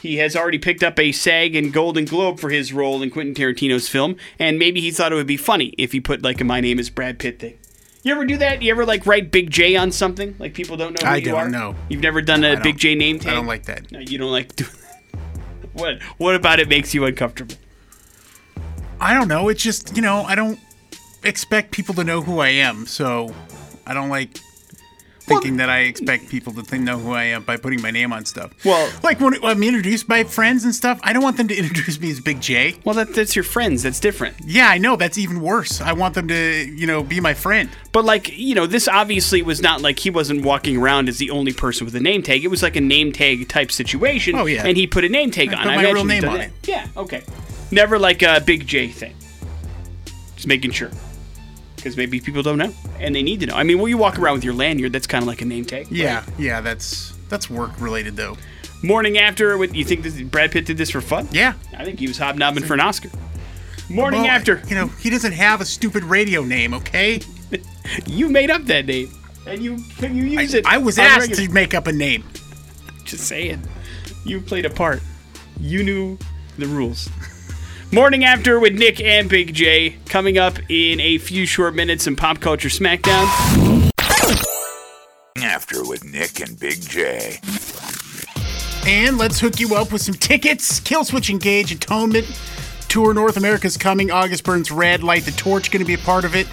He 0.00 0.16
has 0.16 0.34
already 0.34 0.58
picked 0.58 0.82
up 0.82 0.98
a 0.98 1.12
SAG 1.12 1.54
and 1.54 1.72
Golden 1.72 2.04
Globe 2.06 2.40
for 2.40 2.50
his 2.50 2.72
role 2.72 3.02
in 3.02 3.10
Quentin 3.10 3.34
Tarantino's 3.34 3.88
film, 3.88 4.16
and 4.38 4.58
maybe 4.58 4.80
he 4.80 4.90
thought 4.90 5.12
it 5.12 5.16
would 5.16 5.26
be 5.26 5.36
funny 5.36 5.74
if 5.76 5.92
he 5.92 6.00
put 6.00 6.22
like 6.22 6.40
a 6.40 6.44
"My 6.44 6.60
name 6.60 6.78
is 6.78 6.88
Brad 6.90 7.18
Pitt" 7.18 7.38
thing. 7.38 7.58
You 8.02 8.12
ever 8.12 8.24
do 8.24 8.38
that? 8.38 8.62
You 8.62 8.70
ever 8.70 8.86
like 8.86 9.04
write 9.04 9.30
Big 9.30 9.50
J 9.50 9.76
on 9.76 9.92
something 9.92 10.34
like 10.38 10.54
people 10.54 10.76
don't 10.78 10.94
know 10.98 11.06
who 11.06 11.12
I 11.12 11.16
you 11.16 11.26
don't 11.26 11.34
are? 11.38 11.48
know. 11.50 11.74
You've 11.90 12.00
never 12.00 12.22
done 12.22 12.44
a 12.44 12.58
Big 12.60 12.78
J 12.78 12.94
name 12.94 13.18
tag. 13.18 13.32
I 13.32 13.34
don't 13.34 13.46
like 13.46 13.66
that. 13.66 13.92
No, 13.92 13.98
you 13.98 14.16
don't 14.16 14.32
like 14.32 14.56
doing. 14.56 14.70
what? 15.74 16.02
What 16.16 16.34
about 16.34 16.60
it 16.60 16.68
makes 16.68 16.94
you 16.94 17.04
uncomfortable? 17.04 17.56
I 19.00 19.12
don't 19.12 19.28
know. 19.28 19.48
It's 19.48 19.62
just 19.62 19.96
you 19.96 20.02
know 20.02 20.22
I 20.22 20.34
don't 20.34 20.58
expect 21.24 21.72
people 21.72 21.94
to 21.96 22.04
know 22.04 22.22
who 22.22 22.38
I 22.38 22.48
am, 22.48 22.86
so 22.86 23.34
I 23.86 23.92
don't 23.92 24.08
like 24.08 24.38
thinking 25.30 25.56
that 25.58 25.68
I 25.70 25.80
expect 25.80 26.28
people 26.28 26.52
to 26.54 26.62
think, 26.62 26.84
know 26.84 26.98
who 26.98 27.12
I 27.12 27.24
am 27.24 27.42
by 27.44 27.56
putting 27.56 27.80
my 27.80 27.90
name 27.90 28.12
on 28.12 28.24
stuff. 28.24 28.52
Well- 28.64 28.90
like 29.02 29.20
when 29.20 29.42
I'm 29.44 29.62
introduced 29.62 30.06
by 30.08 30.24
friends 30.24 30.64
and 30.64 30.74
stuff, 30.74 31.00
I 31.02 31.12
don't 31.12 31.22
want 31.22 31.36
them 31.36 31.48
to 31.48 31.56
introduce 31.62 31.98
me 32.00 32.10
as 32.10 32.20
Big 32.20 32.40
J. 32.40 32.76
Well, 32.84 32.94
that, 32.96 33.14
that's 33.14 33.34
your 33.34 33.42
friends. 33.44 33.82
That's 33.82 34.00
different. 34.00 34.36
Yeah, 34.44 34.68
I 34.68 34.78
know 34.78 34.96
that's 34.96 35.16
even 35.18 35.40
worse. 35.40 35.80
I 35.80 35.92
want 35.92 36.14
them 36.14 36.28
to 36.28 36.64
you 36.68 36.86
know 36.86 37.02
be 37.02 37.20
my 37.20 37.34
friend. 37.34 37.70
But 37.92 38.04
like 38.04 38.36
you 38.36 38.54
know, 38.54 38.66
this 38.66 38.86
obviously 38.88 39.42
was 39.42 39.62
not 39.62 39.80
like 39.80 39.98
he 39.98 40.10
wasn't 40.10 40.44
walking 40.44 40.76
around 40.76 41.08
as 41.08 41.18
the 41.18 41.30
only 41.30 41.52
person 41.52 41.84
with 41.84 41.94
a 41.94 42.00
name 42.00 42.22
tag. 42.22 42.44
It 42.44 42.48
was 42.48 42.62
like 42.62 42.76
a 42.76 42.80
name 42.80 43.12
tag 43.12 43.48
type 43.48 43.72
situation. 43.72 44.34
Oh, 44.36 44.46
yeah. 44.46 44.66
And 44.66 44.76
he 44.76 44.86
put 44.86 45.04
a 45.04 45.08
name 45.08 45.30
tag 45.30 45.50
I 45.50 45.56
on. 45.56 45.58
put 45.58 45.66
my 45.66 45.72
imagine 45.74 45.94
real 45.94 46.04
name 46.04 46.24
on 46.24 46.34
that. 46.38 46.48
it. 46.48 46.68
Yeah. 46.68 46.86
Okay. 46.96 47.22
Never 47.70 47.98
like 47.98 48.22
a 48.22 48.40
Big 48.40 48.66
J 48.66 48.88
thing. 48.88 49.14
Just 50.34 50.46
making 50.46 50.70
sure. 50.72 50.90
Because 51.80 51.96
maybe 51.96 52.20
people 52.20 52.42
don't 52.42 52.58
know 52.58 52.74
and 52.98 53.14
they 53.14 53.22
need 53.22 53.40
to 53.40 53.46
know. 53.46 53.54
I 53.54 53.62
mean, 53.62 53.78
when 53.78 53.88
you 53.88 53.96
walk 53.96 54.18
around 54.18 54.34
with 54.34 54.44
your 54.44 54.52
lanyard, 54.52 54.92
that's 54.92 55.06
kind 55.06 55.22
of 55.22 55.28
like 55.28 55.40
a 55.40 55.46
name 55.46 55.64
tag. 55.64 55.86
Yeah, 55.90 56.24
yeah, 56.38 56.60
that's 56.60 57.14
that's 57.30 57.48
work 57.48 57.80
related 57.80 58.16
though. 58.16 58.36
Morning 58.82 59.18
after, 59.18 59.56
with 59.58 59.74
you 59.74 59.84
think 59.84 60.02
this, 60.02 60.20
Brad 60.22 60.52
Pitt 60.52 60.66
did 60.66 60.78
this 60.78 60.90
for 60.90 61.00
fun? 61.00 61.28
Yeah. 61.32 61.54
I 61.76 61.84
think 61.84 61.98
he 61.98 62.06
was 62.06 62.16
hobnobbing 62.16 62.64
for 62.64 62.74
an 62.74 62.80
Oscar. 62.80 63.10
Morning 63.90 64.22
Well, 64.22 64.30
after, 64.30 64.62
you 64.68 64.74
know, 64.74 64.86
he 64.86 65.10
doesn't 65.10 65.32
have 65.32 65.60
a 65.60 65.64
stupid 65.66 66.04
radio 66.04 66.44
name, 66.44 66.72
okay? 66.74 67.20
you 68.06 68.28
made 68.28 68.50
up 68.50 68.64
that 68.66 68.86
name, 68.86 69.12
and 69.46 69.62
you 69.62 69.76
you 70.00 70.08
use 70.08 70.54
it. 70.54 70.64
I 70.66 70.78
was 70.78 70.98
asked 70.98 71.28
regular- 71.28 71.46
to 71.48 71.52
make 71.52 71.74
up 71.74 71.86
a 71.88 71.92
name. 71.92 72.24
Just 73.04 73.24
saying. 73.26 73.62
You 74.24 74.40
played 74.40 74.64
a 74.64 74.70
part. 74.70 75.00
You 75.58 75.82
knew 75.82 76.18
the 76.56 76.66
rules. 76.66 77.08
Morning 77.92 78.22
after 78.22 78.60
with 78.60 78.74
Nick 78.74 79.00
and 79.00 79.28
Big 79.28 79.52
J 79.52 79.96
coming 80.06 80.38
up 80.38 80.56
in 80.68 81.00
a 81.00 81.18
few 81.18 81.44
short 81.44 81.74
minutes 81.74 82.06
in 82.06 82.14
Pop 82.14 82.38
Culture 82.38 82.68
Smackdown. 82.68 83.26
After 85.36 85.84
with 85.84 86.04
Nick 86.04 86.38
and 86.38 86.56
Big 86.56 86.80
J. 86.80 87.40
And 88.86 89.18
let's 89.18 89.40
hook 89.40 89.58
you 89.58 89.74
up 89.74 89.90
with 89.90 90.02
some 90.02 90.14
tickets. 90.14 90.78
Killswitch 90.78 91.30
Engage 91.30 91.72
Atonement 91.72 92.26
Tour 92.90 93.14
North 93.14 93.36
America's 93.36 93.76
coming. 93.76 94.10
August 94.10 94.42
Burns 94.42 94.72
Red 94.72 95.04
Light 95.04 95.22
the 95.22 95.30
Torch 95.30 95.70
going 95.70 95.78
to 95.80 95.86
be 95.86 95.94
a 95.94 95.98
part 95.98 96.24
of 96.24 96.34
it. 96.34 96.48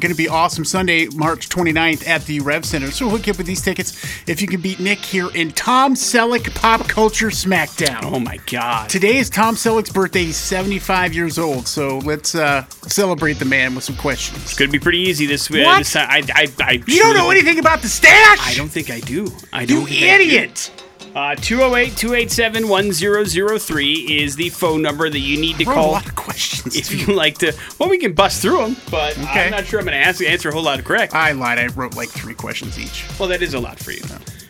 Going 0.00 0.10
to 0.10 0.16
be 0.16 0.26
awesome 0.26 0.64
Sunday, 0.64 1.06
March 1.08 1.50
29th 1.50 2.08
at 2.08 2.24
the 2.24 2.40
Rev 2.40 2.64
Center. 2.64 2.90
So 2.90 3.10
hook 3.10 3.26
you 3.26 3.32
up 3.32 3.36
with 3.36 3.46
these 3.46 3.60
tickets 3.60 4.02
if 4.26 4.40
you 4.40 4.48
can 4.48 4.62
beat 4.62 4.80
Nick 4.80 4.98
here 5.00 5.28
in 5.34 5.52
Tom 5.52 5.94
Selleck 5.94 6.52
Pop 6.54 6.88
Culture 6.88 7.28
Smackdown. 7.28 8.04
Oh 8.04 8.18
my 8.18 8.38
god. 8.50 8.88
Today 8.88 9.18
is 9.18 9.28
Tom 9.28 9.54
Selleck's 9.54 9.92
birthday. 9.92 10.24
He's 10.24 10.38
75 10.38 11.12
years 11.12 11.38
old. 11.38 11.68
So 11.68 11.98
let's 11.98 12.34
uh, 12.34 12.64
celebrate 12.88 13.34
the 13.34 13.44
man 13.44 13.74
with 13.74 13.84
some 13.84 13.96
questions. 13.96 14.54
Gonna 14.54 14.70
be 14.70 14.78
pretty 14.78 14.98
easy 15.00 15.26
this 15.26 15.50
uh, 15.50 15.58
What? 15.58 15.78
this. 15.80 15.94
I, 15.94 16.22
I, 16.34 16.48
I 16.58 16.82
You 16.86 17.02
don't 17.02 17.14
know 17.14 17.30
anything 17.30 17.58
about 17.58 17.82
the 17.82 17.88
stash? 17.88 18.38
I 18.40 18.54
don't 18.56 18.70
think 18.70 18.90
I 18.90 19.00
do. 19.00 19.28
I 19.52 19.66
don't 19.66 19.86
do. 19.86 19.94
idiot! 19.94 20.70
Uh, 21.14 21.34
208 21.34 21.94
287 21.96 22.68
1003 22.68 23.92
is 23.94 24.34
the 24.36 24.48
phone 24.48 24.80
number 24.80 25.10
that 25.10 25.18
you 25.18 25.38
need 25.38 25.58
to 25.58 25.64
Wrote 25.66 25.72
a 25.72 25.74
call 25.74 25.92
lot 25.92 26.06
of 26.08 26.16
questions. 26.16 26.74
if 26.74 26.88
too. 26.88 26.96
you 26.96 27.06
like 27.14 27.36
to. 27.38 27.52
Well, 27.78 27.90
we 27.90 27.98
can 27.98 28.14
bust 28.14 28.40
through 28.40 28.58
them, 28.58 28.76
but 28.90 29.18
Okay. 29.18 29.44
I'm 29.44 29.50
not 29.50 29.66
sure 29.66 29.78
I'm 29.78 29.84
going 29.84 29.98
to 30.00 30.04
ask, 30.06 30.22
answer 30.22 30.48
a 30.48 30.52
whole 30.52 30.62
lot 30.62 30.78
of 30.78 30.84
correct. 30.86 31.14
I 31.14 31.32
lied. 31.32 31.58
I 31.58 31.66
wrote 31.68 31.96
like 31.96 32.08
three 32.08 32.34
questions 32.34 32.78
each. 32.78 33.04
Well, 33.18 33.28
that 33.28 33.42
is 33.42 33.52
a 33.54 33.60
lot 33.60 33.78
for 33.78 33.90
you. 33.92 34.00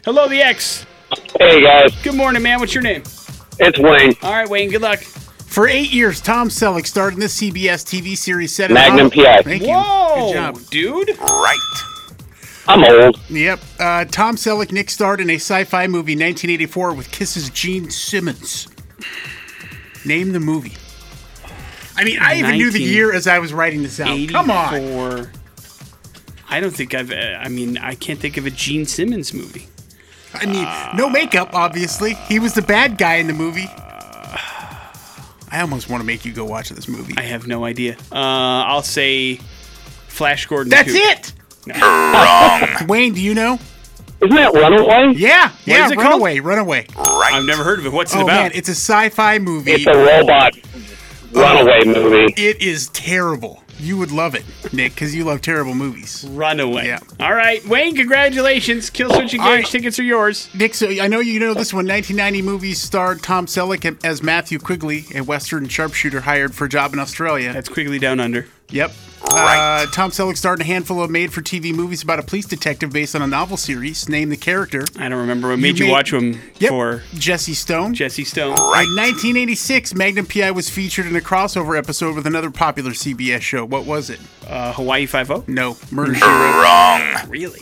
Hello, 0.04 0.28
the 0.28 0.40
X. 0.40 0.86
Hey 1.38 1.62
guys, 1.62 1.92
Good 2.02 2.14
morning, 2.14 2.42
man. 2.42 2.60
What's 2.60 2.74
your 2.74 2.82
name? 2.82 3.02
it's 3.58 3.78
Wayne. 3.78 4.14
All 4.22 4.32
right, 4.32 4.48
Wayne. 4.48 4.70
Good 4.70 4.82
luck. 4.82 5.00
For 5.00 5.66
eight 5.68 5.92
years, 5.92 6.20
Tom 6.20 6.48
Selleck 6.48 6.86
starred 6.86 7.12
in 7.14 7.20
this 7.20 7.38
CBS 7.38 7.84
TV 7.84 8.16
series 8.16 8.54
set 8.54 8.70
in 8.70 8.74
Magnum 8.74 9.10
Hollywood. 9.10 9.26
PI. 9.26 9.42
Thank 9.42 9.62
you. 9.64 9.68
Whoa, 9.74 10.28
Good 10.28 10.34
job. 10.34 10.60
dude. 10.70 11.18
Right. 11.20 11.58
I'm 12.68 12.84
old. 12.84 13.20
Yep. 13.28 13.60
Uh, 13.78 14.04
Tom 14.04 14.36
Selleck, 14.36 14.70
Nick 14.72 14.90
starred 14.90 15.20
in 15.20 15.30
a 15.30 15.36
sci-fi 15.36 15.86
movie 15.86 16.12
1984 16.12 16.94
with 16.94 17.10
KISS's 17.10 17.50
Gene 17.50 17.90
Simmons. 17.90 18.68
Name 20.04 20.32
the 20.32 20.40
movie. 20.40 20.74
I 21.96 22.04
mean, 22.04 22.18
I 22.20 22.36
even 22.36 22.52
knew 22.52 22.70
the 22.70 22.82
year 22.82 23.12
as 23.12 23.26
I 23.26 23.38
was 23.38 23.52
writing 23.52 23.82
this 23.82 24.00
out. 24.00 24.28
Come 24.28 24.50
on. 24.50 24.74
84. 24.74 25.32
I 26.48 26.60
don't 26.60 26.70
think 26.70 26.94
I've. 26.94 27.10
Uh, 27.10 27.38
I 27.40 27.48
mean, 27.48 27.78
I 27.78 27.94
can't 27.94 28.18
think 28.18 28.36
of 28.36 28.46
a 28.46 28.50
Gene 28.50 28.86
Simmons 28.86 29.32
movie. 29.32 29.66
I 30.34 30.46
mean, 30.46 30.96
no 30.96 31.10
makeup, 31.10 31.50
obviously. 31.52 32.14
He 32.28 32.38
was 32.38 32.54
the 32.54 32.62
bad 32.62 32.96
guy 32.96 33.16
in 33.16 33.26
the 33.26 33.32
movie. 33.34 33.68
I 35.52 35.60
almost 35.60 35.90
want 35.90 36.00
to 36.00 36.06
make 36.06 36.24
you 36.24 36.32
go 36.32 36.46
watch 36.46 36.70
this 36.70 36.88
movie. 36.88 37.14
I 37.18 37.22
have 37.22 37.46
no 37.46 37.64
idea. 37.64 37.94
Uh, 38.10 38.64
I'll 38.66 38.82
say 38.82 39.36
Flash 40.08 40.46
Gordon. 40.46 40.70
That's 40.70 40.92
2. 40.92 40.94
it. 40.94 41.32
Wayne, 42.88 43.14
do 43.14 43.20
you 43.20 43.34
know? 43.34 43.58
Isn't 44.20 44.36
that 44.36 44.52
Runaway? 44.54 45.14
Yeah, 45.16 45.52
yeah. 45.64 45.86
is 45.86 45.92
it 45.92 45.96
called? 45.96 46.22
Runaway, 46.22 46.40
Runaway. 46.40 46.86
I've 46.96 47.44
never 47.44 47.64
heard 47.64 47.80
of 47.80 47.86
it. 47.86 47.92
What's 47.92 48.14
it 48.14 48.18
Oh 48.18 48.22
about? 48.22 48.34
man, 48.34 48.50
it's 48.54 48.68
a 48.68 48.72
sci-fi 48.72 49.38
movie. 49.38 49.72
It's 49.72 49.86
a 49.86 49.96
robot 49.96 50.54
runaway 51.32 51.80
oh, 51.84 52.10
movie. 52.10 52.34
It 52.36 52.62
is 52.62 52.88
terrible. 52.88 53.62
You 53.78 53.96
would 53.98 54.12
love 54.12 54.36
it, 54.36 54.44
Nick, 54.72 54.94
because 54.94 55.12
you 55.12 55.24
love 55.24 55.40
terrible 55.40 55.74
movies. 55.74 56.24
Runaway. 56.30 56.86
Yeah. 56.86 57.00
All 57.18 57.34
right, 57.34 57.66
Wayne. 57.66 57.96
Congratulations. 57.96 58.90
Kill 58.90 59.10
oh, 59.10 59.16
Switch 59.16 59.34
Engage. 59.34 59.40
All 59.40 59.54
right. 59.54 59.66
Tickets 59.66 59.98
are 59.98 60.04
yours. 60.04 60.48
Nick, 60.54 60.74
so 60.74 60.88
I 60.88 61.08
know 61.08 61.18
you 61.18 61.40
know 61.40 61.52
this 61.52 61.72
one. 61.72 61.88
1990 61.88 62.42
movie 62.42 62.74
starred 62.74 63.24
Tom 63.24 63.46
Selleck 63.46 64.04
as 64.04 64.22
Matthew 64.22 64.60
Quigley, 64.60 65.06
a 65.16 65.22
Western 65.22 65.66
sharpshooter 65.66 66.20
hired 66.20 66.54
for 66.54 66.66
a 66.66 66.68
job 66.68 66.92
in 66.92 67.00
Australia. 67.00 67.52
That's 67.52 67.68
Quigley 67.68 67.98
down 67.98 68.20
under. 68.20 68.46
Yep. 68.72 68.92
Uh, 69.24 69.86
Tom 69.92 70.10
Selleck 70.10 70.36
starred 70.36 70.58
in 70.58 70.62
a 70.62 70.66
handful 70.66 71.00
of 71.02 71.08
made-for-TV 71.10 71.72
movies 71.72 72.02
about 72.02 72.18
a 72.18 72.22
police 72.22 72.44
detective 72.44 72.90
based 72.92 73.14
on 73.14 73.22
a 73.22 73.26
novel 73.26 73.56
series. 73.56 74.08
Name 74.08 74.28
the 74.30 74.36
character. 74.36 74.82
I 74.98 75.08
don't 75.08 75.20
remember 75.20 75.48
what 75.48 75.58
made 75.60 75.78
you, 75.78 75.86
made- 75.86 75.92
watch 75.92 76.12
him 76.12 76.40
Yep. 76.58 76.68
for 76.70 77.02
Jesse 77.14 77.54
Stone. 77.54 77.94
Jesse 77.94 78.24
Stone. 78.24 78.50
In 78.58 78.94
1986, 78.96 79.94
Magnum 79.94 80.26
PI 80.26 80.50
was 80.50 80.68
featured 80.68 81.06
in 81.06 81.14
a 81.14 81.20
crossover 81.20 81.78
episode 81.78 82.16
with 82.16 82.26
another 82.26 82.50
popular 82.50 82.90
CBS 82.90 83.40
show. 83.42 83.64
What 83.64 83.86
was 83.86 84.10
it? 84.10 84.18
Uh, 84.46 84.72
Hawaii 84.72 85.06
Five 85.06 85.30
O. 85.30 85.44
No, 85.46 85.76
Murder 85.92 86.14
She 86.16 86.20
Wrote. 86.20 86.62
Wrong. 86.62 87.28
Really? 87.30 87.60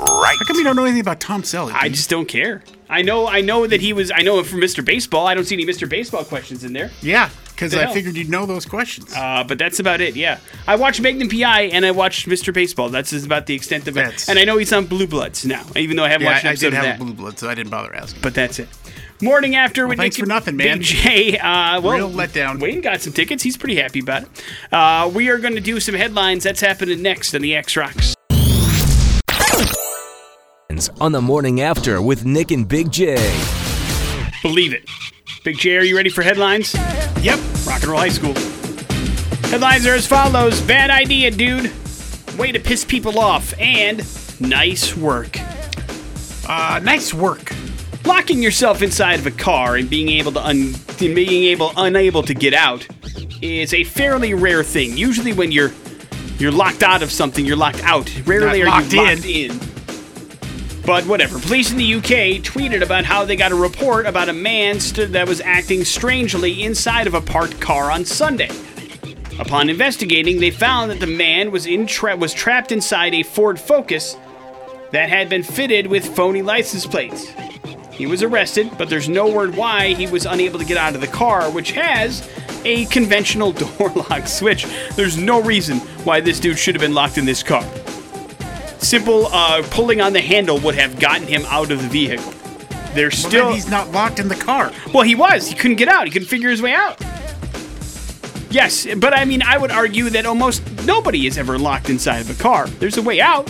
Right. 0.00 0.36
How 0.38 0.44
come 0.46 0.56
you 0.56 0.64
don't 0.64 0.76
know 0.76 0.84
anything 0.84 1.00
about 1.00 1.20
Tom 1.20 1.42
Selleck? 1.42 1.72
I 1.74 1.88
just 1.88 2.10
don't 2.10 2.26
care. 2.26 2.62
I 2.90 3.02
know. 3.02 3.28
I 3.28 3.40
know 3.40 3.66
that 3.66 3.80
he 3.80 3.92
was. 3.92 4.10
I 4.14 4.22
know 4.22 4.38
him 4.40 4.44
from 4.44 4.60
Mr. 4.60 4.84
Baseball. 4.84 5.26
I 5.26 5.34
don't 5.34 5.44
see 5.44 5.54
any 5.54 5.64
Mr. 5.64 5.88
Baseball 5.88 6.24
questions 6.24 6.64
in 6.64 6.72
there. 6.72 6.90
Yeah, 7.00 7.30
because 7.54 7.74
I 7.74 7.92
figured 7.92 8.16
you'd 8.16 8.28
know 8.28 8.46
those 8.46 8.66
questions. 8.66 9.14
Uh, 9.14 9.44
but 9.46 9.58
that's 9.58 9.78
about 9.80 10.00
it. 10.00 10.16
Yeah, 10.16 10.38
I 10.66 10.76
watched 10.76 11.00
Magnum 11.00 11.28
PI 11.28 11.62
and 11.72 11.86
I 11.86 11.90
watched 11.92 12.28
Mr. 12.28 12.52
Baseball. 12.52 12.88
That's 12.88 13.10
just 13.10 13.24
about 13.26 13.46
the 13.46 13.54
extent 13.54 13.88
of 13.88 13.96
it. 13.96 14.02
That's- 14.02 14.28
And 14.28 14.38
I 14.38 14.44
know 14.44 14.58
he's 14.58 14.72
on 14.72 14.86
Blue 14.86 15.06
Bloods 15.06 15.44
now, 15.46 15.64
even 15.76 15.96
though 15.96 16.04
I 16.04 16.08
haven't 16.08 16.26
yeah, 16.26 16.32
watched 16.32 16.44
an 16.44 16.48
I, 16.48 16.50
I 16.50 16.52
episode 16.52 16.70
did 16.70 16.76
of 16.78 16.84
have 16.84 16.98
that. 16.98 17.00
a 17.00 17.04
blue 17.04 17.14
blood, 17.14 17.38
so 17.38 17.48
I 17.48 17.54
didn't 17.54 17.70
bother 17.70 17.94
asking. 17.94 18.20
but 18.22 18.34
that's 18.34 18.58
it. 18.58 18.68
Morning 19.22 19.54
after 19.54 19.86
with 19.86 19.98
thanks 19.98 20.16
Nick 20.18 20.24
for 20.24 20.28
nothing, 20.28 20.56
man. 20.56 20.78
Big 20.78 20.86
J. 20.86 21.38
Uh, 21.38 21.80
well, 21.80 21.96
Real 21.96 22.10
letdown. 22.10 22.60
Wayne 22.60 22.80
got 22.80 23.00
some 23.00 23.12
tickets. 23.12 23.42
He's 23.42 23.56
pretty 23.56 23.76
happy 23.76 24.00
about 24.00 24.24
it. 24.24 24.28
Uh, 24.72 25.10
we 25.14 25.28
are 25.30 25.38
going 25.38 25.54
to 25.54 25.60
do 25.60 25.78
some 25.80 25.94
headlines. 25.94 26.42
That's 26.44 26.60
happening 26.60 27.00
next 27.00 27.32
on 27.34 27.40
the 27.40 27.54
X 27.54 27.76
Rocks. 27.76 28.14
On 31.00 31.12
the 31.12 31.20
morning 31.22 31.60
after 31.60 32.02
with 32.02 32.24
Nick 32.26 32.50
and 32.50 32.66
Big 32.68 32.90
J. 32.90 33.14
Believe 34.42 34.72
it. 34.74 34.84
Big 35.42 35.58
J, 35.58 35.76
are 35.76 35.82
you 35.84 35.96
ready 35.96 36.10
for 36.10 36.22
headlines? 36.22 36.74
Yep. 37.22 37.38
Rock 37.66 37.82
and 37.82 37.86
Roll 37.86 38.00
High 38.00 38.08
School. 38.08 38.34
Headlines 39.50 39.86
are 39.86 39.94
as 39.94 40.06
follows 40.06 40.60
Bad 40.62 40.90
idea, 40.90 41.30
dude. 41.30 41.70
Way 42.38 42.52
to 42.52 42.58
piss 42.60 42.84
people 42.84 43.18
off. 43.18 43.54
And 43.58 43.98
nice 44.40 44.96
work. 44.96 45.38
Uh, 46.48 46.80
nice 46.82 47.14
work. 47.14 47.52
Locking 48.04 48.42
yourself 48.42 48.82
inside 48.82 49.18
of 49.18 49.26
a 49.26 49.30
car 49.30 49.76
and 49.76 49.88
being 49.88 50.08
able 50.10 50.32
to 50.32 50.44
un- 50.44 50.74
being 50.98 51.44
able 51.44 51.72
unable 51.76 52.22
to 52.22 52.34
get 52.34 52.52
out 52.52 52.86
is 53.42 53.72
a 53.72 53.84
fairly 53.84 54.34
rare 54.34 54.62
thing. 54.62 54.96
Usually 54.96 55.32
when 55.32 55.52
you're 55.52 55.72
you're 56.38 56.52
locked 56.52 56.82
out 56.82 57.02
of 57.02 57.10
something, 57.10 57.46
you're 57.46 57.56
locked 57.56 57.82
out. 57.82 58.10
Rarely 58.26 58.62
Not 58.62 58.66
are 58.66 58.80
locked 58.80 58.92
you 58.92 59.00
in. 59.00 59.06
locked 59.16 59.26
in. 59.26 59.73
But 60.86 61.06
whatever. 61.06 61.38
Police 61.38 61.70
in 61.70 61.78
the 61.78 61.94
UK 61.94 62.42
tweeted 62.42 62.82
about 62.82 63.04
how 63.04 63.24
they 63.24 63.36
got 63.36 63.52
a 63.52 63.56
report 63.56 64.04
about 64.04 64.28
a 64.28 64.34
man 64.34 64.80
st- 64.80 65.12
that 65.12 65.26
was 65.26 65.40
acting 65.40 65.84
strangely 65.84 66.62
inside 66.62 67.06
of 67.06 67.14
a 67.14 67.22
parked 67.22 67.58
car 67.60 67.90
on 67.90 68.04
Sunday. 68.04 68.50
Upon 69.38 69.70
investigating, 69.70 70.40
they 70.40 70.50
found 70.50 70.90
that 70.90 71.00
the 71.00 71.06
man 71.06 71.50
was 71.50 71.66
in 71.66 71.86
tra- 71.86 72.16
was 72.16 72.34
trapped 72.34 72.70
inside 72.70 73.14
a 73.14 73.22
Ford 73.22 73.58
Focus 73.58 74.16
that 74.92 75.08
had 75.08 75.28
been 75.28 75.42
fitted 75.42 75.86
with 75.86 76.14
phony 76.14 76.42
license 76.42 76.86
plates. 76.86 77.26
He 77.90 78.06
was 78.06 78.22
arrested, 78.22 78.70
but 78.76 78.90
there's 78.90 79.08
no 79.08 79.30
word 79.30 79.56
why 79.56 79.94
he 79.94 80.06
was 80.06 80.26
unable 80.26 80.58
to 80.58 80.64
get 80.64 80.76
out 80.76 80.94
of 80.94 81.00
the 81.00 81.06
car, 81.06 81.50
which 81.50 81.72
has 81.72 82.28
a 82.64 82.84
conventional 82.86 83.52
door 83.78 83.90
lock 83.90 84.26
switch. 84.26 84.66
There's 84.96 85.16
no 85.16 85.40
reason 85.40 85.78
why 86.04 86.20
this 86.20 86.38
dude 86.38 86.58
should 86.58 86.74
have 86.74 86.82
been 86.82 86.94
locked 86.94 87.18
in 87.18 87.24
this 87.24 87.42
car. 87.42 87.64
Simple 88.84 89.26
uh, 89.28 89.62
pulling 89.70 90.00
on 90.00 90.12
the 90.12 90.20
handle 90.20 90.58
would 90.60 90.74
have 90.74 91.00
gotten 91.00 91.26
him 91.26 91.44
out 91.46 91.70
of 91.70 91.80
the 91.82 91.88
vehicle. 91.88 92.32
There's 92.92 93.14
Well, 93.22 93.30
still 93.30 93.44
then 93.46 93.54
he's 93.54 93.68
not 93.68 93.90
locked 93.92 94.18
in 94.18 94.28
the 94.28 94.34
car. 94.36 94.72
well, 94.92 95.02
he 95.02 95.14
was. 95.14 95.48
He 95.48 95.54
couldn't 95.54 95.78
get 95.78 95.88
out. 95.88 96.04
He 96.04 96.10
couldn't 96.12 96.28
figure 96.28 96.50
his 96.50 96.60
way 96.62 96.74
out. 96.74 97.00
Yes, 98.50 98.86
but 98.98 99.16
I 99.16 99.24
mean, 99.24 99.42
I 99.42 99.58
would 99.58 99.72
argue 99.72 100.10
that 100.10 100.26
almost 100.26 100.62
nobody 100.84 101.26
is 101.26 101.38
ever 101.38 101.58
locked 101.58 101.90
inside 101.90 102.18
of 102.20 102.30
a 102.30 102.40
car. 102.40 102.68
There's 102.68 102.96
a 102.98 103.02
way 103.02 103.20
out. 103.20 103.46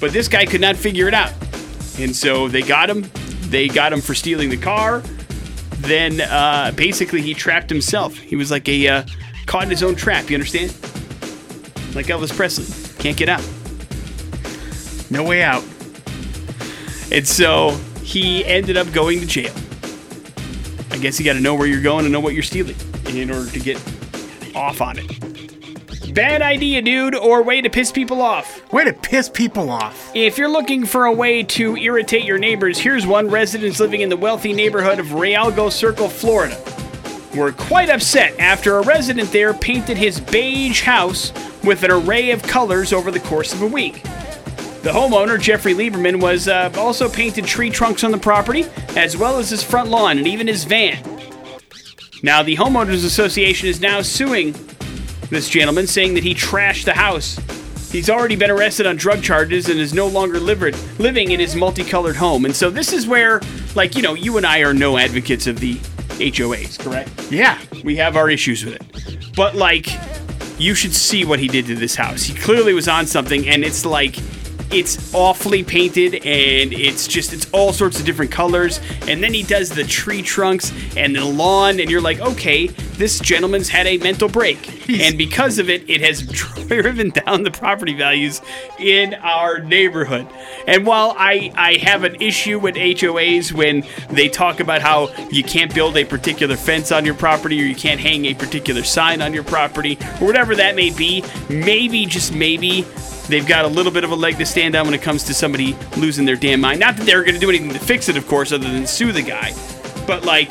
But 0.00 0.12
this 0.12 0.28
guy 0.28 0.46
could 0.46 0.60
not 0.62 0.76
figure 0.76 1.08
it 1.08 1.14
out. 1.14 1.32
And 1.98 2.16
so 2.16 2.48
they 2.48 2.62
got 2.62 2.88
him. 2.88 3.02
They 3.50 3.68
got 3.68 3.92
him 3.92 4.00
for 4.00 4.14
stealing 4.14 4.48
the 4.48 4.56
car. 4.56 5.00
Then 5.80 6.20
uh, 6.22 6.72
basically 6.74 7.20
he 7.20 7.34
trapped 7.34 7.68
himself. 7.68 8.16
He 8.16 8.36
was 8.36 8.50
like 8.50 8.68
a 8.68 8.88
uh, 8.88 9.04
caught 9.46 9.64
in 9.64 9.70
his 9.70 9.82
own 9.82 9.94
trap, 9.94 10.30
you 10.30 10.36
understand? 10.36 10.70
Like 11.94 12.06
Elvis 12.06 12.34
Presley. 12.34 12.64
Can't 13.02 13.16
get 13.16 13.28
out. 13.28 13.44
No 15.12 15.24
way 15.24 15.42
out. 15.42 15.62
And 17.12 17.28
so 17.28 17.78
he 18.02 18.42
ended 18.46 18.78
up 18.78 18.90
going 18.94 19.20
to 19.20 19.26
jail. 19.26 19.52
I 20.90 20.96
guess 20.96 21.18
you 21.18 21.24
got 21.26 21.34
to 21.34 21.40
know 21.40 21.54
where 21.54 21.66
you're 21.66 21.82
going 21.82 22.06
and 22.06 22.12
know 22.12 22.20
what 22.20 22.32
you're 22.32 22.42
stealing 22.42 22.76
in 23.08 23.30
order 23.30 23.50
to 23.50 23.60
get 23.60 23.76
off 24.56 24.80
on 24.80 24.98
it. 24.98 26.14
Bad 26.14 26.40
idea, 26.40 26.80
dude, 26.80 27.14
or 27.14 27.42
way 27.42 27.60
to 27.60 27.68
piss 27.68 27.92
people 27.92 28.22
off. 28.22 28.72
Way 28.72 28.84
to 28.84 28.94
piss 28.94 29.28
people 29.28 29.68
off. 29.68 30.10
If 30.14 30.38
you're 30.38 30.48
looking 30.48 30.86
for 30.86 31.04
a 31.04 31.12
way 31.12 31.42
to 31.42 31.76
irritate 31.76 32.24
your 32.24 32.38
neighbors, 32.38 32.78
here's 32.78 33.06
one. 33.06 33.28
Residents 33.28 33.80
living 33.80 34.00
in 34.00 34.08
the 34.08 34.16
wealthy 34.16 34.54
neighborhood 34.54 34.98
of 34.98 35.08
Realgo 35.08 35.70
Circle, 35.70 36.08
Florida, 36.08 36.58
were 37.36 37.52
quite 37.52 37.90
upset 37.90 38.38
after 38.38 38.78
a 38.78 38.82
resident 38.82 39.30
there 39.30 39.52
painted 39.52 39.98
his 39.98 40.20
beige 40.20 40.80
house 40.82 41.34
with 41.64 41.82
an 41.82 41.90
array 41.90 42.30
of 42.30 42.42
colors 42.42 42.94
over 42.94 43.10
the 43.10 43.20
course 43.20 43.52
of 43.52 43.60
a 43.60 43.66
week. 43.66 44.02
The 44.82 44.90
homeowner, 44.90 45.40
Jeffrey 45.40 45.74
Lieberman, 45.74 46.20
was 46.20 46.48
uh, 46.48 46.72
also 46.76 47.08
painted 47.08 47.44
tree 47.44 47.70
trunks 47.70 48.02
on 48.02 48.10
the 48.10 48.18
property, 48.18 48.66
as 48.96 49.16
well 49.16 49.38
as 49.38 49.50
his 49.50 49.62
front 49.62 49.90
lawn 49.90 50.18
and 50.18 50.26
even 50.26 50.48
his 50.48 50.64
van. 50.64 51.02
Now, 52.24 52.42
the 52.42 52.56
Homeowners 52.56 53.04
Association 53.04 53.68
is 53.68 53.80
now 53.80 54.02
suing 54.02 54.54
this 55.30 55.48
gentleman, 55.48 55.86
saying 55.86 56.14
that 56.14 56.24
he 56.24 56.34
trashed 56.34 56.84
the 56.84 56.94
house. 56.94 57.38
He's 57.92 58.10
already 58.10 58.36
been 58.36 58.50
arrested 58.50 58.86
on 58.86 58.96
drug 58.96 59.22
charges 59.22 59.68
and 59.68 59.78
is 59.78 59.94
no 59.94 60.06
longer 60.08 60.40
livered, 60.40 60.76
living 60.98 61.30
in 61.30 61.38
his 61.38 61.54
multicolored 61.54 62.16
home. 62.16 62.44
And 62.44 62.54
so, 62.54 62.68
this 62.68 62.92
is 62.92 63.06
where, 63.06 63.40
like, 63.76 63.94
you 63.94 64.02
know, 64.02 64.14
you 64.14 64.36
and 64.36 64.44
I 64.44 64.60
are 64.60 64.74
no 64.74 64.98
advocates 64.98 65.46
of 65.46 65.60
the 65.60 65.74
HOAs, 66.18 66.78
correct? 66.78 67.30
Yeah. 67.30 67.58
we 67.84 67.96
have 67.96 68.16
our 68.16 68.30
issues 68.30 68.64
with 68.64 68.74
it. 68.74 69.34
But 69.36 69.54
like, 69.54 69.86
you 70.58 70.74
should 70.74 70.94
see 70.94 71.24
what 71.24 71.38
he 71.38 71.48
did 71.48 71.66
to 71.66 71.74
this 71.74 71.94
house. 71.94 72.22
He 72.22 72.34
clearly 72.34 72.74
was 72.74 72.88
on 72.88 73.06
something, 73.06 73.48
and 73.48 73.64
it's 73.64 73.84
like, 73.84 74.16
it's 74.72 75.14
awfully 75.14 75.62
painted, 75.62 76.14
and 76.14 76.72
it's 76.72 77.06
just, 77.06 77.32
it's 77.32 77.48
all 77.52 77.72
sorts 77.72 78.00
of 78.00 78.06
different 78.06 78.30
colors. 78.30 78.80
And 79.08 79.22
then 79.22 79.34
he 79.34 79.42
does 79.42 79.70
the 79.70 79.84
tree 79.84 80.22
trunks 80.22 80.72
and 80.96 81.14
the 81.14 81.24
lawn, 81.24 81.80
and 81.80 81.90
you're 81.90 82.00
like, 82.00 82.20
okay, 82.20 82.68
this 83.02 83.18
gentleman's 83.18 83.68
had 83.68 83.86
a 83.86 83.98
mental 83.98 84.28
break. 84.28 84.88
and 84.88 85.18
because 85.18 85.58
of 85.58 85.68
it, 85.68 85.88
it 85.88 86.00
has 86.00 86.22
driven 86.66 87.10
down 87.10 87.42
the 87.42 87.50
property 87.50 87.94
values 87.94 88.40
in 88.78 89.14
our 89.14 89.58
neighborhood. 89.60 90.26
And 90.66 90.86
while 90.86 91.14
I, 91.18 91.52
I 91.54 91.74
have 91.78 92.04
an 92.04 92.20
issue 92.20 92.58
with 92.58 92.76
HOAs 92.76 93.52
when 93.52 93.84
they 94.10 94.28
talk 94.28 94.60
about 94.60 94.82
how 94.82 95.12
you 95.30 95.42
can't 95.42 95.74
build 95.74 95.96
a 95.96 96.04
particular 96.04 96.56
fence 96.56 96.92
on 96.92 97.04
your 97.04 97.14
property 97.14 97.60
or 97.60 97.64
you 97.64 97.74
can't 97.74 98.00
hang 98.00 98.26
a 98.26 98.34
particular 98.34 98.82
sign 98.82 99.20
on 99.20 99.34
your 99.34 99.44
property 99.44 99.98
or 100.20 100.26
whatever 100.26 100.54
that 100.54 100.76
may 100.76 100.90
be, 100.90 101.24
maybe, 101.48 102.06
just 102.06 102.34
maybe, 102.34 102.86
they've 103.28 103.46
got 103.46 103.64
a 103.64 103.68
little 103.68 103.92
bit 103.92 104.04
of 104.04 104.10
a 104.10 104.14
leg 104.16 104.38
to 104.38 104.46
stand 104.46 104.74
on 104.74 104.86
when 104.86 104.94
it 104.94 105.02
comes 105.02 105.24
to 105.24 105.34
somebody 105.34 105.76
losing 105.96 106.24
their 106.24 106.36
damn 106.36 106.60
mind. 106.60 106.80
Not 106.80 106.96
that 106.96 107.06
they're 107.06 107.22
going 107.22 107.34
to 107.34 107.40
do 107.40 107.48
anything 107.48 107.70
to 107.70 107.78
fix 107.78 108.08
it, 108.08 108.16
of 108.16 108.26
course, 108.26 108.52
other 108.52 108.70
than 108.70 108.86
sue 108.86 109.12
the 109.12 109.22
guy. 109.22 109.52
But 110.06 110.24
like, 110.24 110.50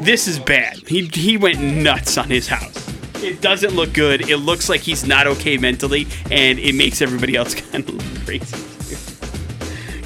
this 0.00 0.26
is 0.28 0.38
bad. 0.38 0.78
He 0.88 1.06
he 1.06 1.36
went 1.36 1.60
nuts 1.60 2.18
on 2.18 2.28
his 2.30 2.48
house. 2.48 2.80
It 3.22 3.40
doesn't 3.40 3.74
look 3.74 3.92
good. 3.94 4.28
It 4.28 4.38
looks 4.38 4.68
like 4.68 4.80
he's 4.82 5.06
not 5.06 5.26
okay 5.26 5.56
mentally, 5.56 6.06
and 6.30 6.58
it 6.58 6.74
makes 6.74 7.00
everybody 7.00 7.36
else 7.36 7.54
kind 7.70 7.88
of 7.88 7.94
look 7.94 8.24
crazy. 8.26 8.56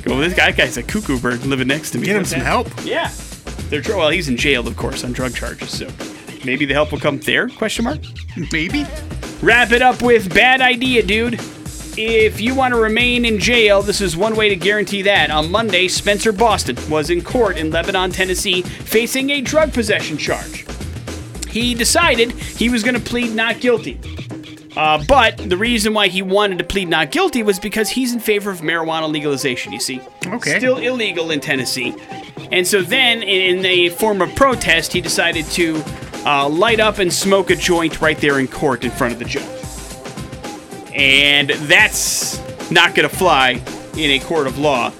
Go, 0.03 0.19
this 0.21 0.35
guy 0.35 0.53
guy's 0.53 0.77
a 0.77 0.83
cuckoo 0.83 1.19
bird 1.19 1.45
living 1.45 1.69
next 1.69 1.91
to 1.93 1.99
me. 1.99 2.07
Get 2.07 2.17
him 2.17 2.21
What's 2.23 2.31
some 2.31 2.41
that? 2.41 2.47
help. 2.47 2.69
Yeah, 2.85 3.11
they're 3.69 3.83
well. 3.97 4.11
He's 4.11 4.29
in 4.29 4.37
jail, 4.37 4.67
of 4.67 4.77
course, 4.77 5.05
on 5.05 5.13
drug 5.13 5.35
charges. 5.35 5.71
So 5.71 5.89
maybe 6.45 6.65
the 6.65 6.75
help 6.75 6.93
will 6.93 7.01
come 7.01 7.19
there? 7.21 7.49
Question 7.49 7.85
mark. 7.85 7.99
Maybe. 8.53 8.87
Wrap 9.43 9.73
it 9.73 9.83
up 9.83 10.01
with 10.03 10.33
bad 10.35 10.61
idea, 10.61 11.03
dude. 11.03 11.41
If 12.01 12.41
you 12.41 12.55
want 12.55 12.75
to 12.75 12.81
remain 12.81 13.25
in 13.25 13.41
jail, 13.41 13.83
this 13.83 14.01
is 14.01 14.17
one 14.17 14.37
way 14.37 14.49
to 14.51 14.55
guarantee 14.55 15.03
that. 15.03 15.33
On 15.33 15.51
Monday, 15.51 15.89
Spencer 15.89 16.31
Boston 16.31 16.77
was 16.89 17.11
in 17.11 17.23
court 17.23 17.57
in 17.57 17.73
Lebanon, 17.73 18.13
Tennessee, 18.13 18.63
facing 18.63 19.31
a 19.31 19.41
drug 19.41 19.73
possession 19.73 20.17
charge. 20.17 20.65
He 21.49 21.75
decided 21.75 22.31
he 22.31 22.69
was 22.69 22.85
going 22.85 22.95
to 22.95 23.01
plead 23.01 23.35
not 23.35 23.59
guilty. 23.59 23.99
Uh, 24.77 25.03
but 25.09 25.39
the 25.39 25.57
reason 25.57 25.93
why 25.93 26.07
he 26.07 26.23
wanted 26.23 26.59
to 26.59 26.65
plead 26.65 26.89
not 26.89 27.11
guilty 27.11 27.43
was 27.43 27.59
because 27.59 27.89
he's 27.89 28.15
in 28.15 28.21
favor 28.21 28.53
of 28.53 28.61
marijuana 28.61 29.11
legalization, 29.11 29.73
you 29.73 29.81
see. 29.81 30.01
Okay. 30.25 30.57
Still 30.59 30.77
illegal 30.77 31.33
in 31.33 31.41
Tennessee. 31.41 31.97
And 32.53 32.65
so 32.65 32.81
then, 32.81 33.25
in 33.25 33.67
a 33.67 33.89
form 33.89 34.23
of 34.23 34.33
protest, 34.37 34.93
he 34.93 35.01
decided 35.01 35.47
to 35.47 35.83
uh, 36.25 36.49
light 36.49 36.79
up 36.79 36.99
and 36.99 37.13
smoke 37.13 37.51
a 37.51 37.57
joint 37.57 38.01
right 38.01 38.19
there 38.19 38.39
in 38.39 38.47
court 38.47 38.85
in 38.85 38.93
front 38.93 39.15
of 39.15 39.19
the 39.19 39.25
judge. 39.25 39.58
And 40.99 41.51
that's 41.51 42.39
not 42.71 42.95
going 42.95 43.09
to 43.09 43.17
fly 43.17 43.63
in 43.97 44.11
a 44.11 44.19
court 44.19 44.47
of 44.47 44.59
law. 44.59 44.93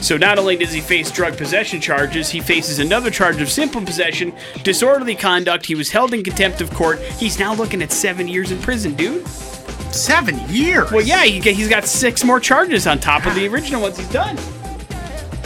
So 0.00 0.16
not 0.16 0.38
only 0.38 0.56
does 0.56 0.72
he 0.72 0.80
face 0.80 1.12
drug 1.12 1.36
possession 1.36 1.80
charges, 1.80 2.28
he 2.28 2.40
faces 2.40 2.80
another 2.80 3.10
charge 3.10 3.40
of 3.40 3.48
simple 3.48 3.80
possession, 3.82 4.32
disorderly 4.64 5.14
conduct. 5.14 5.64
He 5.64 5.76
was 5.76 5.90
held 5.90 6.12
in 6.12 6.24
contempt 6.24 6.60
of 6.60 6.72
court. 6.74 6.98
He's 6.98 7.38
now 7.38 7.54
looking 7.54 7.82
at 7.82 7.92
seven 7.92 8.26
years 8.26 8.50
in 8.50 8.58
prison, 8.60 8.94
dude. 8.94 9.26
Seven 9.94 10.40
years. 10.48 10.90
Well, 10.90 11.02
yeah, 11.02 11.22
he, 11.22 11.38
he's 11.40 11.68
got 11.68 11.84
six 11.84 12.24
more 12.24 12.40
charges 12.40 12.88
on 12.88 12.98
top 12.98 13.26
of 13.26 13.34
the 13.36 13.46
original 13.46 13.82
ones 13.82 13.98
he's 13.98 14.10
done. 14.10 14.36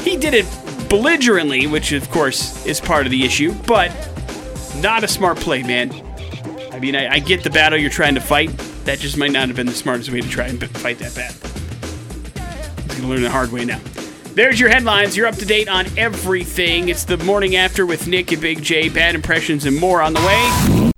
He 0.01 0.17
did 0.17 0.33
it 0.33 0.47
belligerently, 0.89 1.67
which 1.67 1.93
of 1.93 2.09
course 2.11 2.65
is 2.65 2.81
part 2.81 3.07
of 3.07 3.11
the 3.11 3.25
issue, 3.25 3.53
but 3.67 3.93
not 4.77 5.05
a 5.05 5.09
smart 5.09 5.37
play, 5.39 5.63
man. 5.65 5.91
I 6.73 6.79
mean, 6.79 6.95
I, 6.95 7.15
I 7.15 7.19
get 7.19 7.43
the 7.43 7.51
battle 7.51 7.79
you're 7.79 7.91
trying 7.91 8.15
to 8.15 8.21
fight. 8.21 8.51
That 8.87 9.01
just 9.01 9.19
might 9.19 9.33
not 9.33 9.49
have 9.49 9.57
been 9.57 9.67
the 9.67 9.73
smartest 9.73 10.13
way 10.13 10.21
to 10.21 10.29
try 10.29 10.47
and 10.47 10.63
fight 10.79 11.01
that 11.01 11.15
battle. 11.15 11.51
He's 12.85 12.95
gonna 12.95 13.09
learn 13.09 13.23
the 13.23 13.31
hard 13.31 13.51
way 13.51 13.65
now. 13.65 13.81
There's 14.35 14.61
your 14.61 14.69
headlines. 14.69 15.17
You're 15.17 15.27
up 15.27 15.35
to 15.37 15.45
date 15.45 15.69
on 15.69 15.87
everything. 15.99 16.89
It's 16.89 17.05
the 17.05 17.17
morning 17.17 17.57
after 17.57 17.85
with 17.85 18.07
Nick 18.07 18.31
and 18.31 18.41
Big 18.41 18.63
J. 18.63 18.89
Bad 18.89 19.17
impressions 19.17 19.65
and 19.65 19.77
more 19.77 20.01
on 20.03 20.13
the 20.13 20.21
way. 20.21 20.93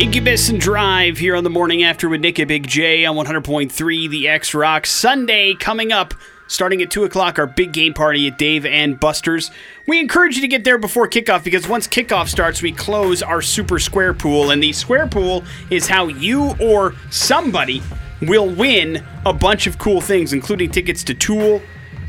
Incubus 0.00 0.48
and 0.48 0.60
Drive 0.60 1.18
here 1.18 1.36
on 1.36 1.44
the 1.44 1.50
morning 1.50 1.82
after 1.82 2.08
with 2.08 2.20
Nick 2.20 2.38
and 2.38 2.48
Big 2.48 2.66
J 2.66 3.04
on 3.04 3.16
100.3 3.16 4.08
The 4.08 4.28
X 4.28 4.54
Rock. 4.54 4.86
Sunday 4.86 5.54
coming 5.54 5.92
up. 5.92 6.14
Starting 6.48 6.80
at 6.80 6.90
2 6.90 7.04
o'clock, 7.04 7.38
our 7.38 7.46
big 7.46 7.72
game 7.72 7.92
party 7.92 8.28
at 8.28 8.38
Dave 8.38 8.64
and 8.64 9.00
Buster's. 9.00 9.50
We 9.86 9.98
encourage 9.98 10.36
you 10.36 10.42
to 10.42 10.48
get 10.48 10.62
there 10.62 10.78
before 10.78 11.08
kickoff 11.08 11.42
because 11.42 11.68
once 11.68 11.88
kickoff 11.88 12.28
starts, 12.28 12.62
we 12.62 12.70
close 12.70 13.22
our 13.22 13.42
super 13.42 13.78
square 13.80 14.14
pool. 14.14 14.50
And 14.50 14.62
the 14.62 14.72
square 14.72 15.08
pool 15.08 15.44
is 15.70 15.88
how 15.88 16.06
you 16.06 16.54
or 16.60 16.94
somebody 17.10 17.82
will 18.22 18.48
win 18.48 19.04
a 19.24 19.32
bunch 19.32 19.66
of 19.66 19.78
cool 19.78 20.00
things, 20.00 20.32
including 20.32 20.70
tickets 20.70 21.02
to 21.04 21.14
Tool, 21.14 21.60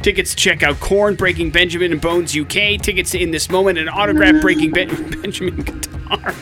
tickets 0.02 0.32
to 0.32 0.36
check 0.38 0.64
out 0.64 0.80
Korn, 0.80 1.16
Breaking 1.16 1.50
Benjamin 1.50 1.92
and 1.92 2.02
Bones 2.02 2.38
UK, 2.38 2.80
tickets 2.82 3.12
to 3.12 3.20
In 3.20 3.32
This 3.32 3.50
Moment, 3.50 3.78
and 3.78 3.90
autograph 3.90 4.42
Breaking 4.42 4.72
ben- 4.72 5.10
Benjamin 5.22 5.58
guitar, 5.58 6.34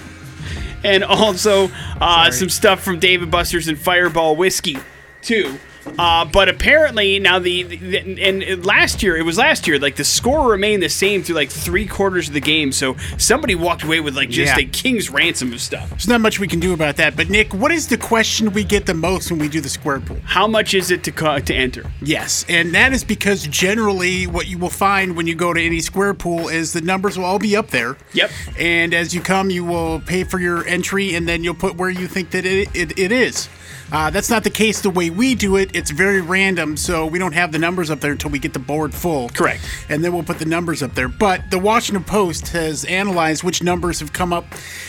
and 0.83 1.03
also 1.03 1.69
uh, 1.99 2.29
some 2.31 2.49
stuff 2.49 2.83
from 2.83 2.99
David 2.99 3.31
Buster's 3.31 3.67
and 3.67 3.79
Fireball 3.79 4.35
Whiskey, 4.35 4.77
too. 5.21 5.57
Uh, 5.97 6.25
but 6.25 6.49
apparently 6.49 7.19
now 7.19 7.39
the, 7.39 7.63
the 7.63 8.21
and 8.21 8.65
last 8.65 9.01
year 9.03 9.15
it 9.15 9.21
was 9.23 9.37
last 9.37 9.67
year 9.67 9.77
like 9.79 9.95
the 9.95 10.03
score 10.03 10.49
remained 10.49 10.81
the 10.83 10.89
same 10.89 11.23
through 11.23 11.35
like 11.35 11.49
three 11.49 11.85
quarters 11.85 12.27
of 12.27 12.33
the 12.33 12.41
game 12.41 12.71
so 12.71 12.95
somebody 13.17 13.55
walked 13.55 13.83
away 13.83 13.99
with 13.99 14.15
like 14.15 14.29
just 14.29 14.57
Yeah. 14.57 14.63
a 14.65 14.67
king's 14.69 15.09
ransom 15.09 15.53
of 15.53 15.61
stuff 15.61 15.89
There's 15.91 16.07
not 16.07 16.21
much 16.21 16.39
we 16.39 16.47
can 16.47 16.59
do 16.59 16.73
about 16.73 16.95
that. 16.97 17.15
But 17.15 17.29
Nick, 17.29 17.53
what 17.53 17.71
is 17.71 17.87
the 17.87 17.97
question 17.97 18.51
we 18.51 18.63
get 18.63 18.85
the 18.87 18.93
most 18.93 19.29
when 19.31 19.39
we 19.39 19.47
do 19.47 19.61
the 19.61 19.69
square 19.69 19.99
pool? 19.99 20.17
how 20.23 20.47
much 20.47 20.73
is 20.73 20.91
it 20.91 21.03
to 21.03 21.11
co- 21.11 21.39
to 21.39 21.53
enter 21.53 21.85
Yes, 22.01 22.45
and 22.49 22.73
that 22.75 22.91
is 22.93 23.03
because 23.03 23.47
generally 23.47 24.25
what 24.27 24.47
you 24.47 24.57
will 24.57 24.69
find 24.69 25.15
when 25.15 25.27
you 25.27 25.35
go 25.35 25.53
to 25.53 25.61
any 25.61 25.79
square 25.81 26.13
pool 26.13 26.49
is 26.49 26.73
the 26.73 26.81
numbers 26.81 27.17
will 27.17 27.25
all 27.25 27.39
be 27.39 27.55
up 27.55 27.69
there. 27.69 27.97
Yep. 28.13 28.31
And 28.59 28.93
as 28.93 29.13
you 29.13 29.21
come, 29.21 29.49
you 29.49 29.63
will 29.63 29.99
pay 30.01 30.23
for 30.23 30.39
your 30.39 30.65
entry, 30.67 31.15
and 31.15 31.27
then 31.27 31.43
you'll 31.43 31.53
put 31.55 31.75
where 31.75 31.89
you 31.89 32.07
think 32.07 32.31
that 32.31 32.45
it, 32.45 32.69
it, 32.75 32.97
it 32.99 33.11
is. 33.11 33.47
Uh, 33.91 34.09
that's 34.09 34.29
not 34.29 34.43
the 34.43 34.49
case 34.49 34.81
the 34.81 34.89
way 34.89 35.09
we 35.09 35.35
do 35.35 35.55
it. 35.57 35.75
It's 35.75 35.91
very 35.91 36.21
random, 36.21 36.75
so 36.75 37.05
we 37.05 37.19
don't 37.19 37.33
have 37.33 37.51
the 37.51 37.59
numbers 37.59 37.89
up 37.89 37.99
there 37.99 38.11
until 38.11 38.31
we 38.31 38.39
get 38.39 38.53
the 38.53 38.59
board 38.59 38.93
full. 38.93 39.29
Correct. 39.29 39.63
And 39.89 40.03
then 40.03 40.13
we'll 40.13 40.23
put 40.23 40.39
the 40.39 40.45
numbers 40.45 40.81
up 40.81 40.95
there. 40.95 41.07
But 41.07 41.51
the 41.51 41.59
Washington 41.59 42.03
Post 42.03 42.49
has 42.49 42.83
analyzed 42.85 43.43
which 43.43 43.61
numbers 43.61 43.99
have 43.99 44.11
come 44.11 44.33
up 44.33 44.45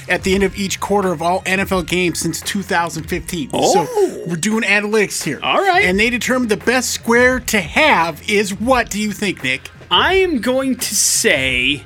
at 0.09 0.23
the 0.23 0.35
end 0.35 0.45
of 0.45 0.57
each 0.57 0.81
quarter 0.81 1.13
of 1.13 1.21
all 1.21 1.43
NFL 1.43 1.87
games 1.87 2.21
since 2.21 2.41
2015. 2.41 3.51
Oh. 3.53 3.85
So 3.85 4.25
we're 4.27 4.37
doing 4.37 4.63
analytics 4.63 5.23
here. 5.23 5.41
All 5.43 5.59
right. 5.59 5.85
And 5.85 5.99
they 5.99 6.11
determined 6.11 6.51
the 6.51 6.57
best 6.57 6.91
square 6.91 7.41
to 7.41 7.61
have 7.61 8.29
is 8.29 8.59
what 8.59 8.91
do 8.91 9.01
you 9.01 9.13
think, 9.13 9.43
Nick? 9.43 9.71
I 9.91 10.15
am 10.15 10.41
going 10.41 10.77
to 10.77 10.95
say 10.95 11.85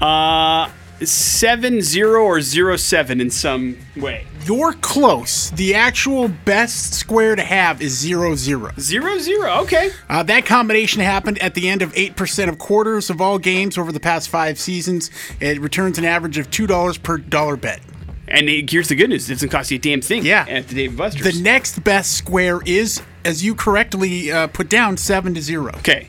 uh 0.00 0.68
seven 1.04 1.80
zero 1.80 2.24
or 2.24 2.40
zero 2.40 2.76
seven 2.76 3.20
in 3.20 3.30
some 3.30 3.78
way. 3.96 4.26
You're 4.44 4.72
close. 4.72 5.50
The 5.50 5.74
actual 5.76 6.28
best 6.28 6.94
square 6.94 7.36
to 7.36 7.42
have 7.42 7.80
is 7.80 7.96
zero 7.96 8.34
zero. 8.34 8.72
Zero 8.78 9.18
zero. 9.18 9.60
Okay. 9.60 9.90
Uh, 10.08 10.24
that 10.24 10.46
combination 10.46 11.00
happened 11.00 11.38
at 11.38 11.54
the 11.54 11.68
end 11.68 11.80
of 11.80 11.92
8% 11.92 12.48
of 12.48 12.58
quarters 12.58 13.08
of 13.08 13.20
all 13.20 13.38
games 13.38 13.78
over 13.78 13.92
the 13.92 14.00
past 14.00 14.28
five 14.28 14.58
seasons. 14.58 15.10
It 15.38 15.60
returns 15.60 15.96
an 15.98 16.04
average 16.04 16.38
of 16.38 16.50
$2 16.50 17.02
per 17.02 17.18
dollar 17.18 17.56
bet. 17.56 17.80
And 18.26 18.48
here's 18.48 18.88
the 18.88 18.94
good 18.96 19.10
news: 19.10 19.28
it 19.30 19.34
doesn't 19.34 19.50
cost 19.50 19.70
you 19.70 19.76
a 19.76 19.80
damn 19.80 20.00
thing. 20.00 20.24
Yeah. 20.24 20.44
At 20.48 20.66
the 20.68 20.74
Dave 20.74 20.96
Buster's. 20.96 21.34
The 21.36 21.42
next 21.42 21.84
best 21.84 22.16
square 22.16 22.60
is, 22.66 23.02
as 23.24 23.44
you 23.44 23.54
correctly 23.54 24.32
uh, 24.32 24.48
put 24.48 24.68
down, 24.68 24.96
7 24.96 25.34
to 25.34 25.40
0, 25.42 25.68
okay. 25.76 26.08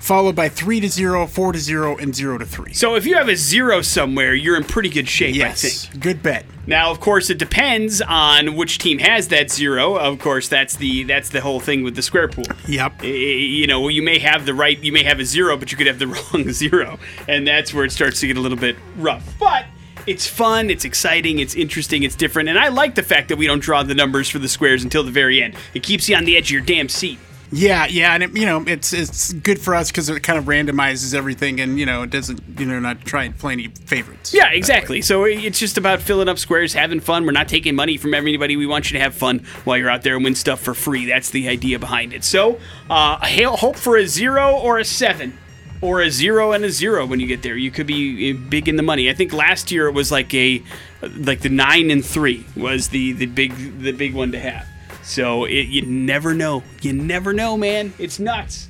Followed 0.00 0.34
by 0.34 0.48
3 0.48 0.80
to 0.80 0.88
0, 0.88 1.26
4 1.26 1.52
to 1.52 1.58
0, 1.58 1.96
and 1.98 2.14
0 2.14 2.38
to 2.38 2.44
3. 2.44 2.72
So 2.72 2.96
if 2.96 3.06
you 3.06 3.14
have 3.16 3.28
a 3.28 3.36
zero 3.36 3.82
somewhere, 3.82 4.34
you're 4.34 4.56
in 4.56 4.64
pretty 4.64 4.88
good 4.88 5.08
shape. 5.08 5.36
I 5.36 5.52
think. 5.52 5.62
Yes, 5.62 5.88
good 6.00 6.22
bet. 6.22 6.46
Now, 6.66 6.90
of 6.90 7.00
course, 7.00 7.30
it 7.30 7.38
depends 7.38 8.00
on 8.00 8.54
which 8.56 8.78
team 8.78 8.98
has 8.98 9.28
that 9.28 9.50
zero. 9.50 9.96
Of 9.96 10.18
course, 10.18 10.48
that's 10.48 10.76
the 10.76 11.04
that's 11.04 11.28
the 11.28 11.40
whole 11.40 11.60
thing 11.60 11.82
with 11.82 11.96
the 11.96 12.02
square 12.02 12.28
pool. 12.28 12.44
Yep. 12.66 13.02
You 13.04 13.66
know, 13.66 13.88
you 13.88 14.02
may 14.02 14.18
have 14.18 14.46
the 14.46 14.54
right, 14.54 14.78
you 14.82 14.92
may 14.92 15.02
have 15.04 15.20
a 15.20 15.24
zero, 15.24 15.56
but 15.56 15.70
you 15.72 15.78
could 15.78 15.86
have 15.86 15.98
the 15.98 16.06
wrong 16.32 16.50
zero, 16.52 16.98
and 17.28 17.46
that's 17.46 17.74
where 17.74 17.84
it 17.84 17.92
starts 17.92 18.20
to 18.20 18.26
get 18.26 18.36
a 18.36 18.40
little 18.40 18.58
bit 18.58 18.76
rough. 18.96 19.34
But 19.38 19.66
it's 20.06 20.26
fun, 20.26 20.70
it's 20.70 20.84
exciting, 20.84 21.38
it's 21.40 21.54
interesting, 21.54 22.02
it's 22.02 22.16
different, 22.16 22.48
and 22.48 22.58
I 22.58 22.68
like 22.68 22.94
the 22.94 23.02
fact 23.02 23.28
that 23.28 23.36
we 23.36 23.46
don't 23.46 23.60
draw 23.60 23.82
the 23.82 23.94
numbers 23.94 24.28
for 24.30 24.38
the 24.38 24.48
squares 24.48 24.82
until 24.82 25.02
the 25.02 25.10
very 25.10 25.42
end. 25.42 25.56
It 25.74 25.82
keeps 25.82 26.08
you 26.08 26.16
on 26.16 26.24
the 26.24 26.36
edge 26.36 26.46
of 26.46 26.52
your 26.52 26.62
damn 26.62 26.88
seat. 26.88 27.18
Yeah, 27.52 27.86
yeah, 27.86 28.14
and 28.14 28.22
it, 28.22 28.36
you 28.36 28.46
know 28.46 28.64
it's 28.66 28.92
it's 28.92 29.32
good 29.32 29.60
for 29.60 29.74
us 29.74 29.90
because 29.90 30.08
it 30.08 30.20
kind 30.22 30.38
of 30.38 30.44
randomizes 30.44 31.14
everything, 31.14 31.60
and 31.60 31.80
you 31.80 31.86
know 31.86 32.02
it 32.02 32.10
doesn't 32.10 32.40
you 32.58 32.66
know 32.66 32.78
not 32.78 33.00
try 33.04 33.24
and 33.24 33.36
play 33.36 33.54
any 33.54 33.68
favorites. 33.68 34.32
Yeah, 34.32 34.50
exactly. 34.52 35.02
So 35.02 35.24
it's 35.24 35.58
just 35.58 35.76
about 35.76 36.00
filling 36.00 36.28
up 36.28 36.38
squares, 36.38 36.72
having 36.74 37.00
fun. 37.00 37.26
We're 37.26 37.32
not 37.32 37.48
taking 37.48 37.74
money 37.74 37.96
from 37.96 38.14
everybody. 38.14 38.56
We 38.56 38.66
want 38.66 38.90
you 38.90 38.98
to 38.98 39.02
have 39.02 39.14
fun 39.14 39.40
while 39.64 39.76
you're 39.76 39.90
out 39.90 40.02
there 40.02 40.14
and 40.14 40.24
win 40.24 40.36
stuff 40.36 40.60
for 40.60 40.74
free. 40.74 41.06
That's 41.06 41.30
the 41.30 41.48
idea 41.48 41.78
behind 41.80 42.12
it. 42.12 42.22
So, 42.22 42.60
uh, 42.88 43.18
hope 43.56 43.76
for 43.76 43.96
a 43.96 44.06
zero 44.06 44.52
or 44.56 44.78
a 44.78 44.84
seven. 44.84 45.36
Or 45.82 46.02
a 46.02 46.10
zero 46.10 46.52
and 46.52 46.62
a 46.62 46.70
zero 46.70 47.06
when 47.06 47.20
you 47.20 47.26
get 47.26 47.42
there. 47.42 47.56
You 47.56 47.70
could 47.70 47.86
be 47.86 48.32
uh, 48.32 48.36
big 48.50 48.68
in 48.68 48.76
the 48.76 48.82
money. 48.82 49.08
I 49.08 49.14
think 49.14 49.32
last 49.32 49.72
year 49.72 49.86
it 49.86 49.92
was 49.92 50.12
like 50.12 50.34
a, 50.34 50.62
like 51.00 51.40
the 51.40 51.48
nine 51.48 51.90
and 51.90 52.04
three 52.04 52.44
was 52.54 52.88
the 52.88 53.12
the 53.12 53.24
big 53.24 53.80
the 53.80 53.92
big 53.92 54.12
one 54.12 54.30
to 54.32 54.38
have. 54.38 54.66
So 55.10 55.44
it, 55.44 55.66
you 55.66 55.82
never 55.82 56.34
know. 56.34 56.62
You 56.82 56.92
never 56.92 57.32
know, 57.32 57.56
man. 57.56 57.92
It's 57.98 58.20
nuts. 58.20 58.68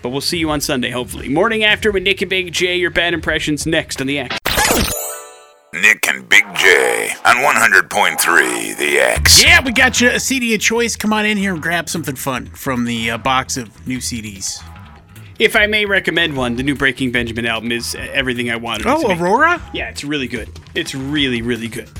But 0.00 0.08
we'll 0.08 0.22
see 0.22 0.38
you 0.38 0.48
on 0.48 0.62
Sunday, 0.62 0.88
hopefully. 0.88 1.28
Morning 1.28 1.64
after 1.64 1.92
with 1.92 2.02
Nick 2.02 2.22
and 2.22 2.30
Big 2.30 2.50
J. 2.50 2.76
Your 2.76 2.90
bad 2.90 3.12
impressions 3.12 3.66
next 3.66 4.00
on 4.00 4.06
the 4.06 4.20
X. 4.20 4.38
Nick 5.74 6.08
and 6.08 6.26
Big 6.30 6.44
J 6.54 7.10
on 7.26 7.36
100.3 7.36 8.78
The 8.78 8.98
X. 9.00 9.44
Yeah, 9.44 9.62
we 9.62 9.70
got 9.72 10.00
you 10.00 10.08
a 10.08 10.18
CD 10.18 10.54
of 10.54 10.62
choice. 10.62 10.96
Come 10.96 11.12
on 11.12 11.26
in 11.26 11.36
here 11.36 11.52
and 11.52 11.62
grab 11.62 11.90
something 11.90 12.16
fun 12.16 12.46
from 12.46 12.86
the 12.86 13.10
uh, 13.10 13.18
box 13.18 13.58
of 13.58 13.86
new 13.86 13.98
CDs. 13.98 14.62
If 15.38 15.56
I 15.56 15.66
may 15.66 15.84
recommend 15.84 16.34
one, 16.38 16.56
the 16.56 16.62
new 16.62 16.74
Breaking 16.74 17.12
Benjamin 17.12 17.44
album 17.44 17.70
is 17.70 17.94
everything 17.94 18.50
I 18.50 18.56
wanted. 18.56 18.86
Oh, 18.86 19.02
to. 19.02 19.22
Aurora. 19.22 19.60
Yeah, 19.74 19.90
it's 19.90 20.04
really 20.04 20.28
good. 20.28 20.48
It's 20.74 20.94
really, 20.94 21.42
really 21.42 21.68
good. 21.68 21.90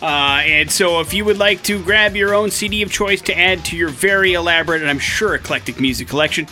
Uh, 0.00 0.40
and 0.44 0.70
so, 0.70 1.00
if 1.00 1.12
you 1.12 1.24
would 1.24 1.38
like 1.38 1.62
to 1.64 1.82
grab 1.82 2.14
your 2.14 2.34
own 2.34 2.50
CD 2.50 2.82
of 2.82 2.92
choice 2.92 3.20
to 3.22 3.36
add 3.36 3.64
to 3.64 3.76
your 3.76 3.88
very 3.88 4.34
elaborate 4.34 4.80
and 4.80 4.88
I'm 4.88 5.00
sure 5.00 5.34
eclectic 5.34 5.80
music 5.80 6.06
collection, 6.08 6.46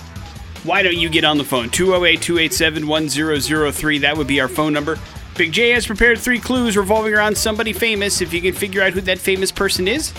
why 0.65 0.83
don't 0.83 0.97
you 0.97 1.09
get 1.09 1.25
on 1.25 1.39
the 1.39 1.45
phone? 1.45 1.71
208 1.71 2.21
287 2.21 2.87
1003. 2.89 3.99
That 3.99 4.17
would 4.17 4.27
be 4.27 4.41
our 4.41 4.49
phone 4.49 4.73
number. 4.73 4.99
Big 5.37 5.53
J 5.53 5.71
has 5.71 5.87
prepared 5.87 6.19
three 6.19 6.41
clues 6.41 6.77
revolving 6.77 7.15
around 7.15 7.37
somebody 7.37 7.73
famous. 7.73 8.21
If 8.21 8.33
you 8.33 8.41
can 8.41 8.53
figure 8.55 8.83
out 8.83 8.95
who 8.95 9.01
that 9.03 9.19
famous 9.19 9.53
person 9.53 9.87
is, 9.87 10.13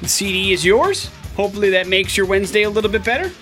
the 0.00 0.08
CD 0.08 0.52
is 0.52 0.64
yours. 0.64 1.10
Hopefully, 1.34 1.70
that 1.70 1.88
makes 1.88 2.16
your 2.16 2.26
Wednesday 2.26 2.62
a 2.62 2.70
little 2.70 2.90
bit 2.90 3.02
better. 3.04 3.32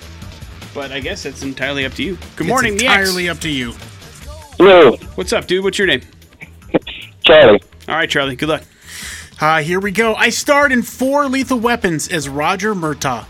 But 0.72 0.90
I 0.90 1.00
guess 1.00 1.24
that's 1.24 1.42
entirely 1.42 1.84
up 1.84 1.92
to 1.94 2.02
you. 2.02 2.16
Good 2.36 2.46
morning, 2.46 2.74
it's 2.74 2.82
the 2.82 2.88
X. 2.88 2.98
entirely 3.00 3.28
up 3.28 3.40
to 3.40 3.50
you. 3.50 3.72
Hello, 4.56 4.96
What's 5.16 5.32
up, 5.32 5.46
dude? 5.46 5.64
What's 5.64 5.76
your 5.76 5.86
name? 5.88 6.00
Charlie. 7.24 7.62
All 7.88 7.96
right, 7.96 8.08
Charlie. 8.08 8.36
Good 8.36 8.48
luck. 8.48 8.62
Uh, 9.42 9.60
here 9.60 9.80
we 9.80 9.90
go. 9.90 10.14
I 10.14 10.28
starred 10.28 10.70
in 10.70 10.82
four 10.82 11.26
Lethal 11.26 11.58
Weapons 11.58 12.06
as 12.06 12.28
Roger 12.28 12.76
Murtaugh. 12.76 13.26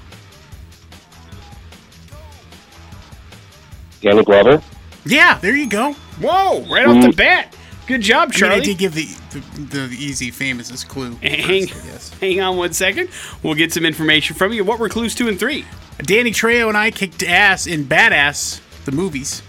Danny 4.02 4.22
Glover. 4.22 4.62
Yeah, 5.06 5.38
there 5.38 5.56
you 5.56 5.66
go. 5.66 5.94
Whoa! 6.20 6.66
Right 6.70 6.86
off 6.86 7.02
the 7.02 7.12
bat. 7.12 7.56
Good 7.86 8.02
job, 8.02 8.24
I 8.24 8.26
mean, 8.26 8.32
Charlie. 8.32 8.56
I 8.56 8.60
did 8.60 8.76
give 8.76 8.92
the 8.92 9.08
the, 9.30 9.86
the 9.86 9.96
easy, 9.98 10.30
famous 10.30 10.84
clue. 10.84 11.14
Hang, 11.22 11.68
first, 11.68 12.14
hang 12.20 12.42
on 12.42 12.58
one 12.58 12.74
second. 12.74 13.08
We'll 13.42 13.54
get 13.54 13.72
some 13.72 13.86
information 13.86 14.36
from 14.36 14.52
you. 14.52 14.64
What 14.64 14.78
were 14.78 14.90
clues 14.90 15.14
two 15.14 15.28
and 15.28 15.38
three? 15.38 15.64
Danny 15.96 16.32
Trejo 16.32 16.68
and 16.68 16.76
I 16.76 16.90
kicked 16.90 17.22
ass 17.22 17.66
in 17.66 17.86
Badass, 17.86 18.60
the 18.84 18.92
movies. 18.92 19.42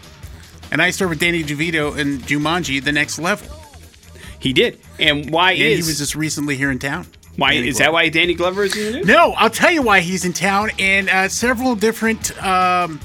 And 0.71 0.81
I 0.81 0.91
starred 0.91 1.09
with 1.09 1.19
Danny 1.19 1.43
DeVito 1.43 1.97
in 1.97 2.19
Jumanji, 2.19 2.81
The 2.81 2.93
Next 2.93 3.19
Level. 3.19 3.52
He 4.43 4.51
did. 4.51 4.77
And 4.99 5.29
why 5.31 5.53
And 5.53 5.61
is 5.61 5.85
he 5.85 5.89
was 5.89 5.97
just 5.99 6.15
recently 6.15 6.57
here 6.57 6.69
in 6.69 6.77
town. 6.77 7.07
why 7.37 7.53
Danny 7.53 7.67
is 7.69 7.77
that 7.77 7.93
why 7.93 8.09
Danny 8.09 8.33
Glover 8.33 8.65
is 8.65 8.75
in 8.75 8.83
the 8.91 8.97
news? 8.99 9.07
No, 9.07 9.31
I'll 9.37 9.49
tell 9.49 9.71
you 9.71 9.81
why 9.81 10.01
he's 10.01 10.25
in 10.25 10.33
town, 10.33 10.69
and 10.77 11.09
uh, 11.09 11.29
several 11.29 11.75
different 11.75 12.31
um, 12.43 12.99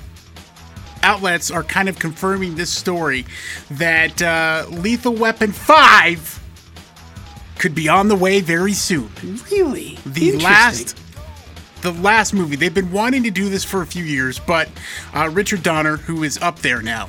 outlets 1.05 1.51
are 1.53 1.63
kind 1.63 1.89
of 1.89 1.97
confirming 2.01 2.57
this 2.57 2.73
story 2.73 3.25
that 3.71 4.21
uh, 4.21 4.67
Lethal 4.69 5.15
Weapon 5.15 5.53
5 5.53 6.43
could 7.61 7.75
be 7.75 7.89
on 7.89 8.09
the 8.09 8.17
way 8.17 8.41
very 8.41 8.73
soon. 8.73 9.09
Really? 9.51 9.97
The 10.05 10.33
last 10.39 10.97
the 11.83 11.93
last 11.93 12.35
movie. 12.35 12.57
They've 12.57 12.75
been 12.75 12.91
wanting 12.91 13.23
to 13.23 13.31
do 13.31 13.49
this 13.49 13.63
for 13.63 13.83
a 13.83 13.87
few 13.87 14.03
years, 14.03 14.41
but 14.41 14.69
uh, 15.15 15.31
Richard 15.33 15.63
Donner, 15.63 15.97
who 15.99 16.25
is 16.25 16.37
up 16.39 16.59
there 16.59 16.83
now, 16.83 17.09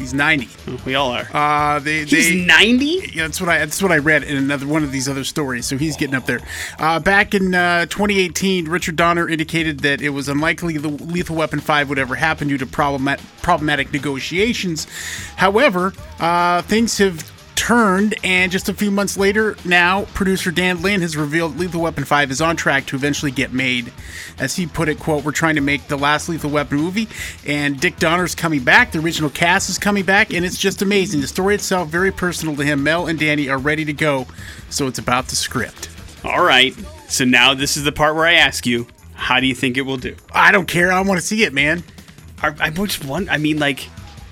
He's 0.00 0.14
90. 0.14 0.48
We 0.86 0.94
all 0.94 1.10
are. 1.10 1.28
Uh, 1.30 1.78
they, 1.78 2.06
He's 2.06 2.30
they, 2.30 2.44
90? 2.46 2.84
Yeah, 3.12 3.24
that's 3.26 3.38
what 3.38 3.50
I 3.50 3.58
that's 3.58 3.82
what 3.82 3.92
I 3.92 3.98
read 3.98 4.24
in 4.24 4.38
another 4.38 4.66
one 4.66 4.82
of 4.82 4.92
these 4.92 5.10
other 5.10 5.24
stories. 5.24 5.66
So 5.66 5.76
he's 5.76 5.94
getting 5.94 6.14
up 6.14 6.24
there. 6.24 6.40
Uh, 6.78 6.98
back 7.00 7.34
in 7.34 7.54
uh, 7.54 7.84
2018, 7.84 8.66
Richard 8.66 8.96
Donner 8.96 9.28
indicated 9.28 9.80
that 9.80 10.00
it 10.00 10.08
was 10.08 10.30
unlikely 10.30 10.78
the 10.78 10.88
Lethal 10.88 11.36
Weapon 11.36 11.60
5 11.60 11.90
would 11.90 11.98
ever 11.98 12.14
happen 12.14 12.48
due 12.48 12.56
to 12.56 12.64
problemat- 12.64 13.20
problematic 13.42 13.92
negotiations. 13.92 14.86
However, 15.36 15.92
uh, 16.18 16.62
things 16.62 16.96
have 16.96 17.30
turned, 17.70 18.16
and 18.24 18.50
just 18.50 18.68
a 18.68 18.74
few 18.74 18.90
months 18.90 19.16
later, 19.16 19.56
now 19.64 20.02
producer 20.06 20.50
Dan 20.50 20.82
Lin 20.82 21.02
has 21.02 21.16
revealed 21.16 21.56
Lethal 21.56 21.82
Weapon 21.82 22.02
5 22.02 22.32
is 22.32 22.40
on 22.40 22.56
track 22.56 22.84
to 22.86 22.96
eventually 22.96 23.30
get 23.30 23.52
made. 23.52 23.92
As 24.40 24.56
he 24.56 24.66
put 24.66 24.88
it, 24.88 24.98
"quote 24.98 25.22
We're 25.22 25.30
trying 25.30 25.54
to 25.54 25.60
make 25.60 25.86
the 25.86 25.96
last 25.96 26.28
Lethal 26.28 26.50
Weapon 26.50 26.78
movie, 26.78 27.06
and 27.46 27.78
Dick 27.78 27.96
Donner's 28.00 28.34
coming 28.34 28.64
back. 28.64 28.90
The 28.90 28.98
original 28.98 29.30
cast 29.30 29.70
is 29.70 29.78
coming 29.78 30.04
back, 30.04 30.32
and 30.32 30.44
it's 30.44 30.58
just 30.58 30.82
amazing. 30.82 31.20
The 31.20 31.28
story 31.28 31.54
itself 31.54 31.88
very 31.88 32.10
personal 32.10 32.56
to 32.56 32.64
him. 32.64 32.82
Mel 32.82 33.06
and 33.06 33.20
Danny 33.20 33.48
are 33.48 33.58
ready 33.58 33.84
to 33.84 33.92
go, 33.92 34.26
so 34.68 34.88
it's 34.88 34.98
about 34.98 35.28
the 35.28 35.36
script. 35.36 35.90
All 36.24 36.42
right. 36.42 36.74
So 37.06 37.24
now 37.24 37.54
this 37.54 37.76
is 37.76 37.84
the 37.84 37.92
part 37.92 38.16
where 38.16 38.26
I 38.26 38.34
ask 38.34 38.66
you, 38.66 38.88
how 39.14 39.38
do 39.38 39.46
you 39.46 39.54
think 39.54 39.76
it 39.76 39.82
will 39.82 39.96
do? 39.96 40.16
I 40.32 40.50
don't 40.50 40.66
care. 40.66 40.90
I 40.90 41.02
want 41.02 41.20
to 41.20 41.26
see 41.26 41.44
it, 41.44 41.52
man. 41.52 41.84
I, 42.42 42.52
I 42.58 42.70
just 42.70 43.04
want. 43.04 43.30
I 43.30 43.36
mean, 43.36 43.60
like, 43.60 43.88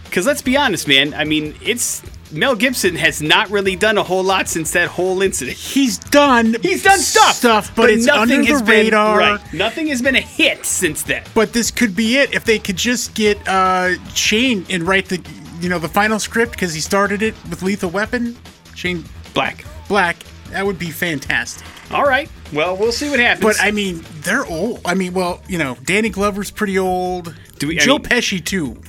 because 0.06 0.26
let's 0.26 0.42
be 0.42 0.56
honest, 0.56 0.88
man. 0.88 1.14
I 1.14 1.22
mean, 1.22 1.54
it's 1.62 2.02
Mel 2.32 2.54
Gibson 2.54 2.94
has 2.96 3.22
not 3.22 3.50
really 3.50 3.76
done 3.76 3.98
a 3.98 4.02
whole 4.02 4.22
lot 4.22 4.48
since 4.48 4.72
that 4.72 4.88
whole 4.88 5.22
incident. 5.22 5.56
He's 5.56 5.98
done. 5.98 6.56
He's 6.62 6.82
done 6.82 6.98
stuff, 6.98 7.36
stuff, 7.36 7.74
but, 7.74 7.90
it's 7.90 8.08
under 8.08 8.36
the 8.36 8.44
has 8.44 8.62
radar. 8.62 9.18
Been, 9.18 9.28
right. 9.36 9.54
Nothing 9.54 9.86
has 9.88 10.02
been 10.02 10.16
a 10.16 10.20
hit 10.20 10.64
since 10.64 11.02
then. 11.02 11.22
But 11.34 11.52
this 11.52 11.70
could 11.70 11.96
be 11.96 12.18
it 12.18 12.34
if 12.34 12.44
they 12.44 12.58
could 12.58 12.76
just 12.76 13.14
get 13.14 13.38
uh, 13.48 14.02
Shane 14.14 14.66
and 14.68 14.82
write 14.82 15.08
the, 15.08 15.22
you 15.60 15.68
know, 15.68 15.78
the 15.78 15.88
final 15.88 16.18
script 16.18 16.52
because 16.52 16.74
he 16.74 16.80
started 16.80 17.22
it 17.22 17.34
with 17.48 17.62
Lethal 17.62 17.90
Weapon. 17.90 18.36
Shane 18.74 19.04
Black. 19.34 19.64
Black. 19.88 20.16
That 20.50 20.64
would 20.64 20.78
be 20.78 20.90
fantastic. 20.90 21.66
All 21.90 22.04
right. 22.04 22.28
Well, 22.52 22.76
we'll 22.76 22.92
see 22.92 23.08
what 23.10 23.18
happens. 23.20 23.42
But 23.44 23.56
I 23.60 23.70
mean, 23.70 24.04
they're 24.20 24.44
old. 24.46 24.80
I 24.84 24.94
mean, 24.94 25.14
well, 25.14 25.42
you 25.48 25.58
know, 25.58 25.76
Danny 25.84 26.08
Glover's 26.10 26.50
pretty 26.50 26.78
old. 26.78 27.34
Do 27.58 27.68
we- 27.68 27.80
I 27.80 27.84
Joe 27.84 27.94
mean- 27.94 28.02
Pesci 28.04 28.44
too. 28.44 28.80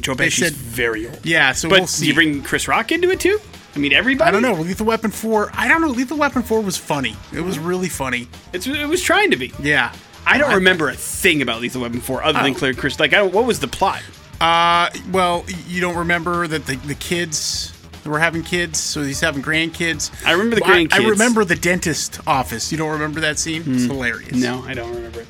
Joe 0.00 0.14
Pesci's 0.14 0.38
said- 0.46 0.52
very 0.54 1.06
old. 1.06 1.20
Yeah, 1.22 1.52
so 1.52 1.68
But 1.68 1.80
we'll 1.80 1.86
see. 1.86 2.04
do 2.04 2.08
you 2.08 2.14
bring 2.14 2.42
Chris 2.42 2.66
Rock 2.66 2.92
into 2.92 3.10
it 3.10 3.20
too? 3.20 3.38
I 3.74 3.78
mean, 3.78 3.92
everybody. 3.92 4.26
I 4.28 4.30
don't 4.32 4.40
know. 4.42 4.54
Lethal 4.54 4.86
Weapon 4.86 5.10
four. 5.10 5.50
I 5.54 5.68
don't 5.68 5.82
know. 5.82 5.88
Lethal 5.88 6.16
Weapon 6.16 6.42
four 6.42 6.62
was 6.62 6.78
funny. 6.78 7.14
It 7.34 7.42
was 7.42 7.58
really 7.58 7.90
funny. 7.90 8.26
It's, 8.54 8.66
it 8.66 8.88
was 8.88 9.02
trying 9.02 9.30
to 9.32 9.36
be. 9.36 9.52
Yeah. 9.62 9.92
I 10.26 10.38
don't 10.38 10.54
remember 10.54 10.88
a 10.88 10.94
thing 10.94 11.40
about 11.42 11.60
Lethal 11.60 11.82
Weapon 11.82 12.00
4 12.00 12.24
other 12.24 12.42
than 12.42 12.50
Oh. 12.52 12.54
Claire 12.56 12.74
Chris. 12.74 12.98
Like, 12.98 13.12
I 13.12 13.18
don't, 13.18 13.32
what 13.32 13.44
was 13.44 13.60
the 13.60 13.68
plot? 13.68 14.02
Uh, 14.40 14.88
well, 15.12 15.44
you 15.68 15.80
don't 15.80 15.94
remember 15.96 16.48
that 16.48 16.66
the, 16.66 16.74
the 16.78 16.96
kids 16.96 17.72
were 18.08 18.18
having 18.18 18.42
kids, 18.42 18.78
so 18.80 19.02
he's 19.02 19.20
having 19.20 19.42
grandkids. 19.42 20.10
I 20.24 20.32
remember 20.32 20.56
the 20.56 20.62
Well, 20.64 20.72
I- 20.76 20.86
I. 20.92 21.00
Hmm. 21.02 21.08
remember 21.08 21.44
the 21.44 21.56
dentist 21.56 22.20
office. 22.26 22.70
You 22.72 22.78
don't 22.78 22.90
remember 22.90 23.20
that 23.20 23.38
scene? 23.38 23.62
It's 23.66 23.84
hilarious. 23.84 24.32
No, 24.32 24.64
I 24.66 24.74
don't 24.74 24.94
remember 24.94 25.20
it. 25.20 25.26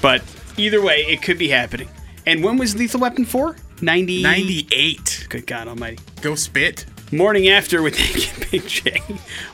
But 0.00 0.22
either 0.56 0.80
way, 0.82 1.04
it 1.08 1.22
could 1.22 1.38
be 1.38 1.48
happening. 1.48 1.88
And 2.26 2.42
when 2.44 2.56
was 2.58 2.76
Lethal 2.76 3.00
Weapon 3.00 3.24
4? 3.24 3.56
90. 3.82 4.22
98. 4.22 5.26
Good 5.28 5.46
God 5.46 5.68
Almighty. 5.68 5.98
Go 6.20 6.34
spit. 6.34 6.84
Morning 7.12 7.48
after 7.48 7.82
with 7.82 7.98
Nick 7.98 8.32
and 8.40 8.50
Big 8.50 8.66
J. 8.68 9.02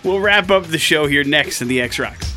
We'll 0.02 0.20
wrap 0.20 0.50
up 0.50 0.66
the 0.66 0.78
show 0.78 1.06
here 1.06 1.24
next 1.24 1.62
in 1.62 1.68
the 1.68 1.80
X 1.80 1.98
Rocks. 1.98 2.35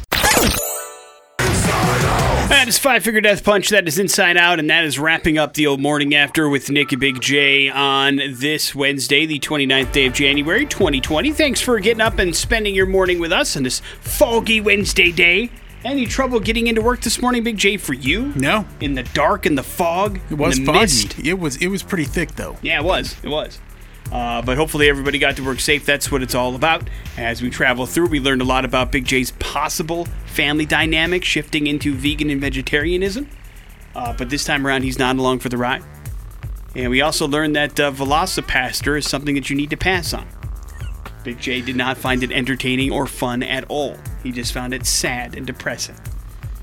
That 2.50 2.68
is 2.68 2.80
Five 2.80 3.04
Finger 3.04 3.22
Death 3.22 3.44
Punch. 3.44 3.70
That 3.70 3.88
is 3.88 4.00
Inside 4.00 4.36
Out, 4.36 4.58
and 4.60 4.70
that 4.72 4.84
is 4.84 4.98
wrapping 4.98 5.38
up 5.38 5.54
the 5.54 5.68
old 5.68 5.80
morning 5.80 6.16
after 6.16 6.50
with 6.50 6.70
Nick 6.72 6.92
and 6.92 7.00
Big 7.00 7.22
J 7.22 7.70
on 7.70 8.16
this 8.18 8.74
Wednesday, 8.74 9.28
the 9.28 9.40
29th 9.40 9.92
day 9.92 10.08
of 10.08 10.14
January, 10.14 10.66
2020. 10.66 11.32
Thanks 11.32 11.62
for 11.62 11.80
getting 11.80 12.02
up 12.02 12.18
and 12.18 12.36
spending 12.36 12.74
your 12.74 12.88
morning 12.88 13.20
with 13.20 13.32
us 13.32 13.56
on 13.56 13.62
this 13.64 13.82
foggy 14.02 14.62
Wednesday 14.62 15.12
day. 15.12 15.52
Any 15.86 16.08
trouble 16.08 16.40
getting 16.40 16.66
into 16.68 16.82
work 16.82 17.02
this 17.02 17.22
morning, 17.22 17.44
Big 17.44 17.58
J, 17.58 17.78
for 17.78 17.94
you? 17.94 18.34
No. 18.36 18.66
In 18.82 18.96
the 18.96 19.04
dark, 19.04 19.46
in 19.46 19.54
the 19.56 19.64
fog, 19.64 20.20
It 20.32 20.34
was 20.38 20.58
foggy. 20.58 20.72
mist? 20.80 21.20
It 21.20 21.40
was 21.40 21.56
it 21.58 21.68
was 21.68 21.84
pretty 21.84 22.04
thick 22.06 22.32
though. 22.36 22.58
Yeah, 22.64 22.80
it 22.80 22.84
was. 22.84 23.16
It 23.24 23.30
was. 23.30 23.60
Uh, 24.12 24.42
but 24.42 24.58
hopefully 24.58 24.90
everybody 24.90 25.20
got 25.20 25.36
to 25.36 25.46
work 25.46 25.60
safe. 25.60 25.86
That's 25.86 26.12
what 26.12 26.24
it's 26.24 26.34
all 26.34 26.56
about. 26.56 26.90
As 27.18 27.42
we 27.42 27.50
travel 27.50 27.86
through, 27.86 28.08
we 28.08 28.20
learned 28.20 28.42
a 28.42 28.46
lot 28.46 28.66
about 28.66 28.92
Big 28.92 29.06
J's 29.06 29.32
possible 29.32 30.06
family 30.26 30.66
dynamic 30.66 31.24
shifting 31.24 31.68
into 31.68 31.94
vegan 31.94 32.30
and 32.30 32.42
vegetarianism. 32.42 33.30
Uh, 33.96 34.14
but 34.14 34.30
this 34.30 34.46
time 34.46 34.66
around, 34.66 34.84
he's 34.84 34.98
not 34.98 35.18
along 35.18 35.40
for 35.40 35.50
the 35.50 35.58
ride. 35.58 35.84
And 36.76 36.90
we 36.90 37.02
also 37.02 37.28
learned 37.28 37.56
that 37.56 37.80
uh, 37.80 37.92
VelociPastor 37.92 38.98
is 38.98 39.08
something 39.08 39.36
that 39.36 39.50
you 39.50 39.56
need 39.56 39.70
to 39.72 39.78
pass 39.78 40.14
on. 40.14 40.28
Big 41.24 41.40
J 41.40 41.62
did 41.62 41.76
not 41.76 41.98
find 41.98 42.24
it 42.24 42.32
entertaining 42.32 42.92
or 42.92 43.06
fun 43.06 43.44
at 43.44 43.66
all. 43.68 43.98
He 44.24 44.32
just 44.32 44.54
found 44.54 44.74
it 44.74 44.86
sad 44.86 45.36
and 45.36 45.46
depressing. 45.46 45.96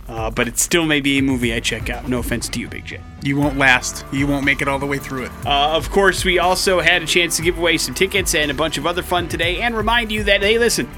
Uh, 0.09 0.30
but 0.30 0.46
it 0.46 0.57
still 0.59 0.86
may 0.86 1.00
be 1.00 1.18
a 1.18 1.22
movie 1.22 1.52
I 1.52 1.61
check 1.61 1.90
out. 1.90 2.09
No 2.09 2.18
offense 2.18 2.48
to 2.50 2.61
you, 2.61 2.68
Big 2.68 2.84
J. 2.84 3.00
You 3.22 3.36
won't 3.36 3.59
last. 3.59 4.04
You 4.12 4.26
won't 4.26 4.44
make 4.44 4.62
it 4.62 4.68
all 4.68 4.78
the 4.78 4.86
way 4.86 4.98
through 4.98 5.24
it. 5.24 5.32
Uh, 5.44 5.76
of 5.76 5.90
course, 5.90 6.24
we 6.24 6.38
also 6.38 6.80
had 6.80 7.02
a 7.02 7.07
chance 7.07 7.36
to 7.36 7.42
give 7.42 7.59
away 7.59 7.76
some 7.76 7.94
tickets 7.94 8.34
and 8.34 8.50
a 8.50 8.54
bunch 8.54 8.78
of 8.78 8.86
other 8.86 9.02
fun 9.02 9.28
today, 9.28 9.61
and 9.62 9.76
remind 9.76 10.12
you 10.12 10.22
that, 10.24 10.42
hey, 10.42 10.59
listen, 10.59 10.88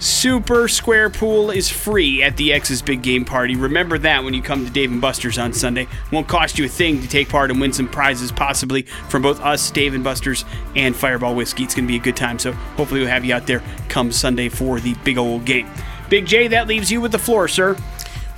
Super 0.00 0.68
Square 0.68 1.10
Pool 1.10 1.50
is 1.50 1.68
free 1.68 2.22
at 2.22 2.36
the 2.36 2.52
X's 2.52 2.82
Big 2.82 3.02
Game 3.02 3.24
Party. 3.24 3.56
Remember 3.56 3.98
that 3.98 4.22
when 4.22 4.32
you 4.32 4.42
come 4.42 4.64
to 4.64 4.70
Dave 4.70 4.92
and 4.92 5.00
Buster's 5.00 5.38
on 5.38 5.52
Sunday. 5.52 5.88
Won't 6.12 6.28
cost 6.28 6.58
you 6.58 6.66
a 6.66 6.68
thing 6.68 7.00
to 7.00 7.08
take 7.08 7.28
part 7.28 7.50
and 7.50 7.60
win 7.60 7.72
some 7.72 7.88
prizes, 7.88 8.30
possibly 8.30 8.82
from 9.08 9.22
both 9.22 9.40
us, 9.40 9.70
Dave 9.72 9.94
and 9.94 10.04
Buster's, 10.04 10.44
and 10.76 10.94
Fireball 10.94 11.34
Whiskey. 11.34 11.64
It's 11.64 11.74
going 11.74 11.86
to 11.86 11.88
be 11.88 11.96
a 11.96 12.00
good 12.00 12.16
time, 12.16 12.38
so 12.38 12.52
hopefully 12.52 13.00
we'll 13.00 13.10
have 13.10 13.24
you 13.24 13.34
out 13.34 13.46
there 13.46 13.62
come 13.88 14.12
Sunday 14.12 14.48
for 14.48 14.78
the 14.78 14.94
big 15.04 15.18
old 15.18 15.44
game. 15.44 15.68
Big 16.08 16.26
J, 16.26 16.48
that 16.48 16.68
leaves 16.68 16.90
you 16.92 17.00
with 17.00 17.12
the 17.12 17.18
floor, 17.18 17.48
sir. 17.48 17.76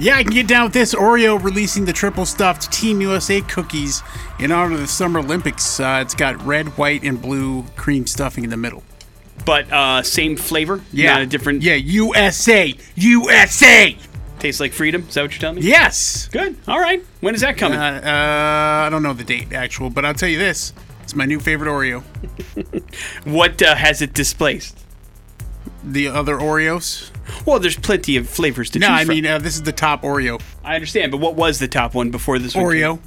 Yeah, 0.01 0.17
I 0.17 0.23
can 0.23 0.33
get 0.33 0.49
down 0.49 0.65
with 0.65 0.73
this. 0.73 0.95
Oreo 0.95 1.43
releasing 1.43 1.85
the 1.85 1.93
triple 1.93 2.25
stuffed 2.25 2.73
Team 2.73 3.03
USA 3.03 3.43
cookies 3.43 4.03
in 4.39 4.51
honor 4.51 4.73
of 4.75 4.81
the 4.81 4.87
Summer 4.87 5.21
Olympics. 5.21 5.79
Uh, 5.79 5.99
it's 6.03 6.15
got 6.15 6.43
red, 6.43 6.69
white, 6.79 7.05
and 7.05 7.21
blue 7.21 7.65
cream 7.77 8.07
stuffing 8.07 8.43
in 8.43 8.49
the 8.49 8.57
middle. 8.57 8.83
But 9.45 9.71
uh, 9.71 10.03
same 10.03 10.37
flavor, 10.37 10.81
Yeah, 10.91 11.13
not 11.13 11.23
a 11.23 11.27
different. 11.27 11.61
Yeah, 11.61 11.75
USA, 11.75 12.75
USA. 12.95 13.97
Tastes 14.39 14.59
like 14.59 14.73
freedom. 14.73 15.05
Is 15.07 15.15
that 15.15 15.23
what 15.23 15.33
you're 15.33 15.41
telling 15.41 15.57
me? 15.57 15.63
Yes. 15.63 16.29
Good. 16.29 16.57
All 16.67 16.81
right. 16.81 17.05
When 17.21 17.35
is 17.35 17.43
that 17.43 17.59
coming? 17.59 17.79
Uh, 17.79 18.01
uh, 18.03 18.87
I 18.87 18.89
don't 18.91 19.03
know 19.03 19.13
the 19.13 19.23
date 19.23 19.53
actual, 19.53 19.91
but 19.91 20.07
I'll 20.07 20.15
tell 20.15 20.31
you 20.31 20.39
this: 20.39 20.73
it's 21.03 21.15
my 21.15 21.27
new 21.27 21.41
favorite 21.41 21.69
Oreo. 21.69 22.03
what 23.31 23.61
uh, 23.61 23.75
has 23.75 24.01
it 24.01 24.15
displaced? 24.15 24.79
The 25.85 26.09
other 26.09 26.37
Oreos? 26.37 27.11
Well, 27.47 27.59
there's 27.59 27.77
plenty 27.77 28.17
of 28.17 28.29
flavors 28.29 28.71
to 28.71 28.79
choose. 28.79 28.89
No, 28.89 28.89
choose 28.89 29.01
I 29.01 29.05
from. 29.05 29.15
mean 29.15 29.27
uh, 29.27 29.39
this 29.39 29.55
is 29.55 29.63
the 29.63 29.73
top 29.73 30.03
Oreo. 30.03 30.41
I 30.65 30.75
understand, 30.75 31.13
but 31.13 31.19
what 31.19 31.35
was 31.35 31.59
the 31.59 31.69
top 31.69 31.95
one 31.95 32.11
before 32.11 32.39
this 32.39 32.55
one? 32.55 32.65
Oreo. 32.65 32.97
came? 32.97 33.03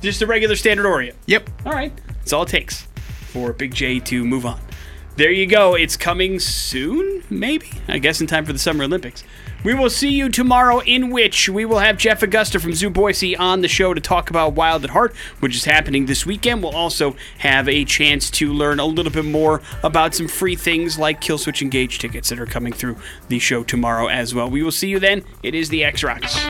Just 0.00 0.20
a 0.22 0.26
regular 0.26 0.56
standard 0.56 0.84
Oreo. 0.86 1.14
Yep. 1.26 1.50
All 1.66 1.72
right. 1.72 1.92
That's 2.18 2.32
all 2.32 2.42
it 2.42 2.48
takes 2.48 2.86
for 3.28 3.52
Big 3.52 3.74
J 3.74 3.98
to 4.00 4.24
move 4.24 4.44
on. 4.46 4.60
There 5.14 5.30
you 5.30 5.44
go. 5.46 5.74
It's 5.74 5.96
coming 5.96 6.40
soon, 6.40 7.22
maybe? 7.28 7.70
I 7.86 7.98
guess 7.98 8.22
in 8.22 8.26
time 8.26 8.46
for 8.46 8.54
the 8.54 8.58
Summer 8.58 8.84
Olympics. 8.84 9.22
We 9.62 9.74
will 9.74 9.90
see 9.90 10.08
you 10.08 10.30
tomorrow, 10.30 10.80
in 10.80 11.10
which 11.10 11.50
we 11.50 11.66
will 11.66 11.80
have 11.80 11.98
Jeff 11.98 12.22
Augusta 12.22 12.58
from 12.58 12.72
Zoo 12.72 12.88
Boise 12.88 13.36
on 13.36 13.60
the 13.60 13.68
show 13.68 13.92
to 13.92 14.00
talk 14.00 14.30
about 14.30 14.54
Wild 14.54 14.84
at 14.84 14.90
Heart, 14.90 15.14
which 15.40 15.54
is 15.54 15.66
happening 15.66 16.06
this 16.06 16.24
weekend. 16.24 16.62
We'll 16.62 16.74
also 16.74 17.14
have 17.38 17.68
a 17.68 17.84
chance 17.84 18.30
to 18.30 18.52
learn 18.52 18.80
a 18.80 18.86
little 18.86 19.12
bit 19.12 19.26
more 19.26 19.60
about 19.84 20.14
some 20.14 20.28
free 20.28 20.56
things 20.56 20.98
like 20.98 21.20
Killswitch 21.20 21.60
Engage 21.60 21.98
tickets 21.98 22.30
that 22.30 22.40
are 22.40 22.46
coming 22.46 22.72
through 22.72 22.96
the 23.28 23.38
show 23.38 23.62
tomorrow 23.62 24.08
as 24.08 24.34
well. 24.34 24.48
We 24.48 24.62
will 24.62 24.72
see 24.72 24.88
you 24.88 24.98
then. 24.98 25.24
It 25.42 25.54
is 25.54 25.68
the 25.68 25.84
X 25.84 26.02
Rocks. 26.02 26.40